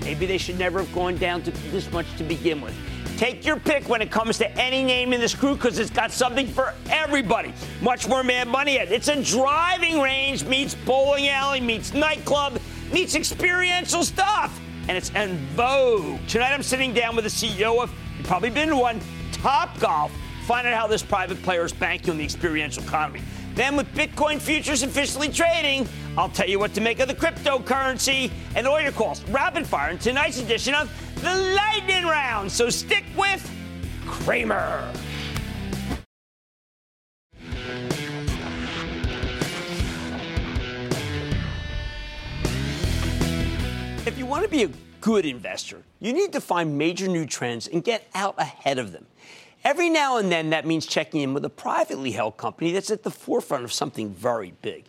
Maybe 0.00 0.24
they 0.24 0.38
should 0.38 0.58
never 0.58 0.78
have 0.78 0.94
gone 0.94 1.18
down 1.18 1.42
to 1.42 1.50
this 1.70 1.92
much 1.92 2.06
to 2.16 2.24
begin 2.24 2.62
with. 2.62 2.74
Take 3.16 3.46
your 3.46 3.58
pick 3.58 3.88
when 3.88 4.02
it 4.02 4.10
comes 4.10 4.36
to 4.38 4.58
any 4.60 4.84
name 4.84 5.14
in 5.14 5.20
this 5.20 5.34
crew 5.34 5.54
because 5.54 5.78
it's 5.78 5.90
got 5.90 6.12
something 6.12 6.46
for 6.46 6.74
everybody. 6.90 7.54
Much 7.80 8.06
more 8.06 8.22
Mad 8.22 8.46
Money 8.46 8.78
at. 8.78 8.92
It's 8.92 9.08
a 9.08 9.22
driving 9.22 10.00
range 10.00 10.44
meets 10.44 10.74
bowling 10.74 11.28
alley 11.28 11.60
meets 11.60 11.94
nightclub 11.94 12.60
meets 12.92 13.14
experiential 13.14 14.04
stuff. 14.04 14.60
And 14.88 14.98
it's 14.98 15.10
en 15.14 15.38
vogue. 15.54 16.20
Tonight 16.28 16.52
I'm 16.52 16.62
sitting 16.62 16.92
down 16.92 17.16
with 17.16 17.24
the 17.24 17.30
CEO 17.30 17.82
of, 17.82 17.90
you've 18.18 18.26
probably 18.26 18.50
been 18.50 18.68
to 18.68 18.76
one, 18.76 19.00
Topgolf. 19.32 20.10
Find 20.46 20.66
out 20.66 20.74
how 20.74 20.86
this 20.86 21.02
private 21.02 21.42
player 21.42 21.64
is 21.64 21.72
banking 21.72 22.10
on 22.10 22.18
the 22.18 22.24
experiential 22.24 22.84
economy. 22.84 23.22
Then, 23.56 23.74
with 23.74 23.90
Bitcoin 23.94 24.38
futures 24.38 24.82
officially 24.82 25.30
trading, 25.30 25.88
I'll 26.18 26.28
tell 26.28 26.46
you 26.46 26.58
what 26.58 26.74
to 26.74 26.82
make 26.82 27.00
of 27.00 27.08
the 27.08 27.14
cryptocurrency 27.14 28.30
and 28.54 28.66
all 28.66 28.78
your 28.78 28.92
calls 28.92 29.24
rapid 29.30 29.66
fire 29.66 29.90
in 29.90 29.96
tonight's 29.96 30.38
edition 30.38 30.74
of 30.74 30.92
the 31.22 31.34
Lightning 31.56 32.04
Round. 32.04 32.52
So 32.52 32.68
stick 32.68 33.04
with 33.16 33.50
Cramer. 34.04 34.92
If 44.04 44.18
you 44.18 44.26
want 44.26 44.44
to 44.44 44.50
be 44.50 44.64
a 44.64 44.70
good 45.00 45.24
investor, 45.24 45.82
you 46.00 46.12
need 46.12 46.34
to 46.34 46.42
find 46.42 46.76
major 46.76 47.08
new 47.08 47.24
trends 47.24 47.68
and 47.68 47.82
get 47.82 48.06
out 48.14 48.34
ahead 48.36 48.78
of 48.78 48.92
them. 48.92 49.06
Every 49.66 49.90
now 49.90 50.18
and 50.18 50.30
then, 50.30 50.50
that 50.50 50.64
means 50.64 50.86
checking 50.86 51.22
in 51.22 51.34
with 51.34 51.44
a 51.44 51.50
privately 51.50 52.12
held 52.12 52.36
company 52.36 52.70
that's 52.70 52.92
at 52.92 53.02
the 53.02 53.10
forefront 53.10 53.64
of 53.64 53.72
something 53.72 54.14
very 54.14 54.52
big. 54.62 54.84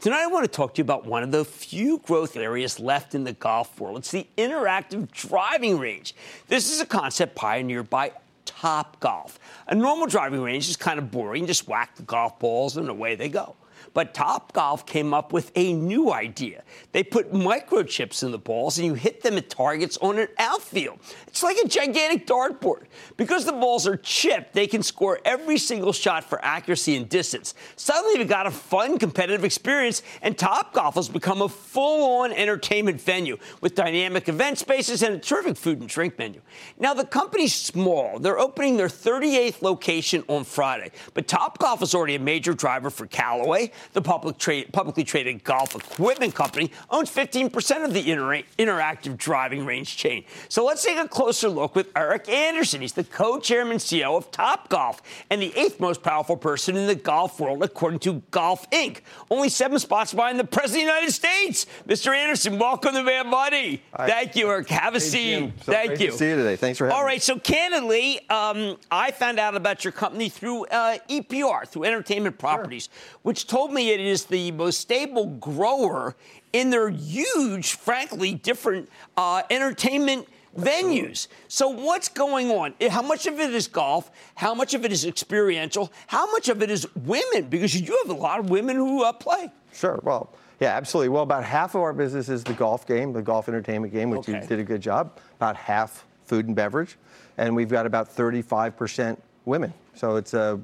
Tonight, 0.00 0.22
I 0.22 0.26
want 0.28 0.44
to 0.44 0.50
talk 0.50 0.72
to 0.72 0.78
you 0.78 0.84
about 0.84 1.04
one 1.04 1.22
of 1.22 1.30
the 1.30 1.44
few 1.44 1.98
growth 1.98 2.34
areas 2.34 2.80
left 2.80 3.14
in 3.14 3.24
the 3.24 3.34
golf 3.34 3.78
world. 3.78 3.98
It's 3.98 4.10
the 4.10 4.26
interactive 4.38 5.10
driving 5.10 5.78
range. 5.78 6.14
This 6.48 6.72
is 6.72 6.80
a 6.80 6.86
concept 6.86 7.34
pioneered 7.34 7.90
by 7.90 8.12
Topgolf. 8.46 9.34
A 9.66 9.74
normal 9.74 10.06
driving 10.06 10.40
range 10.40 10.66
is 10.66 10.78
kind 10.78 10.98
of 10.98 11.10
boring, 11.10 11.46
just 11.46 11.68
whack 11.68 11.94
the 11.96 12.02
golf 12.02 12.38
balls 12.38 12.78
and 12.78 12.88
away 12.88 13.14
they 13.16 13.28
go. 13.28 13.54
But 13.94 14.14
Topgolf 14.14 14.86
came 14.86 15.12
up 15.12 15.32
with 15.32 15.52
a 15.54 15.72
new 15.72 16.12
idea. 16.12 16.62
They 16.92 17.02
put 17.02 17.32
microchips 17.32 18.22
in 18.22 18.30
the 18.30 18.38
balls 18.38 18.78
and 18.78 18.86
you 18.86 18.94
hit 18.94 19.22
them 19.22 19.36
at 19.36 19.50
targets 19.50 19.98
on 19.98 20.18
an 20.18 20.28
outfield. 20.38 20.98
It's 21.26 21.42
like 21.42 21.56
a 21.62 21.68
gigantic 21.68 22.26
dartboard. 22.26 22.84
Because 23.16 23.44
the 23.44 23.52
balls 23.52 23.86
are 23.86 23.96
chipped, 23.96 24.54
they 24.54 24.66
can 24.66 24.82
score 24.82 25.20
every 25.24 25.58
single 25.58 25.92
shot 25.92 26.24
for 26.24 26.42
accuracy 26.44 26.96
and 26.96 27.08
distance. 27.08 27.54
Suddenly, 27.76 28.18
you've 28.18 28.28
got 28.28 28.46
a 28.46 28.50
fun, 28.50 28.98
competitive 28.98 29.44
experience, 29.44 30.02
and 30.22 30.36
Topgolf 30.36 30.94
has 30.94 31.08
become 31.08 31.42
a 31.42 31.48
full 31.48 32.20
on 32.22 32.32
entertainment 32.32 33.00
venue 33.00 33.36
with 33.60 33.74
dynamic 33.74 34.28
event 34.28 34.58
spaces 34.58 35.02
and 35.02 35.16
a 35.16 35.18
terrific 35.18 35.56
food 35.56 35.80
and 35.80 35.88
drink 35.88 36.18
menu. 36.18 36.40
Now, 36.78 36.94
the 36.94 37.04
company's 37.04 37.54
small. 37.54 38.18
They're 38.18 38.38
opening 38.38 38.76
their 38.76 38.88
38th 38.88 39.62
location 39.62 40.24
on 40.28 40.44
Friday, 40.44 40.92
but 41.14 41.26
Topgolf 41.26 41.82
is 41.82 41.94
already 41.94 42.14
a 42.14 42.20
major 42.20 42.54
driver 42.54 42.90
for 42.90 43.06
Callaway, 43.06 43.72
the 43.92 44.02
public 44.02 44.38
trade, 44.38 44.72
publicly 44.72 45.04
traded 45.04 45.44
golf 45.44 45.74
equipment 45.74 46.34
company, 46.34 46.70
owns 46.90 47.10
15% 47.10 47.84
of 47.84 47.92
the 47.94 48.10
inter- 48.10 48.42
interactive 48.58 49.16
driving 49.16 49.64
range 49.66 49.96
chain. 49.96 50.24
So 50.48 50.64
let's 50.64 50.84
take 50.84 50.98
a 50.98 51.08
closer 51.08 51.48
look 51.48 51.74
with 51.74 51.88
Eric 51.96 52.28
Anderson. 52.28 52.80
He's 52.80 52.92
the 52.92 53.04
co-chairman 53.04 53.78
CEO 53.78 54.16
of 54.16 54.30
Topgolf 54.30 54.98
and 55.30 55.40
the 55.42 55.52
eighth 55.56 55.80
most 55.80 56.02
powerful 56.02 56.36
person 56.36 56.76
in 56.76 56.86
the 56.86 56.94
golf 56.94 57.40
world, 57.40 57.62
according 57.62 58.00
to 58.00 58.22
Golf 58.30 58.68
Inc. 58.70 59.00
Only 59.30 59.48
seven 59.48 59.78
spots 59.78 60.14
behind 60.14 60.38
the 60.38 60.44
President 60.44 60.82
of 60.82 60.86
the 60.88 60.94
United 60.94 61.12
States. 61.12 61.66
Mr. 61.86 62.14
Anderson, 62.14 62.58
welcome 62.58 62.94
to 62.94 63.02
Mad 63.02 63.26
Money. 63.26 63.82
Thank 63.96 64.36
you, 64.36 64.48
Eric. 64.50 64.68
Have 64.68 64.94
a 64.94 64.98
Hey, 64.98 65.04
seat. 65.04 65.38
Jim. 65.38 65.52
So 65.64 65.72
Thank 65.72 66.00
you. 66.00 66.12
See 66.12 66.28
you 66.28 66.36
today. 66.36 66.56
Thanks 66.56 66.78
for 66.78 66.84
having 66.86 66.96
All 66.96 67.02
me. 67.04 67.12
right, 67.12 67.22
so 67.22 67.38
candidly, 67.38 68.20
um, 68.30 68.76
I 68.90 69.10
found 69.10 69.38
out 69.38 69.54
about 69.56 69.84
your 69.84 69.92
company 69.92 70.28
through 70.28 70.66
uh, 70.66 70.98
EPR, 71.08 71.66
through 71.66 71.84
Entertainment 71.84 72.38
Properties, 72.38 72.88
which 73.22 73.46
told 73.46 73.71
me 73.72 73.90
it 73.90 74.00
is 74.00 74.24
the 74.26 74.50
most 74.52 74.80
stable 74.80 75.26
grower 75.26 76.14
in 76.52 76.70
their 76.70 76.90
huge, 76.90 77.74
frankly, 77.74 78.34
different 78.34 78.88
uh, 79.16 79.42
entertainment 79.50 80.28
venues. 80.56 81.28
So 81.48 81.68
what's 81.68 82.08
going 82.08 82.50
on? 82.50 82.74
How 82.90 83.02
much 83.02 83.26
of 83.26 83.40
it 83.40 83.54
is 83.54 83.66
golf? 83.68 84.10
How 84.34 84.54
much 84.54 84.74
of 84.74 84.84
it 84.84 84.92
is 84.92 85.04
experiential? 85.06 85.90
How 86.06 86.30
much 86.30 86.48
of 86.48 86.62
it 86.62 86.70
is 86.70 86.86
women? 86.94 87.48
Because 87.48 87.74
you 87.74 87.86
do 87.86 87.96
have 88.04 88.14
a 88.14 88.20
lot 88.20 88.38
of 88.38 88.50
women 88.50 88.76
who 88.76 89.02
uh, 89.02 89.12
play. 89.12 89.50
Sure. 89.72 89.98
Well, 90.02 90.30
yeah, 90.60 90.76
absolutely. 90.76 91.08
Well, 91.08 91.22
about 91.22 91.44
half 91.44 91.74
of 91.74 91.80
our 91.80 91.92
business 91.94 92.28
is 92.28 92.44
the 92.44 92.52
golf 92.52 92.86
game, 92.86 93.12
the 93.12 93.22
golf 93.22 93.48
entertainment 93.48 93.92
game, 93.92 94.10
which 94.10 94.28
Okay. 94.28 94.40
you 94.42 94.46
did 94.46 94.58
a 94.58 94.64
good 94.64 94.82
job. 94.82 95.18
About 95.36 95.56
half 95.56 96.04
food 96.26 96.46
and 96.46 96.54
beverage, 96.54 96.98
and 97.38 97.56
we've 97.56 97.68
got 97.70 97.84
about 97.86 98.14
35% 98.14 99.16
women. 99.44 99.72
So 99.94 100.16
it's 100.16 100.34
uh, 100.34 100.58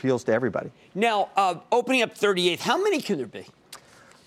appeals 0.00 0.24
to 0.24 0.32
everybody. 0.32 0.70
Now, 0.94 1.28
uh, 1.36 1.56
opening 1.70 2.02
up 2.02 2.14
38th, 2.14 2.60
how 2.60 2.82
many 2.82 3.02
can 3.02 3.18
there 3.18 3.26
be? 3.26 3.44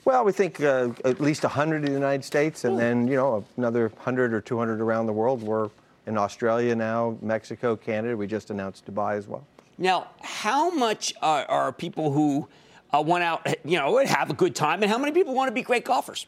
Well, 0.05 0.23
we 0.23 0.31
think 0.31 0.61
uh, 0.61 0.89
at 1.03 1.19
least 1.19 1.43
100 1.43 1.77
in 1.77 1.85
the 1.85 1.91
United 1.91 2.23
States, 2.23 2.65
and 2.65 2.77
then 2.77 3.07
you 3.07 3.15
know 3.15 3.43
another 3.57 3.87
100 3.87 4.33
or 4.33 4.41
200 4.41 4.81
around 4.81 5.07
the 5.07 5.13
world. 5.13 5.41
We're 5.41 5.69
in 6.05 6.17
Australia 6.17 6.75
now, 6.75 7.17
Mexico, 7.21 7.75
Canada. 7.75 8.15
We 8.15 8.27
just 8.27 8.51
announced 8.51 8.85
Dubai 8.85 9.17
as 9.17 9.27
well. 9.27 9.45
Now, 9.77 10.09
how 10.21 10.69
much 10.69 11.13
uh, 11.21 11.45
are 11.47 11.71
people 11.71 12.11
who 12.11 12.47
uh, 12.93 13.01
want 13.01 13.23
out, 13.23 13.47
you 13.65 13.77
know, 13.77 13.97
have 14.05 14.29
a 14.29 14.33
good 14.33 14.55
time, 14.55 14.83
and 14.83 14.91
how 14.91 14.97
many 14.97 15.13
people 15.13 15.33
want 15.33 15.47
to 15.47 15.53
be 15.53 15.63
great 15.63 15.85
golfers? 15.85 16.27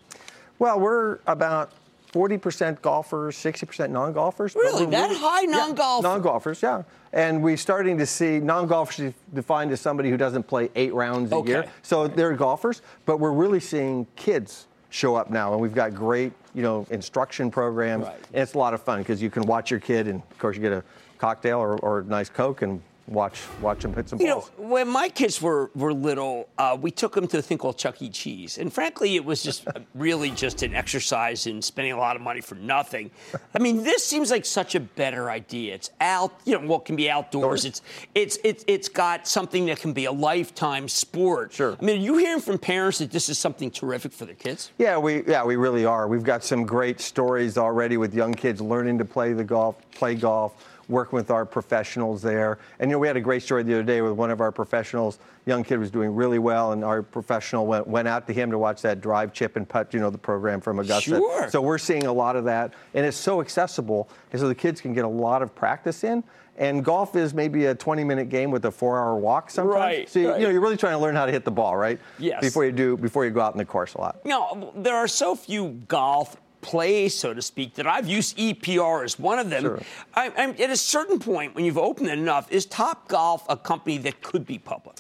Well, 0.58 0.80
we're 0.80 1.20
about 1.28 1.72
40% 2.16 2.82
golfers, 2.82 3.36
60% 3.36 3.90
non-golfers. 3.90 4.56
Really? 4.56 4.86
That 4.86 5.12
high 5.12 5.42
Yeah, 5.42 5.48
non-golfer? 5.58 6.08
non-golfers, 6.08 6.62
yeah. 6.64 6.84
And 7.12 7.44
we're 7.44 7.58
starting 7.58 7.98
to 7.98 8.06
see 8.06 8.40
non-golfers 8.40 9.14
defined 9.34 9.72
as 9.74 9.82
somebody 9.82 10.10
who 10.10 10.16
doesn't 10.16 10.44
play 10.44 10.70
eight 10.76 10.94
rounds 10.94 11.34
a 11.34 11.36
Okay. 11.36 11.50
year. 11.50 11.66
So 11.82 12.08
they're 12.08 12.32
golfers, 12.34 12.82
but 13.06 13.18
we're 13.20 13.32
really 13.34 13.60
seeing 13.60 14.08
kids 14.16 14.68
show 14.90 15.16
up 15.16 15.30
now, 15.30 15.52
and 15.52 15.62
we've 15.62 15.76
got 15.76 15.94
great, 15.94 16.32
you 16.54 16.62
know, 16.64 16.88
instruction 16.90 17.52
programs, 17.52 18.06
Right. 18.06 18.16
and 18.34 18.42
it's 18.44 18.54
a 18.54 18.58
lot 18.58 18.74
of 18.74 18.82
fun 18.82 19.00
because 19.00 19.22
you 19.22 19.30
can 19.30 19.44
watch 19.44 19.70
your 19.70 19.82
kid, 19.82 20.08
and 20.08 20.22
of 20.32 20.40
course 20.40 20.56
you 20.56 20.62
get 20.62 20.72
a 20.72 20.84
cocktail 21.18 21.60
or, 21.60 21.76
or 21.80 22.00
a 22.00 22.04
nice 22.06 22.30
Coke 22.30 22.62
and 22.62 22.82
watch 23.08 23.42
watch 23.62 23.82
them 23.82 23.94
hit 23.94 24.10
some 24.10 24.20
You 24.20 24.28
know, 24.28 24.36
balls. 24.40 24.52
when 24.58 24.88
my 24.88 25.10
kids 25.10 25.42
were, 25.42 25.70
were 25.76 25.94
little, 25.94 26.50
uh, 26.58 26.78
we 26.80 26.92
took 26.92 27.14
them 27.14 27.28
to 27.28 27.38
a 27.38 27.42
thing 27.42 27.58
called 27.58 27.78
Chuck 27.78 28.02
E. 28.02 28.10
Cheese. 28.10 28.58
And 28.58 28.72
frankly, 28.74 29.16
it 29.16 29.24
was 29.24 29.44
just 29.44 29.68
really 29.96 30.32
just 30.32 30.64
an 30.64 30.74
exercise 30.74 31.48
in 31.48 31.62
spending 31.62 31.94
a 31.94 31.98
lot 31.98 32.16
of 32.16 32.22
money 32.22 32.42
for 32.42 32.56
nothing. 32.56 33.12
I 33.54 33.60
mean, 33.60 33.84
this 33.84 34.04
seems 34.04 34.32
like 34.32 34.46
such 34.46 34.76
a 34.76 34.80
better 34.80 35.30
idea. 35.30 35.76
It's 35.76 35.92
out, 36.02 36.34
you 36.46 36.60
know, 36.60 36.66
what 36.68 36.86
can 36.86 36.96
be 36.96 37.10
outdoors. 37.10 37.66
It's, 37.66 37.82
it's, 38.16 38.38
it's, 38.44 38.64
it's 38.68 38.90
got 38.90 39.28
something 39.28 39.68
that 39.68 39.80
can 39.80 39.94
be 39.94 40.06
a 40.06 40.12
lifetime 40.12 40.88
sport. 40.88 41.54
Sure. 41.54 41.78
I 41.80 41.86
mean, 41.86 42.00
are 42.00 42.04
you 42.04 42.18
hearing 42.18 42.42
from 42.42 42.58
parents 42.58 42.98
that 43.00 43.12
this 43.12 43.30
is 43.30 43.38
something 43.38 43.70
terrific 43.70 44.14
for 44.14 44.26
their 44.26 44.36
kids? 44.36 44.72
Yeah, 44.78 44.98
we 44.98 45.24
yeah 45.26 45.44
we 45.44 45.56
really 45.56 45.86
are. 45.86 46.08
We've 46.08 46.24
got 46.24 46.44
some 46.44 46.66
great 46.66 47.00
stories 47.00 47.58
already 47.58 47.98
with 47.98 48.14
young 48.14 48.34
kids 48.34 48.62
learning 48.62 48.98
to 49.00 49.06
play 49.06 49.34
the 49.34 49.44
golf, 49.44 49.76
play 49.92 50.16
golf, 50.16 50.54
working 50.88 51.16
with 51.16 51.32
our 51.32 51.46
professionals 51.46 52.22
there. 52.22 52.58
And 52.80 52.90
you 52.90 52.96
know, 52.96 53.00
we 53.00 53.08
had 53.08 53.18
a 53.18 53.22
great 53.22 53.44
story 53.44 53.64
the 53.64 53.74
other 53.74 53.84
day 53.84 54.02
with 54.02 54.14
one 54.14 54.32
of 54.32 54.42
our 54.42 54.52
professionals. 54.52 55.20
Young 55.46 55.64
kid 55.64 55.78
was 55.78 55.92
doing 55.92 56.16
really 56.16 56.40
well, 56.40 56.72
and 56.72 56.84
our 56.84 57.04
professional 57.04 57.68
went 57.68 57.88
went 57.88 58.08
out 58.08 58.28
to 58.28 58.34
him 58.34 58.52
to 58.52 58.58
watch 58.58 58.82
that 58.82 59.02
drive, 59.02 59.34
chip, 59.34 59.56
and 59.56 59.68
putt. 59.68 59.94
You 59.94 60.00
know, 60.00 60.10
the 60.10 60.18
program 60.18 60.62
from 60.62 60.80
Augusta. 60.80 61.18
Sure. 61.18 61.50
So 61.50 61.62
we're 61.62 61.78
seeing 61.78 62.06
a 62.06 62.14
lot 62.14 62.36
of 62.36 62.46
that, 62.46 62.74
and 62.94 63.06
it's 63.06 63.18
so 63.18 63.42
accessible, 63.42 64.10
and 64.32 64.40
so 64.40 64.48
the 64.48 64.56
kids 64.56 64.82
can 64.82 64.94
get 64.94 65.06
a 65.06 65.10
lot 65.10 65.42
of 65.42 65.54
practice 65.56 66.04
in. 66.04 66.24
And 66.58 66.86
golf 66.86 67.18
is 67.18 67.34
maybe 67.34 67.66
a 67.66 67.76
20-minute 67.76 68.30
game 68.30 68.50
with 68.50 68.64
a 68.64 68.72
four-hour 68.72 69.18
walk 69.18 69.50
sometimes. 69.50 69.76
Right, 69.76 70.10
So 70.10 70.20
you, 70.20 70.30
right. 70.30 70.40
you 70.40 70.46
know, 70.46 70.52
you're 70.52 70.62
really 70.62 70.78
trying 70.78 70.94
to 70.94 71.00
learn 71.00 71.14
how 71.14 71.26
to 71.26 71.32
hit 71.32 71.44
the 71.44 71.52
ball, 71.52 71.76
right? 71.76 72.00
Yes. 72.18 72.40
Before 72.40 72.64
you 72.64 72.72
do, 72.72 72.96
before 72.96 73.26
you 73.26 73.32
go 73.32 73.42
out 73.42 73.54
in 73.54 73.58
the 73.58 73.66
course 73.66 73.94
a 73.96 74.00
lot. 74.00 74.26
No, 74.26 74.72
there 74.74 74.96
are 74.96 75.08
so 75.08 75.36
few 75.36 75.82
golf 75.90 76.38
plays, 76.66 77.14
so 77.14 77.32
to 77.32 77.42
speak, 77.44 77.76
that 77.76 77.86
I've 77.86 78.08
used 78.08 78.38
EPR 78.38 79.06
as 79.06 79.20
one 79.20 79.38
of 79.38 79.52
them. 79.52 79.62
Sure. 79.62 79.80
I, 80.16 80.32
I'm, 80.36 80.50
at 80.52 80.72
a 80.72 80.76
certain 80.76 81.20
point, 81.20 81.54
when 81.54 81.64
you've 81.64 81.78
opened 81.78 82.10
it 82.10 82.18
enough, 82.18 82.52
is 82.52 82.66
Topgolf 82.66 83.44
a 83.48 83.56
company 83.56 84.00
that 84.00 84.24
could 84.24 84.48
be 84.48 84.58
public? 84.58 84.98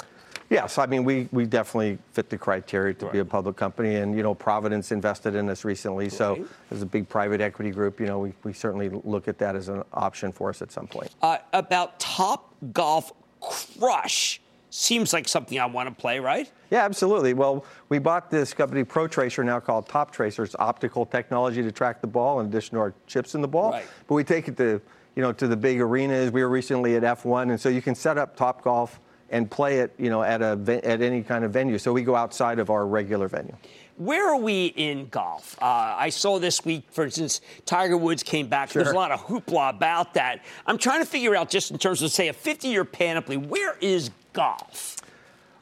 Yes, 0.51 0.77
I 0.77 0.85
mean 0.85 1.03
we, 1.03 1.27
we 1.31 1.47
definitely 1.47 1.97
fit 2.13 2.29
the 2.29 2.37
criteria 2.37 2.93
to 2.93 3.07
be 3.07 3.17
a 3.17 3.25
public 3.25 3.55
company, 3.55 3.95
and 3.95 4.15
you 4.15 4.21
know 4.21 4.35
Providence 4.35 4.91
invested 4.91 5.33
in 5.33 5.49
us 5.49 5.65
recently, 5.65 6.07
so 6.07 6.35
Right. 6.35 6.45
as 6.69 6.81
a 6.83 6.85
big 6.85 7.09
private 7.09 7.41
equity 7.41 7.71
group, 7.71 7.99
you 7.99 8.05
know 8.05 8.19
we, 8.19 8.33
we 8.43 8.53
certainly 8.53 8.89
look 9.03 9.27
at 9.27 9.39
that 9.39 9.55
as 9.55 9.69
an 9.69 9.81
option 9.91 10.31
for 10.31 10.49
us 10.49 10.61
at 10.61 10.71
some 10.71 10.85
point. 10.85 11.09
Uh, 11.23 11.39
about 11.53 11.99
Top 11.99 12.53
Golf 12.73 13.11
Crush 13.41 14.39
seems 14.75 15.13
like 15.13 15.27
something 15.27 15.57
I 15.57 15.65
want 15.65 15.87
to 15.87 15.95
play, 15.95 16.19
right? 16.19 16.51
Yeah, 16.69 16.83
absolutely. 16.83 17.33
Well, 17.33 17.65
we 17.87 17.97
bought 17.97 18.29
this 18.29 18.53
company 18.53 18.83
Protracer 18.83 19.43
now 19.45 19.59
called 19.61 19.87
Toptracer. 19.87 20.43
It's 20.43 20.55
optical 20.59 21.05
technology 21.05 21.63
to 21.63 21.71
track 21.71 22.01
the 22.01 22.07
ball 22.07 22.41
in 22.41 22.47
addition 22.47 22.75
to 22.75 22.81
our 22.81 22.93
chips 23.07 23.35
in 23.35 23.41
the 23.41 23.47
ball. 23.47 23.71
Right. 23.71 23.85
But 24.07 24.15
we 24.15 24.23
take 24.23 24.47
it 24.49 24.57
to 24.57 24.81
you 25.15 25.21
know 25.21 25.31
to 25.31 25.47
the 25.47 25.55
big 25.55 25.79
arenas. 25.79 26.31
We 26.31 26.43
were 26.43 26.49
recently 26.49 26.95
at 26.97 27.03
F1, 27.03 27.51
and 27.51 27.59
so 27.59 27.69
you 27.69 27.81
can 27.81 27.95
set 27.95 28.17
up 28.17 28.37
Topgolf 28.37 28.99
and 29.29 29.49
play 29.49 29.79
it 29.79 29.93
you 29.97 30.09
know 30.09 30.21
at 30.23 30.41
a 30.41 30.81
at 30.83 31.01
any 31.01 31.21
kind 31.23 31.43
of 31.43 31.51
venue. 31.51 31.77
So 31.77 31.93
we 31.93 32.03
go 32.03 32.15
outside 32.15 32.59
of 32.59 32.69
our 32.69 32.85
regular 32.85 33.27
venue. 33.27 33.55
Where 33.97 34.27
are 34.27 34.37
we 34.37 34.65
in 34.65 35.07
golf? 35.07 35.57
Uh, 35.61 35.65
I 35.65 36.09
saw 36.09 36.37
this 36.37 36.65
week, 36.65 36.83
for 36.91 37.05
instance, 37.05 37.39
Tiger 37.65 37.95
Woods 37.95 38.23
came 38.23 38.47
back. 38.49 38.69
There's 38.69 38.89
a 38.89 38.93
lot 38.93 39.11
of 39.11 39.21
hoopla 39.25 39.69
about 39.69 40.15
that. 40.15 40.43
I'm 40.67 40.77
trying 40.77 40.99
to 40.99 41.05
figure 41.09 41.33
out, 41.33 41.49
just 41.49 41.71
in 41.71 41.77
terms 41.77 42.01
of, 42.01 42.11
say, 42.11 42.27
a 42.27 42.33
50 42.33 42.67
year 42.67 42.83
panoply, 42.83 43.37
where 43.37 43.77
is 43.79 44.11
golf? 44.33 44.97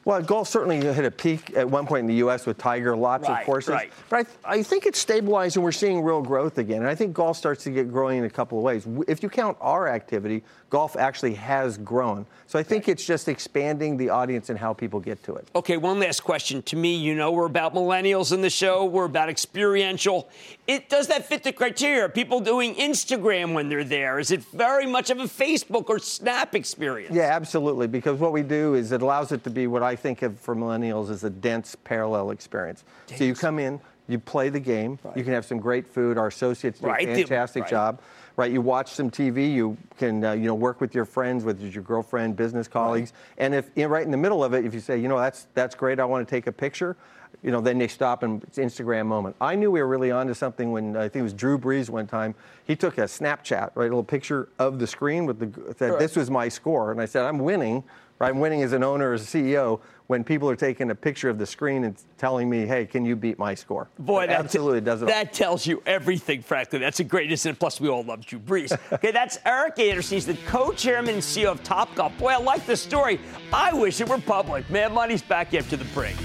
Well, 0.04 0.20
golf 0.20 0.48
certainly 0.48 0.78
hit 0.84 1.04
a 1.04 1.10
peak 1.12 1.56
at 1.56 1.70
one 1.70 1.86
point 1.86 2.00
in 2.00 2.06
the 2.08 2.16
U.S. 2.16 2.44
with 2.44 2.58
Tiger, 2.58 2.94
lots 2.94 3.26
Right, 3.26 3.40
of 3.40 3.46
courses. 3.46 3.70
right. 3.70 3.92
But 4.10 4.26
I, 4.44 4.56
I 4.56 4.62
think 4.62 4.84
it's 4.84 4.98
stabilized 4.98 5.56
and 5.56 5.64
we're 5.64 5.72
seeing 5.72 6.02
real 6.02 6.20
growth 6.20 6.58
again. 6.58 6.82
And 6.82 6.90
I 6.90 6.94
think 6.94 7.14
golf 7.14 7.38
starts 7.38 7.62
to 7.64 7.70
get 7.70 7.90
growing 7.90 8.18
in 8.18 8.24
a 8.24 8.30
couple 8.30 8.58
of 8.58 8.64
ways. 8.64 8.86
If 9.08 9.22
you 9.22 9.30
count 9.30 9.56
our 9.62 9.88
activity, 9.88 10.42
golf 10.74 10.96
actually 10.96 11.34
has 11.34 11.78
grown. 11.78 12.26
So 12.48 12.58
I 12.58 12.64
think 12.64 12.88
it's 12.88 13.06
just 13.06 13.28
expanding 13.28 13.96
the 13.96 14.08
audience 14.08 14.50
and 14.50 14.58
how 14.58 14.72
people 14.72 14.98
get 14.98 15.22
to 15.22 15.36
it. 15.36 15.46
Okay, 15.54 15.76
one 15.76 16.00
last 16.00 16.24
question. 16.24 16.62
To 16.62 16.74
me, 16.74 16.96
you 16.96 17.14
know, 17.14 17.30
we're 17.30 17.46
about 17.46 17.74
millennials 17.74 18.32
in 18.32 18.40
the 18.40 18.50
show. 18.50 18.84
We're 18.84 19.04
about 19.04 19.28
experiential. 19.28 20.28
It 20.66 20.88
does 20.88 21.06
that 21.06 21.26
fit 21.26 21.44
the 21.44 21.52
criteria? 21.52 22.06
Are 22.06 22.08
people 22.08 22.40
doing 22.40 22.74
Instagram 22.74 23.54
when 23.54 23.68
they're 23.68 23.84
there? 23.84 24.18
Is 24.18 24.32
it 24.32 24.42
very 24.46 24.84
much 24.84 25.10
of 25.10 25.20
a 25.20 25.28
Facebook 25.44 25.88
or 25.88 26.00
Snap 26.00 26.56
experience? 26.56 27.14
Yeah, 27.14 27.36
absolutely. 27.36 27.86
Because 27.86 28.18
what 28.18 28.32
we 28.32 28.42
do 28.42 28.74
is 28.74 28.90
it 28.90 29.00
allows 29.00 29.30
it 29.30 29.44
to 29.44 29.50
be 29.50 29.68
what 29.68 29.84
I 29.84 29.94
think 29.94 30.22
of 30.22 30.40
for 30.40 30.56
millennials 30.56 31.08
as 31.08 31.22
a 31.22 31.30
dense 31.30 31.76
parallel 31.84 32.32
experience. 32.32 32.82
So 33.16 33.22
you 33.22 33.36
come 33.36 33.60
in, 33.60 33.78
you 34.08 34.18
play 34.18 34.48
the 34.48 34.60
game, 34.60 34.98
you 35.14 35.22
can 35.22 35.34
have 35.34 35.44
some 35.44 35.58
great 35.58 35.86
food. 35.86 36.18
Our 36.18 36.26
associates 36.26 36.80
do 36.80 36.88
Right, 36.88 37.08
a 37.08 37.14
fantastic 37.14 37.62
right. 37.62 37.70
job. 37.70 38.00
Right, 38.36 38.50
you 38.50 38.60
watch 38.60 38.90
some 38.90 39.12
TV. 39.12 39.52
You 39.52 39.76
can, 39.96 40.24
uh, 40.24 40.32
you 40.32 40.46
know, 40.46 40.54
work 40.56 40.80
with 40.80 40.92
your 40.92 41.04
friends, 41.04 41.44
whether 41.44 41.64
it's 41.64 41.72
your 41.74 41.84
girlfriend, 41.84 42.34
business 42.34 42.66
colleagues, 42.66 43.12
and 43.38 43.54
if 43.54 43.70
you 43.76 43.84
know, 43.84 43.88
right 43.88 44.04
in 44.04 44.10
the 44.10 44.16
middle 44.16 44.42
of 44.42 44.54
it, 44.54 44.64
if 44.64 44.74
you 44.74 44.80
say, 44.80 44.98
you 44.98 45.06
know, 45.06 45.18
that's 45.18 45.46
that's 45.54 45.76
great, 45.76 46.00
I 46.00 46.04
want 46.04 46.26
to 46.26 46.34
take 46.34 46.48
a 46.48 46.52
picture, 46.52 46.96
you 47.44 47.52
know, 47.52 47.60
then 47.60 47.78
they 47.78 47.86
stop 47.86 48.24
and 48.24 48.42
it's 48.42 48.58
Instagram 48.58 49.06
moment. 49.06 49.36
I 49.40 49.54
knew 49.54 49.70
we 49.70 49.80
were 49.80 49.86
really 49.86 50.10
onto 50.10 50.34
something 50.34 50.72
when 50.72 50.96
I 50.96 51.02
think 51.02 51.16
it 51.16 51.22
was 51.22 51.32
Drew 51.32 51.58
Brees 51.58 51.88
one 51.90 52.08
time. 52.08 52.34
He 52.64 52.74
took 52.74 52.98
a 52.98 53.02
Snapchat, 53.02 53.70
right, 53.74 53.84
a 53.84 53.88
little 53.88 54.02
picture 54.02 54.48
of 54.58 54.80
the 54.80 54.86
screen 54.86 55.26
with 55.26 55.38
the 55.38 55.74
said, 55.76 56.00
this 56.00 56.16
was 56.16 56.28
my 56.28 56.48
score, 56.48 56.90
and 56.90 57.00
I 57.00 57.04
said, 57.04 57.24
I'm 57.24 57.38
winning. 57.38 57.84
Right, 58.20 58.28
I'm 58.28 58.38
winning 58.38 58.62
as 58.62 58.72
an 58.72 58.84
owner, 58.84 59.12
as 59.12 59.34
a 59.34 59.38
CEO, 59.38 59.80
when 60.06 60.22
people 60.24 60.48
are 60.50 60.56
taking 60.56 60.90
a 60.90 60.94
picture 60.94 61.28
of 61.30 61.38
the 61.38 61.46
screen 61.46 61.84
and 61.84 61.96
telling 62.18 62.48
me, 62.50 62.66
"Hey, 62.66 62.86
can 62.86 63.04
you 63.04 63.16
beat 63.16 63.38
my 63.38 63.54
score?" 63.54 63.88
Boy, 63.98 64.26
that 64.26 64.38
absolutely 64.38 64.80
does 64.80 65.02
it. 65.02 65.04
all. 65.04 65.10
That 65.10 65.32
tells 65.32 65.66
you 65.66 65.82
everything, 65.86 66.42
frankly. 66.42 66.78
That's 66.78 66.98
the 66.98 67.04
greatest, 67.04 67.46
and 67.46 67.58
plus 67.58 67.80
we 67.80 67.88
all 67.88 68.02
love 68.04 68.24
Drew 68.26 68.38
Brees. 68.38 68.76
okay, 68.92 69.10
that's 69.10 69.38
Eric 69.44 69.78
Anderson. 69.78 70.16
He's 70.16 70.26
the 70.26 70.36
co-chairman 70.46 71.14
and 71.14 71.22
CEO 71.22 71.50
of 71.50 71.62
Top 71.62 71.94
Topgolf. 71.94 72.16
Boy, 72.18 72.32
I 72.32 72.36
like 72.36 72.66
the 72.66 72.76
story. 72.76 73.20
I 73.52 73.72
wish 73.72 74.00
it 74.00 74.08
were 74.08 74.18
public. 74.18 74.68
Man, 74.70 74.92
money's 74.92 75.22
back 75.22 75.54
after 75.54 75.76
the 75.76 75.84
break. 75.86 76.16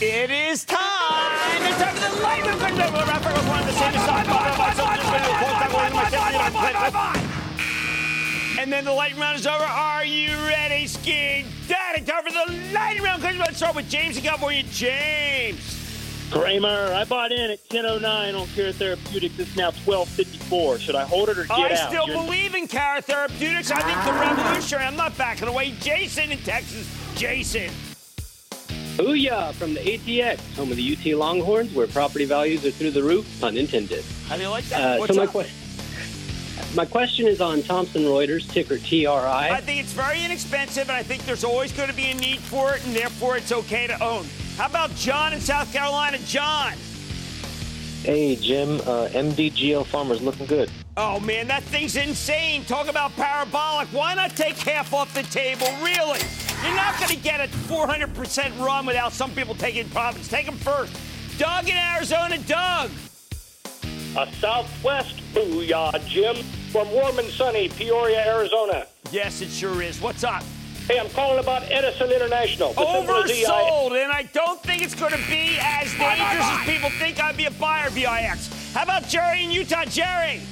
It 0.00 0.32
is 0.32 0.64
time. 0.64 0.80
It's 1.62 1.78
time 1.78 1.94
for 1.94 2.16
the 2.16 2.22
lightning 2.22 2.58
round. 2.58 2.92
We're 2.92 3.06
wrapping 3.06 3.36
up 3.38 3.46
one 3.46 3.60
of 3.60 3.66
the 3.66 3.72
same 3.72 3.92
side. 3.92 4.26
And 8.58 8.70
then 8.70 8.84
the 8.84 8.92
lightning 8.92 9.20
round 9.20 9.38
is 9.38 9.46
over. 9.46 9.64
Are 9.64 10.04
you 10.04 10.36
ready, 10.46 10.86
Ski 10.86 11.46
Daddy? 11.66 12.04
Time 12.04 12.22
for 12.22 12.32
the 12.32 12.72
lightning 12.72 13.02
round. 13.02 13.22
Let's 13.22 13.56
start 13.56 13.74
with 13.74 13.88
James 13.88 14.16
in 14.16 14.22
California. 14.22 14.62
James. 14.64 15.78
Cramer, 16.30 16.92
I 16.94 17.04
bought 17.04 17.32
in 17.32 17.50
at 17.50 17.60
1009 17.70 18.34
on 18.34 18.46
Cara 18.48 18.72
Therapeutics. 18.72 19.38
It's 19.38 19.56
now 19.56 19.70
1254. 19.84 20.78
Should 20.78 20.94
I 20.94 21.04
hold 21.04 21.28
it 21.28 21.38
or 21.38 21.44
get 21.44 21.50
I 21.50 21.64
out? 21.64 21.72
I 21.72 21.88
still 21.88 22.06
You're... 22.06 22.24
believe 22.24 22.54
in 22.54 22.66
Cara 22.68 23.02
Therapeutics. 23.02 23.70
I 23.70 23.80
think 23.80 24.04
the 24.04 24.12
revolutionary. 24.18 24.86
I'm 24.86 24.96
not 24.96 25.16
backing 25.18 25.48
away. 25.48 25.72
Jason 25.80 26.30
in 26.32 26.38
Texas. 26.38 26.88
Jason. 27.16 27.70
Booyah 28.96 29.54
from 29.54 29.74
the 29.74 29.80
ATX, 29.80 30.38
home 30.54 30.70
of 30.70 30.76
the 30.76 30.92
UT 30.92 31.18
Longhorns, 31.18 31.72
where 31.74 31.86
property 31.86 32.26
values 32.26 32.64
are 32.64 32.70
through 32.70 32.90
the 32.90 33.02
roof, 33.02 33.26
pun 33.40 33.56
intended. 33.56 34.04
How 34.28 34.36
do 34.36 34.42
you 34.42 34.48
like 34.48 34.64
that? 34.66 35.00
Uh, 35.00 35.06
so 35.06 35.14
my 35.14 35.26
question. 35.26 35.61
My 36.74 36.86
question 36.86 37.26
is 37.26 37.42
on 37.42 37.62
Thomson 37.62 38.04
Reuters, 38.04 38.50
ticker 38.50 38.78
TRI. 38.78 39.50
I 39.50 39.60
think 39.60 39.78
it's 39.80 39.92
very 39.92 40.24
inexpensive, 40.24 40.88
and 40.88 40.96
I 40.96 41.02
think 41.02 41.26
there's 41.26 41.44
always 41.44 41.70
going 41.70 41.90
to 41.90 41.94
be 41.94 42.06
a 42.06 42.14
need 42.14 42.38
for 42.38 42.74
it, 42.74 42.86
and 42.86 42.96
therefore 42.96 43.36
it's 43.36 43.52
okay 43.52 43.86
to 43.86 44.02
own. 44.02 44.24
How 44.56 44.68
about 44.68 44.94
John 44.94 45.34
in 45.34 45.40
South 45.40 45.70
Carolina? 45.70 46.16
John. 46.24 46.72
Hey, 48.02 48.36
Jim. 48.36 48.80
Uh, 48.80 49.08
MDGL 49.12 49.84
Farmers 49.84 50.22
looking 50.22 50.46
good. 50.46 50.70
Oh, 50.96 51.20
man, 51.20 51.46
that 51.48 51.62
thing's 51.64 51.96
insane. 51.96 52.64
Talk 52.64 52.88
about 52.88 53.12
parabolic. 53.16 53.88
Why 53.88 54.14
not 54.14 54.34
take 54.34 54.56
half 54.56 54.94
off 54.94 55.12
the 55.12 55.24
table? 55.24 55.66
Really? 55.82 56.20
You're 56.64 56.74
not 56.74 56.96
going 56.96 57.10
to 57.10 57.16
get 57.16 57.40
a 57.40 57.48
400% 57.68 58.58
run 58.64 58.86
without 58.86 59.12
some 59.12 59.30
people 59.32 59.54
taking 59.54 59.90
profits. 59.90 60.26
Take 60.26 60.46
them 60.46 60.56
first. 60.56 60.96
Doug 61.36 61.68
in 61.68 61.76
Arizona. 61.76 62.38
Doug. 62.38 62.90
A 64.14 64.30
southwest 64.34 65.16
booyah, 65.32 66.06
Jim, 66.06 66.36
from 66.70 66.90
warm 66.92 67.18
and 67.18 67.28
sunny 67.28 67.70
Peoria, 67.70 68.22
Arizona. 68.26 68.86
Yes, 69.10 69.40
it 69.40 69.48
sure 69.48 69.80
is. 69.80 70.02
What's 70.02 70.22
up? 70.22 70.42
Hey, 70.86 70.98
I'm 70.98 71.08
calling 71.10 71.38
about 71.38 71.62
Edison 71.70 72.10
International. 72.10 72.74
Oversold, 72.74 73.92
and 73.92 74.12
I 74.12 74.28
don't 74.34 74.62
think 74.62 74.82
it's 74.82 74.94
going 74.94 75.12
to 75.12 75.30
be 75.30 75.56
as 75.58 75.90
dangerous 75.94 76.44
as 76.44 76.66
people 76.66 76.90
think. 76.90 77.24
I'd 77.24 77.38
be 77.38 77.46
a 77.46 77.50
buyer, 77.52 77.88
VIX. 77.88 78.74
How 78.74 78.82
about 78.82 79.08
Jerry 79.08 79.44
in 79.44 79.50
Utah? 79.50 79.86
Jerry. 79.86 80.42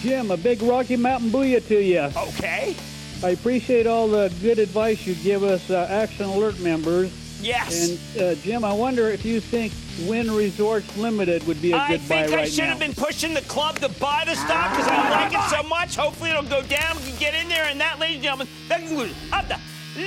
Jim, 0.00 0.32
a 0.32 0.36
big 0.36 0.60
Rocky 0.60 0.96
Mountain 0.96 1.30
booyah 1.30 1.64
to 1.68 1.80
you. 1.80 2.00
Okay. 2.00 2.74
I 3.22 3.30
appreciate 3.30 3.86
all 3.86 4.08
the 4.08 4.34
good 4.42 4.58
advice 4.58 5.06
you 5.06 5.14
give 5.14 5.44
us, 5.44 5.70
uh, 5.70 5.86
Action 5.88 6.26
Alert 6.26 6.58
members. 6.58 7.12
Yes. 7.40 7.90
And 8.16 8.20
uh, 8.20 8.34
Jim, 8.42 8.64
I 8.64 8.72
wonder 8.72 9.08
if 9.08 9.24
you 9.24 9.38
think 9.38 9.72
Wynn 10.06 10.30
Resorts 10.30 10.96
Limited 10.96 11.44
would 11.46 11.60
be 11.60 11.72
a 11.72 11.86
good 11.88 11.88
buy 11.88 11.88
right 11.88 12.08
now. 12.08 12.16
I 12.16 12.26
think 12.26 12.32
I 12.32 12.44
should 12.44 12.58
now. 12.64 12.70
have 12.70 12.78
been 12.78 12.94
pushing 12.94 13.34
the 13.34 13.40
club 13.42 13.78
to 13.80 13.88
buy 13.88 14.24
the 14.26 14.36
stock 14.36 14.70
because 14.70 14.86
I 14.86 15.10
like 15.10 15.32
it 15.32 15.50
so 15.50 15.62
much. 15.68 15.96
Hopefully 15.96 16.30
it'll 16.30 16.42
go 16.44 16.62
down. 16.62 16.96
We 16.98 17.02
can 17.10 17.18
get 17.18 17.34
in 17.34 17.48
there. 17.48 17.64
And 17.64 17.80
that, 17.80 17.98
ladies 17.98 18.16
and 18.16 18.24
gentlemen, 18.24 18.48
that 18.68 18.80
concludes 18.80 19.14
of 19.32 19.48
the 19.48 19.58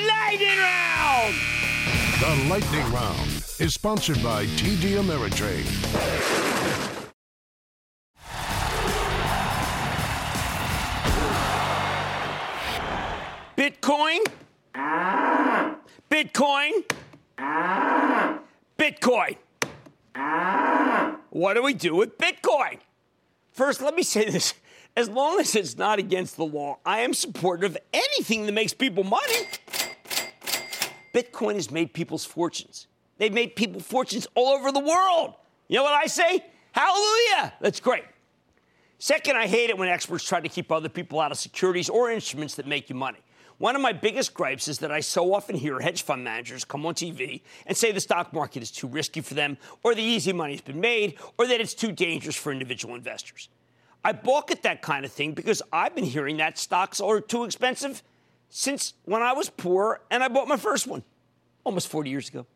Lightning 0.07 0.57
Round. 0.57 1.35
The 2.21 2.49
Lightning 2.49 2.93
Round 2.93 3.29
is 3.59 3.73
sponsored 3.73 4.23
by 4.23 4.45
TD 4.45 4.97
Ameritrade. 5.01 5.67
Bitcoin. 13.57 14.25
Bitcoin. 16.09 16.83
Bitcoin. 18.79 19.37
Ah! 20.15 21.17
What 21.29 21.53
do 21.53 21.63
we 21.63 21.73
do 21.73 21.95
with 21.95 22.17
Bitcoin? 22.17 22.79
First, 23.51 23.81
let 23.81 23.95
me 23.95 24.03
say 24.03 24.29
this. 24.29 24.53
As 24.95 25.07
long 25.09 25.39
as 25.39 25.55
it's 25.55 25.77
not 25.77 25.99
against 25.99 26.35
the 26.35 26.45
law, 26.45 26.79
I 26.85 26.99
am 26.99 27.13
supportive 27.13 27.71
of 27.71 27.77
anything 27.93 28.45
that 28.45 28.51
makes 28.51 28.73
people 28.73 29.03
money. 29.03 29.47
Bitcoin 31.13 31.55
has 31.55 31.71
made 31.71 31.93
people's 31.93 32.25
fortunes. 32.25 32.87
They've 33.17 33.33
made 33.33 33.55
people 33.55 33.79
fortunes 33.79 34.27
all 34.35 34.49
over 34.49 34.71
the 34.71 34.79
world. 34.79 35.35
You 35.67 35.77
know 35.77 35.83
what 35.83 35.93
I 35.93 36.07
say? 36.07 36.43
Hallelujah! 36.73 37.53
That's 37.61 37.79
great. 37.79 38.03
Second, 38.99 39.37
I 39.37 39.47
hate 39.47 39.69
it 39.69 39.77
when 39.77 39.87
experts 39.87 40.23
try 40.23 40.41
to 40.41 40.49
keep 40.49 40.71
other 40.71 40.89
people 40.89 41.19
out 41.19 41.31
of 41.31 41.37
securities 41.37 41.89
or 41.89 42.11
instruments 42.11 42.55
that 42.55 42.67
make 42.67 42.89
you 42.89 42.95
money. 42.95 43.19
One 43.61 43.75
of 43.75 43.81
my 43.83 43.93
biggest 43.93 44.33
gripes 44.33 44.67
is 44.67 44.79
that 44.79 44.91
I 44.91 45.01
so 45.01 45.35
often 45.35 45.55
hear 45.55 45.79
hedge 45.79 46.01
fund 46.01 46.23
managers 46.23 46.65
come 46.65 46.83
on 46.83 46.95
TV 46.95 47.43
and 47.67 47.77
say 47.77 47.91
the 47.91 47.99
stock 47.99 48.33
market 48.33 48.63
is 48.63 48.71
too 48.71 48.87
risky 48.87 49.21
for 49.21 49.35
them, 49.35 49.55
or 49.83 49.93
the 49.93 50.01
easy 50.01 50.33
money's 50.33 50.61
been 50.61 50.81
made, 50.81 51.19
or 51.37 51.45
that 51.45 51.61
it's 51.61 51.75
too 51.75 51.91
dangerous 51.91 52.35
for 52.35 52.51
individual 52.51 52.95
investors. 52.95 53.49
I 54.03 54.13
balk 54.13 54.49
at 54.49 54.63
that 54.63 54.81
kind 54.81 55.05
of 55.05 55.11
thing 55.11 55.33
because 55.33 55.61
I've 55.71 55.93
been 55.93 56.05
hearing 56.05 56.37
that 56.37 56.57
stocks 56.57 56.99
are 56.99 57.21
too 57.21 57.43
expensive 57.43 58.01
since 58.49 58.95
when 59.05 59.21
I 59.21 59.33
was 59.33 59.51
poor 59.51 60.01
and 60.09 60.23
I 60.23 60.27
bought 60.27 60.47
my 60.47 60.57
first 60.57 60.87
one 60.87 61.03
almost 61.63 61.87
40 61.87 62.09
years 62.09 62.29
ago. 62.29 62.47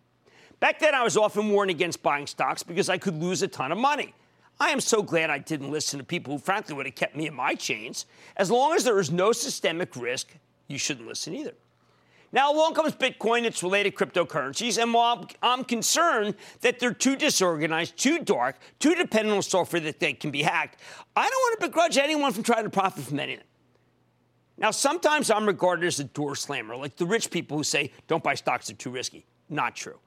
Back 0.59 0.79
then, 0.79 0.95
I 0.95 1.03
was 1.03 1.17
often 1.17 1.49
warned 1.49 1.69
against 1.69 2.01
buying 2.01 2.25
stocks 2.25 2.63
because 2.63 2.89
I 2.89 2.97
could 2.97 3.21
lose 3.21 3.43
a 3.43 3.47
ton 3.47 3.71
of 3.71 3.77
money. 3.77 4.15
I 4.59 4.69
am 4.69 4.79
so 4.79 5.03
glad 5.03 5.29
I 5.29 5.37
didn't 5.37 5.69
listen 5.69 5.99
to 5.99 6.03
people 6.03 6.33
who, 6.33 6.39
frankly, 6.39 6.73
would 6.73 6.87
have 6.87 6.95
kept 6.95 7.15
me 7.15 7.27
in 7.27 7.35
my 7.35 7.53
chains. 7.53 8.07
As 8.37 8.49
long 8.49 8.73
as 8.73 8.83
there 8.83 8.99
is 8.99 9.11
no 9.11 9.33
systemic 9.33 9.95
risk, 9.95 10.35
you 10.67 10.77
shouldn't 10.77 11.07
listen 11.07 11.33
either. 11.35 11.53
Now, 12.31 12.51
along 12.51 12.73
comes 12.73 12.93
Bitcoin 12.93 13.45
its 13.45 13.63
related 13.63 13.95
cryptocurrencies, 13.95 14.81
and 14.81 14.93
while 14.93 15.25
I'm 15.41 15.63
concerned 15.63 16.35
that 16.61 16.79
they're 16.79 16.93
too 16.93 17.15
disorganized, 17.15 17.95
too 17.95 18.19
dark, 18.19 18.57
too 18.79 18.93
dependent 18.93 19.37
on 19.37 19.41
software 19.41 19.79
that 19.81 19.99
they 19.99 20.13
can 20.13 20.31
be 20.31 20.41
hacked, 20.41 20.81
I 21.15 21.29
don't 21.29 21.31
want 21.31 21.61
to 21.61 21.67
begrudge 21.67 21.97
anyone 21.97 22.33
from 22.33 22.43
trying 22.43 22.65
to 22.65 22.69
profit 22.69 23.05
from 23.05 23.19
any 23.19 23.33
of 23.33 23.39
them. 23.39 23.47
Now, 24.57 24.71
sometimes 24.71 25.29
I'm 25.29 25.45
regarded 25.45 25.85
as 25.85 25.99
a 25.99 26.05
door 26.05 26.35
slammer, 26.35 26.75
like 26.75 26.97
the 26.97 27.05
rich 27.05 27.31
people 27.31 27.57
who 27.57 27.63
say, 27.63 27.91
don't 28.07 28.23
buy 28.23 28.35
stocks, 28.35 28.67
they're 28.67 28.75
too 28.75 28.89
risky. 28.89 29.25
Not 29.49 29.75
true. 29.75 29.99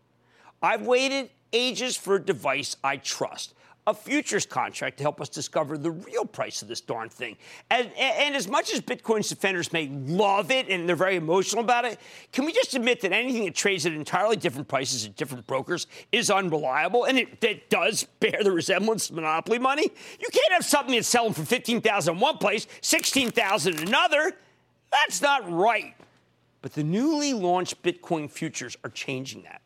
I've 0.62 0.82
waited 0.82 1.30
ages 1.52 1.96
for 1.96 2.16
a 2.16 2.22
device 2.22 2.76
I 2.82 2.98
trust 2.98 3.54
a 3.89 3.95
futures 3.95 4.45
contract 4.45 4.99
to 4.99 5.03
help 5.03 5.18
us 5.18 5.30
discover 5.30 5.78
the 5.78 5.91
real 5.91 6.26
price 6.26 6.61
of 6.61 6.68
this 6.68 6.82
darn 6.82 7.09
thing. 7.09 7.39
And, 7.70 7.91
and, 7.99 8.36
as 8.36 8.47
much 8.47 8.72
as 8.72 8.82
Bitcoin's 8.82 9.30
defenders 9.30 9.72
may 9.72 9.89
love 9.89 10.51
it 10.51 10.68
and 10.68 10.86
they're 10.86 10.95
very 10.95 11.16
emotional 11.16 11.64
about 11.64 11.86
it, 11.86 11.99
can 12.30 12.45
we 12.45 12.53
just 12.53 12.74
admit 12.74 13.01
that 13.01 13.12
anything 13.12 13.47
that 13.47 13.55
trades 13.55 13.86
at 13.86 13.95
entirely 13.95 14.36
different 14.36 14.68
prices 14.68 15.07
at 15.07 15.16
different 15.16 15.47
brokers 15.47 15.86
is 16.12 16.30
unreliable 16.30 17.05
and 17.05 17.18
it, 17.18 17.43
it 17.43 17.70
does 17.70 18.05
bear 18.20 18.45
the 18.45 18.53
resemblance 18.53 19.09
of 19.09 19.16
monopoly 19.16 19.59
money? 19.59 19.91
You 20.20 20.28
can't 20.30 20.53
have 20.53 20.66
something 20.66 20.95
that's 20.95 21.09
selling 21.09 21.32
for 21.32 21.45
15000 21.45 22.14
in 22.14 22.20
one 22.20 22.36
place, 22.36 22.66
16000 22.82 23.80
in 23.80 23.89
another. 23.89 24.32
That's 24.93 25.22
not 25.22 25.51
right. 25.51 25.95
But 26.61 26.74
the 26.74 26.84
newly 26.84 27.32
launched 27.32 27.82
Bitcoin 27.82 28.30
futures 28.30 28.76
are 28.84 28.91
changing 28.91 29.45
that. 29.45 29.62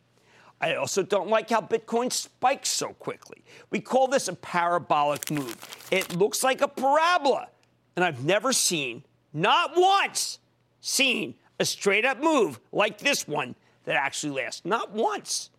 I 0.63 0.77
also 0.77 1.03
don't 1.03 1.29
like 1.29 1.51
how 1.51 1.61
Bitcoin 1.61 2.13
spikes 2.13 2.69
so 2.69 2.91
quickly. 2.95 3.43
We 3.71 3.81
call 3.81 4.07
this 4.07 4.29
a 4.29 4.33
parabolic 4.33 5.29
move. 5.29 5.57
It 5.91 6.17
looks 6.17 6.45
like 6.45 6.61
a 6.61 6.69
parabola. 6.69 7.49
And 7.97 8.05
I've 8.05 8.25
never 8.25 8.53
seen, 8.53 9.03
not 9.33 9.73
once, 9.77 10.39
seen 10.81 11.35
a 11.59 11.65
straight 11.65 12.05
up 12.05 12.23
move 12.23 12.61
like 12.71 12.99
this 12.99 13.27
one 13.27 13.57
that 13.85 13.97
actually 13.97 14.33
lasts. 14.33 14.65
Not 14.65 14.93
once. 14.93 15.51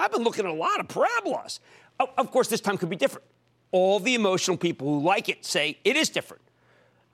I've 0.00 0.10
been 0.10 0.24
looking 0.24 0.46
at 0.46 0.50
a 0.50 0.54
lot 0.54 0.80
of 0.80 0.88
parabolas. 0.88 1.60
Of 2.00 2.30
course, 2.30 2.48
this 2.48 2.62
time 2.62 2.78
could 2.78 2.88
be 2.88 2.96
different. 2.96 3.26
All 3.70 4.00
the 4.00 4.14
emotional 4.14 4.56
people 4.56 4.88
who 4.88 5.04
like 5.04 5.28
it 5.28 5.44
say 5.44 5.78
it 5.84 5.94
is 5.94 6.08
different. 6.08 6.42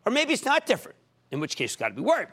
Or 0.06 0.12
maybe 0.12 0.34
it's 0.34 0.44
not 0.44 0.66
different, 0.66 0.98
in 1.32 1.40
which 1.40 1.56
case, 1.56 1.72
you've 1.72 1.80
got 1.80 1.88
to 1.88 1.94
be 1.94 2.02
worried. 2.02 2.28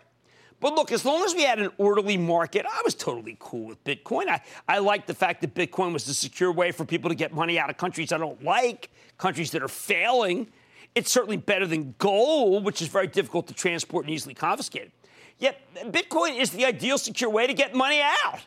But 0.61 0.75
look, 0.75 0.91
as 0.91 1.03
long 1.03 1.23
as 1.23 1.33
we 1.33 1.41
had 1.41 1.59
an 1.59 1.71
orderly 1.79 2.17
market, 2.17 2.67
I 2.71 2.81
was 2.85 2.93
totally 2.93 3.35
cool 3.39 3.65
with 3.65 3.83
Bitcoin. 3.83 4.27
I, 4.27 4.41
I 4.67 4.77
liked 4.77 5.07
the 5.07 5.13
fact 5.15 5.41
that 5.41 5.55
Bitcoin 5.55 5.91
was 5.91 6.05
the 6.05 6.13
secure 6.13 6.51
way 6.51 6.71
for 6.71 6.85
people 6.85 7.09
to 7.09 7.15
get 7.15 7.33
money 7.33 7.57
out 7.57 7.71
of 7.71 7.77
countries 7.77 8.11
I 8.11 8.19
don't 8.19 8.41
like, 8.43 8.91
countries 9.17 9.49
that 9.51 9.63
are 9.63 9.67
failing. 9.67 10.47
It's 10.93 11.11
certainly 11.11 11.37
better 11.37 11.65
than 11.65 11.95
gold, 11.97 12.63
which 12.63 12.79
is 12.79 12.89
very 12.89 13.07
difficult 13.07 13.47
to 13.47 13.55
transport 13.55 14.05
and 14.05 14.13
easily 14.13 14.35
confiscated. 14.35 14.91
Yet, 15.39 15.59
Bitcoin 15.85 16.39
is 16.39 16.51
the 16.51 16.65
ideal 16.65 16.99
secure 16.99 17.31
way 17.31 17.47
to 17.47 17.53
get 17.55 17.73
money 17.73 17.99
out. 18.23 18.41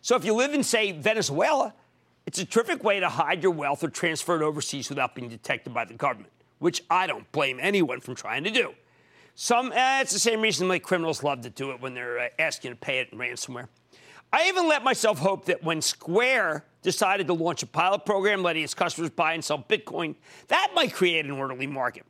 So 0.00 0.16
if 0.16 0.24
you 0.24 0.32
live 0.32 0.54
in, 0.54 0.62
say, 0.62 0.92
Venezuela, 0.92 1.74
it's 2.24 2.38
a 2.38 2.46
terrific 2.46 2.82
way 2.82 2.98
to 3.00 3.10
hide 3.10 3.42
your 3.42 3.52
wealth 3.52 3.84
or 3.84 3.90
transfer 3.90 4.36
it 4.36 4.42
overseas 4.42 4.88
without 4.88 5.14
being 5.14 5.28
detected 5.28 5.74
by 5.74 5.84
the 5.84 5.92
government, 5.92 6.32
which 6.60 6.82
I 6.88 7.06
don't 7.06 7.30
blame 7.30 7.58
anyone 7.60 8.00
from 8.00 8.14
trying 8.14 8.44
to 8.44 8.50
do. 8.50 8.72
Some, 9.40 9.70
eh, 9.72 10.00
it's 10.00 10.12
the 10.12 10.18
same 10.18 10.40
reason 10.40 10.66
like 10.66 10.82
criminals 10.82 11.22
love 11.22 11.42
to 11.42 11.50
do 11.50 11.70
it 11.70 11.80
when 11.80 11.94
they're 11.94 12.18
uh, 12.18 12.28
asking 12.40 12.72
to 12.72 12.76
pay 12.76 12.98
it 12.98 13.10
in 13.12 13.18
ransomware. 13.20 13.68
I 14.32 14.48
even 14.48 14.66
let 14.66 14.82
myself 14.82 15.20
hope 15.20 15.44
that 15.44 15.62
when 15.62 15.80
Square 15.80 16.64
decided 16.82 17.28
to 17.28 17.34
launch 17.34 17.62
a 17.62 17.66
pilot 17.66 18.04
program 18.04 18.42
letting 18.42 18.64
its 18.64 18.74
customers 18.74 19.10
buy 19.10 19.34
and 19.34 19.44
sell 19.44 19.64
Bitcoin, 19.68 20.16
that 20.48 20.72
might 20.74 20.92
create 20.92 21.24
an 21.24 21.30
orderly 21.30 21.68
market. 21.68 22.04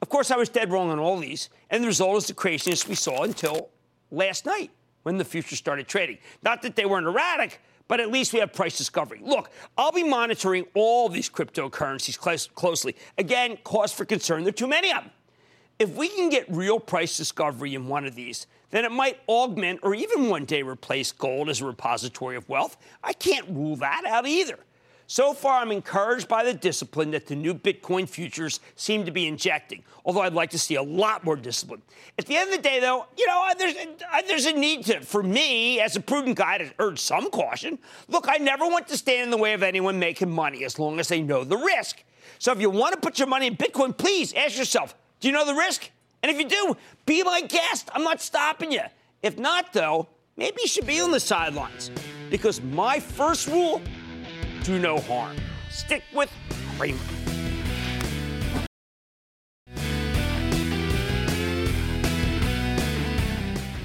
Of 0.00 0.08
course, 0.08 0.30
I 0.30 0.38
was 0.38 0.48
dead 0.48 0.72
wrong 0.72 0.88
on 0.88 0.98
all 0.98 1.18
these, 1.18 1.50
and 1.68 1.82
the 1.82 1.86
result 1.86 2.16
is 2.16 2.28
the 2.28 2.32
craziness 2.32 2.88
we 2.88 2.94
saw 2.94 3.24
until 3.24 3.68
last 4.10 4.46
night 4.46 4.70
when 5.02 5.18
the 5.18 5.24
futures 5.26 5.58
started 5.58 5.86
trading. 5.86 6.16
Not 6.42 6.62
that 6.62 6.76
they 6.76 6.86
weren't 6.86 7.06
erratic, 7.06 7.60
but 7.88 8.00
at 8.00 8.10
least 8.10 8.32
we 8.32 8.38
have 8.38 8.54
price 8.54 8.78
discovery. 8.78 9.20
Look, 9.22 9.50
I'll 9.76 9.92
be 9.92 10.02
monitoring 10.02 10.64
all 10.72 11.10
these 11.10 11.28
cryptocurrencies 11.28 12.18
closely. 12.54 12.96
Again, 13.18 13.58
cause 13.64 13.92
for 13.92 14.06
concern. 14.06 14.44
There 14.44 14.48
are 14.48 14.52
too 14.52 14.66
many 14.66 14.90
of 14.92 15.02
them. 15.02 15.10
If 15.80 15.96
we 15.96 16.08
can 16.10 16.28
get 16.28 16.44
real 16.50 16.78
price 16.78 17.16
discovery 17.16 17.74
in 17.74 17.88
one 17.88 18.04
of 18.04 18.14
these, 18.14 18.46
then 18.68 18.84
it 18.84 18.92
might 18.92 19.18
augment 19.26 19.80
or 19.82 19.94
even 19.94 20.28
one 20.28 20.44
day 20.44 20.60
replace 20.60 21.10
gold 21.10 21.48
as 21.48 21.62
a 21.62 21.64
repository 21.64 22.36
of 22.36 22.46
wealth. 22.50 22.76
I 23.02 23.14
can't 23.14 23.48
rule 23.48 23.76
that 23.76 24.04
out 24.06 24.28
either. 24.28 24.58
So 25.06 25.32
far, 25.32 25.62
I'm 25.62 25.72
encouraged 25.72 26.28
by 26.28 26.44
the 26.44 26.52
discipline 26.52 27.12
that 27.12 27.26
the 27.26 27.34
new 27.34 27.54
Bitcoin 27.54 28.06
futures 28.06 28.60
seem 28.76 29.06
to 29.06 29.10
be 29.10 29.26
injecting, 29.26 29.82
although 30.04 30.20
I'd 30.20 30.34
like 30.34 30.50
to 30.50 30.58
see 30.58 30.74
a 30.74 30.82
lot 30.82 31.24
more 31.24 31.34
discipline. 31.34 31.80
At 32.18 32.26
the 32.26 32.36
end 32.36 32.50
of 32.50 32.56
the 32.56 32.62
day, 32.62 32.78
though, 32.78 33.06
you 33.16 33.26
know, 33.26 33.48
there's, 33.58 33.74
there's 34.28 34.46
a 34.46 34.52
need 34.52 34.84
to, 34.84 35.00
for 35.00 35.22
me, 35.22 35.80
as 35.80 35.96
a 35.96 36.00
prudent 36.00 36.36
guy, 36.36 36.58
to 36.58 36.70
urge 36.78 36.98
some 36.98 37.30
caution. 37.30 37.78
Look, 38.06 38.26
I 38.28 38.36
never 38.36 38.68
want 38.68 38.86
to 38.88 38.98
stand 38.98 39.22
in 39.22 39.30
the 39.30 39.38
way 39.38 39.54
of 39.54 39.62
anyone 39.62 39.98
making 39.98 40.30
money 40.30 40.62
as 40.62 40.78
long 40.78 41.00
as 41.00 41.08
they 41.08 41.22
know 41.22 41.42
the 41.42 41.56
risk. 41.56 42.04
So 42.38 42.52
if 42.52 42.60
you 42.60 42.68
want 42.68 42.92
to 42.94 43.00
put 43.00 43.18
your 43.18 43.28
money 43.28 43.46
in 43.46 43.56
Bitcoin, 43.56 43.96
please 43.96 44.34
ask 44.34 44.58
yourself, 44.58 44.94
do 45.20 45.28
you 45.28 45.32
know 45.32 45.44
the 45.46 45.54
risk? 45.54 45.90
And 46.22 46.30
if 46.30 46.38
you 46.38 46.48
do, 46.48 46.76
be 47.06 47.22
my 47.22 47.42
guest. 47.42 47.88
I'm 47.94 48.02
not 48.02 48.20
stopping 48.20 48.72
you. 48.72 48.82
If 49.22 49.38
not, 49.38 49.72
though, 49.72 50.08
maybe 50.36 50.58
you 50.62 50.68
should 50.68 50.86
be 50.86 51.00
on 51.00 51.10
the 51.10 51.20
sidelines. 51.20 51.90
Because 52.30 52.60
my 52.62 53.00
first 53.00 53.48
rule 53.48 53.80
do 54.64 54.78
no 54.78 54.98
harm. 54.98 55.36
Stick 55.70 56.02
with 56.14 56.30
Cramer. 56.76 57.19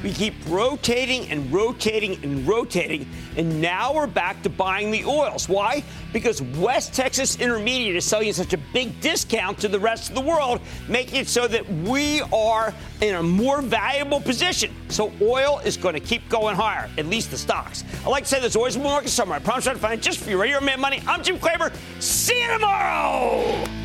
We 0.06 0.14
keep 0.14 0.36
rotating 0.48 1.32
and 1.32 1.52
rotating 1.52 2.24
and 2.24 2.48
rotating, 2.48 3.10
and 3.38 3.60
now 3.60 3.92
we're 3.92 4.06
back 4.06 4.44
to 4.44 4.52
buying 4.52 4.92
the 4.92 5.04
oils. 5.04 5.50
Why? 5.50 5.84
Because 6.14 6.44
West 6.44 6.94
Texas 6.94 7.38
Intermediate 7.38 7.96
is 7.96 8.06
selling 8.06 8.32
such 8.32 8.54
a 8.54 8.60
big 8.72 9.02
discount 9.02 9.58
to 9.62 9.68
the 9.68 9.80
rest 9.80 10.10
of 10.10 10.14
the 10.14 10.22
world, 10.22 10.62
making 10.88 11.22
it 11.22 11.28
so 11.28 11.48
that 11.48 11.68
we 11.68 12.22
are 12.32 12.72
in 13.02 13.16
a 13.16 13.24
more 13.24 13.64
valuable 13.64 14.22
position. 14.22 14.72
So 14.90 15.12
oil 15.24 15.60
is 15.66 15.76
going 15.76 15.96
to 15.96 16.00
keep 16.00 16.30
going 16.30 16.56
higher, 16.56 16.88
at 17.00 17.08
least 17.08 17.32
the 17.32 17.38
stocks. 17.40 17.84
I 18.06 18.10
like 18.10 18.26
to 18.26 18.30
say 18.30 18.40
there's 18.40 18.56
always 18.56 18.78
more 18.78 18.92
market 18.92 19.10
somewhere. 19.10 19.40
I 19.40 19.42
promise 19.42 19.66
I'll 19.66 19.76
find 19.76 19.96
it 19.96 20.04
just 20.04 20.20
for 20.20 20.30
you 20.30 20.40
right 20.40 20.50
here 20.50 20.58
on 20.58 20.66
Mad 20.66 20.80
Money. 20.80 21.02
I'm 21.08 21.24
Jim 21.24 21.40
Cramer. 21.40 21.72
See 22.00 22.44
you 22.44 22.50
tomorrow. 22.50 23.85